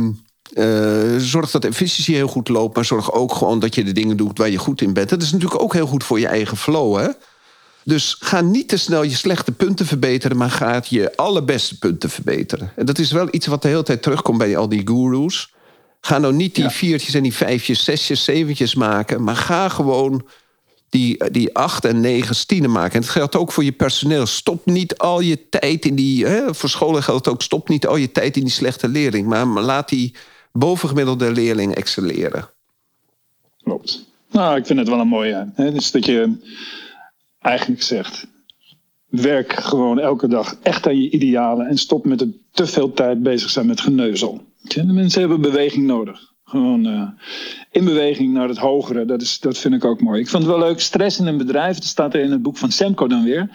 uh, 0.52 1.16
zorg 1.18 1.50
dat 1.50 1.62
de 1.62 1.68
efficiëntie 1.68 2.14
heel 2.14 2.28
goed 2.28 2.48
loopt... 2.48 2.74
maar 2.74 2.84
zorg 2.84 3.12
ook 3.12 3.34
gewoon 3.34 3.58
dat 3.58 3.74
je 3.74 3.84
de 3.84 3.92
dingen 3.92 4.16
doet 4.16 4.38
waar 4.38 4.50
je 4.50 4.58
goed 4.58 4.80
in 4.80 4.92
bent. 4.92 5.08
Dat 5.08 5.22
is 5.22 5.32
natuurlijk 5.32 5.62
ook 5.62 5.72
heel 5.72 5.86
goed 5.86 6.04
voor 6.04 6.20
je 6.20 6.26
eigen 6.26 6.56
flow? 6.56 7.12
Dus 7.84 8.16
ga 8.20 8.40
niet 8.40 8.68
te 8.68 8.76
snel 8.76 9.02
je 9.02 9.14
slechte 9.14 9.52
punten 9.52 9.86
verbeteren, 9.86 10.36
maar 10.36 10.50
ga 10.50 10.82
je 10.88 11.16
allerbeste 11.16 11.78
punten 11.78 12.10
verbeteren. 12.10 12.72
En 12.76 12.86
dat 12.86 12.98
is 12.98 13.12
wel 13.12 13.28
iets 13.30 13.46
wat 13.46 13.62
de 13.62 13.68
hele 13.68 13.82
tijd 13.82 14.02
terugkomt 14.02 14.38
bij 14.38 14.56
al 14.56 14.68
die 14.68 14.82
gurus. 14.84 15.52
Ga 16.00 16.18
nou 16.18 16.34
niet 16.34 16.54
die 16.54 16.68
viertjes 16.68 17.14
en 17.14 17.22
die 17.22 17.34
vijfjes, 17.34 17.84
zesjes, 17.84 18.24
zeventjes 18.24 18.74
maken. 18.74 19.22
Maar 19.22 19.36
ga 19.36 19.68
gewoon 19.68 20.26
die, 20.88 21.30
die 21.30 21.54
acht 21.54 21.84
en 21.84 22.00
negen 22.00 22.46
tienen 22.46 22.70
maken. 22.70 22.94
En 22.94 23.00
dat 23.00 23.10
geldt 23.10 23.36
ook 23.36 23.52
voor 23.52 23.64
je 23.64 23.72
personeel. 23.72 24.26
Stop 24.26 24.66
niet 24.66 24.98
al 24.98 25.20
je 25.20 25.48
tijd 25.48 25.84
in 25.84 25.94
die... 25.94 26.26
Hè, 26.26 26.54
voor 26.54 26.68
scholen 26.68 27.02
geldt 27.02 27.28
ook. 27.28 27.42
Stop 27.42 27.68
niet 27.68 27.86
al 27.86 27.96
je 27.96 28.12
tijd 28.12 28.36
in 28.36 28.42
die 28.42 28.52
slechte 28.52 28.88
leerling. 28.88 29.26
Maar, 29.26 29.46
laat 29.46 29.88
die 29.88 30.14
bovengemiddelde 30.52 31.32
leerling 31.32 31.74
excelleren. 31.74 32.50
Klopt. 33.62 34.06
Nou, 34.30 34.56
ik 34.56 34.66
vind 34.66 34.78
het 34.78 34.88
wel 34.88 35.00
een 35.00 35.08
mooie. 35.08 35.50
Hè? 35.54 35.72
Dus 35.72 35.90
dat 35.90 36.06
je 36.06 36.36
eigenlijk 37.40 37.82
zegt... 37.82 38.26
Werk 39.08 39.52
gewoon 39.52 39.98
elke 39.98 40.28
dag 40.28 40.56
echt 40.62 40.86
aan 40.86 41.00
je 41.00 41.10
idealen. 41.10 41.66
En 41.66 41.78
stop 41.78 42.04
met 42.04 42.20
het 42.20 42.36
te 42.50 42.66
veel 42.66 42.92
tijd 42.92 43.22
bezig 43.22 43.50
zijn 43.50 43.66
met 43.66 43.80
geneuzel. 43.80 44.47
De 44.62 44.84
mensen 44.84 45.20
hebben 45.20 45.40
beweging 45.40 45.86
nodig. 45.86 46.28
Gewoon 46.48 46.86
uh, 46.86 47.08
in 47.70 47.84
beweging 47.84 48.32
naar 48.32 48.48
het 48.48 48.58
hogere. 48.58 49.04
Dat, 49.04 49.22
is, 49.22 49.40
dat 49.40 49.58
vind 49.58 49.74
ik 49.74 49.84
ook 49.84 50.00
mooi. 50.00 50.20
Ik 50.20 50.28
vond 50.28 50.42
het 50.42 50.52
wel 50.52 50.66
leuk. 50.66 50.80
Stress 50.80 51.18
in 51.18 51.26
een 51.26 51.36
bedrijf. 51.36 51.74
Dat 51.74 51.84
staat 51.84 52.14
er 52.14 52.20
in 52.20 52.30
het 52.30 52.42
boek 52.42 52.56
van 52.56 52.70
Semco 52.70 53.06
dan 53.06 53.24
weer. 53.24 53.50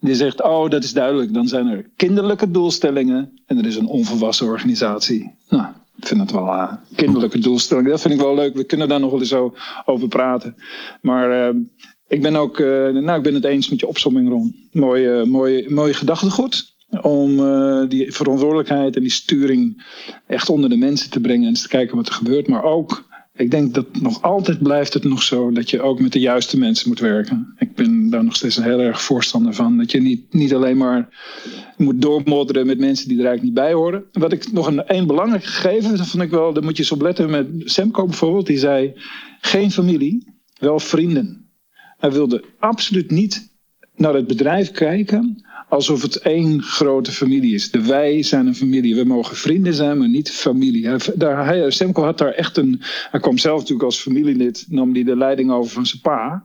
Die 0.00 0.14
zegt: 0.14 0.42
Oh, 0.42 0.70
dat 0.70 0.84
is 0.84 0.92
duidelijk. 0.92 1.34
Dan 1.34 1.48
zijn 1.48 1.66
er 1.66 1.90
kinderlijke 1.96 2.50
doelstellingen. 2.50 3.40
En 3.46 3.58
er 3.58 3.66
is 3.66 3.76
een 3.76 3.86
onvolwassen 3.86 4.46
organisatie. 4.46 5.34
Nou, 5.48 5.66
ik 5.96 6.06
vind 6.06 6.20
het 6.20 6.30
wel 6.30 6.46
uh, 6.46 6.72
kinderlijke 6.94 7.38
doelstellingen. 7.38 7.90
Dat 7.90 8.00
vind 8.00 8.14
ik 8.14 8.20
wel 8.20 8.34
leuk. 8.34 8.54
We 8.54 8.64
kunnen 8.64 8.88
daar 8.88 9.00
nog 9.00 9.10
wel 9.10 9.20
eens 9.20 9.28
zo 9.28 9.54
over 9.84 10.08
praten. 10.08 10.54
Maar 11.00 11.54
uh, 11.54 11.60
ik 12.08 12.22
ben 12.22 12.36
ook. 12.36 12.58
nou, 12.58 13.16
ik 13.16 13.22
ben 13.22 13.34
het 13.34 13.44
eens 13.44 13.70
met 13.70 13.80
je 13.80 13.86
opzomming, 13.86 14.28
Ron. 14.28 14.68
Mooi, 14.72 15.24
mooi, 15.24 15.70
mooi 15.70 15.94
gedachtegoed 15.94 16.73
om 17.02 17.38
uh, 17.38 17.88
die 17.88 18.12
verantwoordelijkheid 18.12 18.96
en 18.96 19.02
die 19.02 19.10
sturing 19.10 19.84
echt 20.26 20.48
onder 20.48 20.70
de 20.70 20.76
mensen 20.76 21.10
te 21.10 21.20
brengen 21.20 21.48
en 21.48 21.54
te 21.54 21.68
kijken 21.68 21.96
wat 21.96 22.08
er 22.08 22.14
gebeurt. 22.14 22.48
Maar 22.48 22.62
ook, 22.62 23.08
ik 23.34 23.50
denk 23.50 23.74
dat 23.74 24.00
nog 24.00 24.22
altijd 24.22 24.62
blijft 24.62 24.94
het 24.94 25.04
nog 25.04 25.22
zo 25.22 25.50
dat 25.50 25.70
je 25.70 25.82
ook 25.82 26.00
met 26.00 26.12
de 26.12 26.20
juiste 26.20 26.58
mensen 26.58 26.88
moet 26.88 27.00
werken. 27.00 27.54
Ik 27.58 27.74
ben 27.74 28.10
daar 28.10 28.24
nog 28.24 28.36
steeds 28.36 28.56
een 28.56 28.62
heel 28.62 28.80
erg 28.80 29.02
voorstander 29.02 29.54
van. 29.54 29.78
Dat 29.78 29.90
je 29.90 30.00
niet, 30.00 30.32
niet 30.32 30.54
alleen 30.54 30.76
maar 30.76 31.08
moet 31.76 32.02
doormodderen 32.02 32.66
met 32.66 32.78
mensen 32.78 33.08
die 33.08 33.18
er 33.18 33.26
eigenlijk 33.26 33.54
niet 33.54 33.64
bij 33.64 33.74
horen. 33.74 34.04
Wat 34.12 34.32
ik 34.32 34.52
nog 34.52 34.66
een, 34.66 34.96
een 34.96 35.06
belangrijk 35.06 35.44
gegeven, 35.44 36.06
vond 36.06 36.22
ik 36.22 36.30
wel, 36.30 36.52
daar 36.52 36.64
moet 36.64 36.76
je 36.76 36.82
eens 36.82 36.92
op 36.92 37.02
letten 37.02 37.30
met 37.30 37.46
Semco 37.58 38.04
bijvoorbeeld. 38.06 38.46
Die 38.46 38.58
zei, 38.58 38.92
geen 39.40 39.70
familie, 39.70 40.34
wel 40.58 40.80
vrienden. 40.80 41.48
Hij 41.98 42.12
wilde 42.12 42.44
absoluut 42.58 43.10
niet 43.10 43.52
naar 43.96 44.14
het 44.14 44.26
bedrijf 44.26 44.70
kijken 44.70 45.44
alsof 45.68 46.02
het 46.02 46.16
één 46.16 46.62
grote 46.62 47.12
familie 47.12 47.54
is. 47.54 47.70
De 47.70 47.82
wij 47.82 48.22
zijn 48.22 48.46
een 48.46 48.54
familie. 48.54 48.94
We 48.94 49.04
mogen 49.04 49.36
vrienden 49.36 49.74
zijn, 49.74 49.98
maar 49.98 50.08
niet 50.08 50.30
familie. 50.30 50.90
Daar, 51.14 51.46
hij, 51.46 51.70
Semco 51.70 52.02
had 52.02 52.18
daar 52.18 52.32
echt 52.32 52.56
een. 52.56 52.82
Hij 53.10 53.20
kwam 53.20 53.38
zelf 53.38 53.58
natuurlijk 53.58 53.84
als 53.84 54.00
familielid, 54.00 54.66
nam 54.68 54.94
hij 54.94 55.04
de 55.04 55.16
leiding 55.16 55.50
over 55.50 55.70
van 55.70 55.86
zijn 55.86 56.02
pa. 56.02 56.44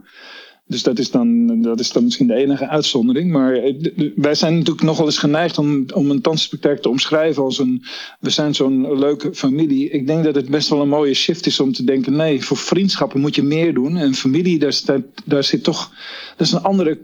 Dus 0.70 0.84
dat 0.84 1.00
is, 1.00 1.12
dan, 1.12 1.62
dat 1.62 1.80
is 1.80 1.92
dan 1.92 2.04
misschien 2.04 2.28
de 2.28 2.34
enige 2.34 2.68
uitzondering. 2.68 3.32
Maar 3.32 3.54
eh, 3.54 3.74
wij 4.16 4.36
zijn 4.36 4.54
natuurlijk 4.54 4.86
nog 4.86 4.98
wel 4.98 5.06
eens 5.06 5.18
geneigd 5.18 5.58
om, 5.58 5.86
om 5.94 6.10
een 6.10 6.22
tandartspraktijk 6.22 6.82
te 6.82 6.90
omschrijven 6.90 7.44
als 7.44 7.60
een. 7.60 7.84
We 8.20 8.30
zijn 8.30 8.56
zo'n 8.56 9.00
leuke 9.00 9.34
familie. 9.34 9.90
Ik 9.90 10.08
denk 10.08 10.24
dat 10.24 10.36
het 10.36 10.50
best 10.50 10.70
wel 10.70 10.82
een 10.82 10.90
mooie 10.90 11.14
shift 11.14 11.46
is 11.46 11.60
om 11.60 11.74
te 11.74 11.84
denken: 11.84 12.16
nee, 12.16 12.44
voor 12.44 12.58
vriendschappen 12.58 13.20
moet 13.20 13.36
je 13.36 13.44
meer 13.44 13.74
doen. 13.74 13.98
En 13.98 14.14
familie, 14.14 14.60
daar, 14.60 15.02
daar 15.26 15.44
zit 15.44 15.64
toch. 15.64 15.92
Dat 16.38 16.48
is 16.48 16.54
een 16.54 16.64
andere 16.64 17.00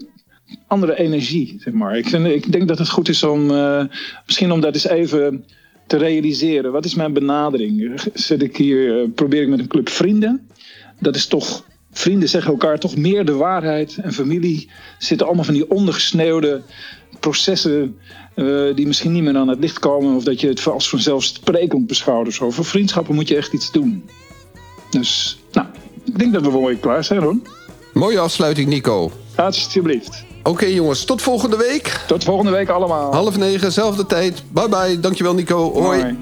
andere 0.68 0.98
energie, 0.98 1.58
zeg 1.60 1.74
maar. 1.74 1.98
Ik, 1.98 2.10
vind, 2.10 2.26
ik 2.26 2.52
denk 2.52 2.68
dat 2.68 2.78
het 2.78 2.90
goed 2.90 3.10
is 3.10 3.24
om 3.24 3.52
uh, 3.52 3.84
misschien 4.26 4.52
om 4.52 4.62
dat 4.62 4.74
eens 4.74 4.88
even 4.88 5.46
te 5.88 5.98
realiseren. 5.98 6.72
Wat 6.72 6.86
is 6.86 6.96
mijn 6.96 7.14
benadering? 7.14 8.02
Zit 8.14 8.42
ik 8.42 8.58
hier, 8.58 9.02
uh, 9.02 9.10
probeer 9.16 9.42
ik 9.42 9.48
met 9.48 9.60
een 9.60 9.68
club 9.68 9.90
vrienden? 9.90 10.50
Dat 11.00 11.16
is 11.16 11.28
toch, 11.28 11.66
vrienden 11.92 12.30
zeggen 12.30 12.52
elkaar 12.52 12.80
toch 12.80 12.96
meer 12.96 13.26
de 13.26 13.34
waarheid. 13.34 13.98
En 14.02 14.14
familie 14.14 14.70
zitten 15.00 15.28
allemaal 15.28 15.46
van 15.46 15.54
die 15.54 15.70
ondergesneeuwde 15.70 16.62
processen 17.20 17.98
uh, 18.36 18.76
die 18.76 18.88
misschien 18.88 19.12
niet 19.12 19.24
meer 19.24 19.38
aan 19.38 19.48
het 19.48 19.60
licht 19.60 19.80
komen. 19.80 20.16
Of 20.16 20.24
dat 20.24 20.42
je 20.42 20.48
het 20.48 20.68
als 20.68 20.90
vanzelfsprekend 20.90 21.88
beschouwt 21.88 22.28
of 22.28 22.34
zo. 22.34 22.52
Voor 22.52 22.66
vriendschappen 22.66 23.16
moet 23.16 23.28
je 23.28 23.36
echt 23.36 23.54
iets 23.54 23.72
doen. 23.72 24.10
Dus, 24.90 25.40
nou, 25.52 25.68
ik 26.06 26.20
denk 26.20 26.34
dat 26.34 26.42
we 26.42 26.50
mooi 26.50 26.80
klaar 26.80 27.04
zijn, 27.04 27.22
hoor. 27.22 27.38
Mooie 27.94 28.20
afsluiting, 28.20 28.68
Nico. 28.68 29.12
Alsjeblieft. 29.36 30.26
Oké 30.48 30.66
jongens, 30.66 31.06
tot 31.06 31.22
volgende 31.22 31.58
week. 31.58 32.00
Tot 32.08 32.24
volgende 32.24 32.52
week 32.52 32.70
allemaal. 32.70 33.14
Half 33.14 33.38
negen, 33.38 33.72
zelfde 33.72 34.06
tijd. 34.06 34.44
Bye 34.48 34.70
bye. 34.70 35.00
Dankjewel 35.00 35.34
Nico. 35.34 35.82
Hoi. 35.82 36.18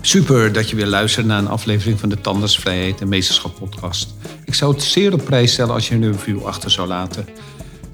Super 0.00 0.52
dat 0.52 0.70
je 0.70 0.76
weer 0.76 0.86
luistert 0.86 1.26
naar 1.26 1.38
een 1.38 1.48
aflevering 1.48 2.00
van 2.00 2.08
de 2.08 2.20
Tandersvrijheid 2.20 3.00
en 3.00 3.08
Meesterschap 3.08 3.54
podcast. 3.58 4.14
Ik 4.44 4.54
zou 4.54 4.72
het 4.72 4.82
zeer 4.82 5.12
op 5.12 5.24
prijs 5.24 5.52
stellen 5.52 5.74
als 5.74 5.88
je 5.88 5.94
een 5.94 6.12
review 6.12 6.44
achter 6.44 6.70
zou 6.70 6.88
laten. 6.88 7.28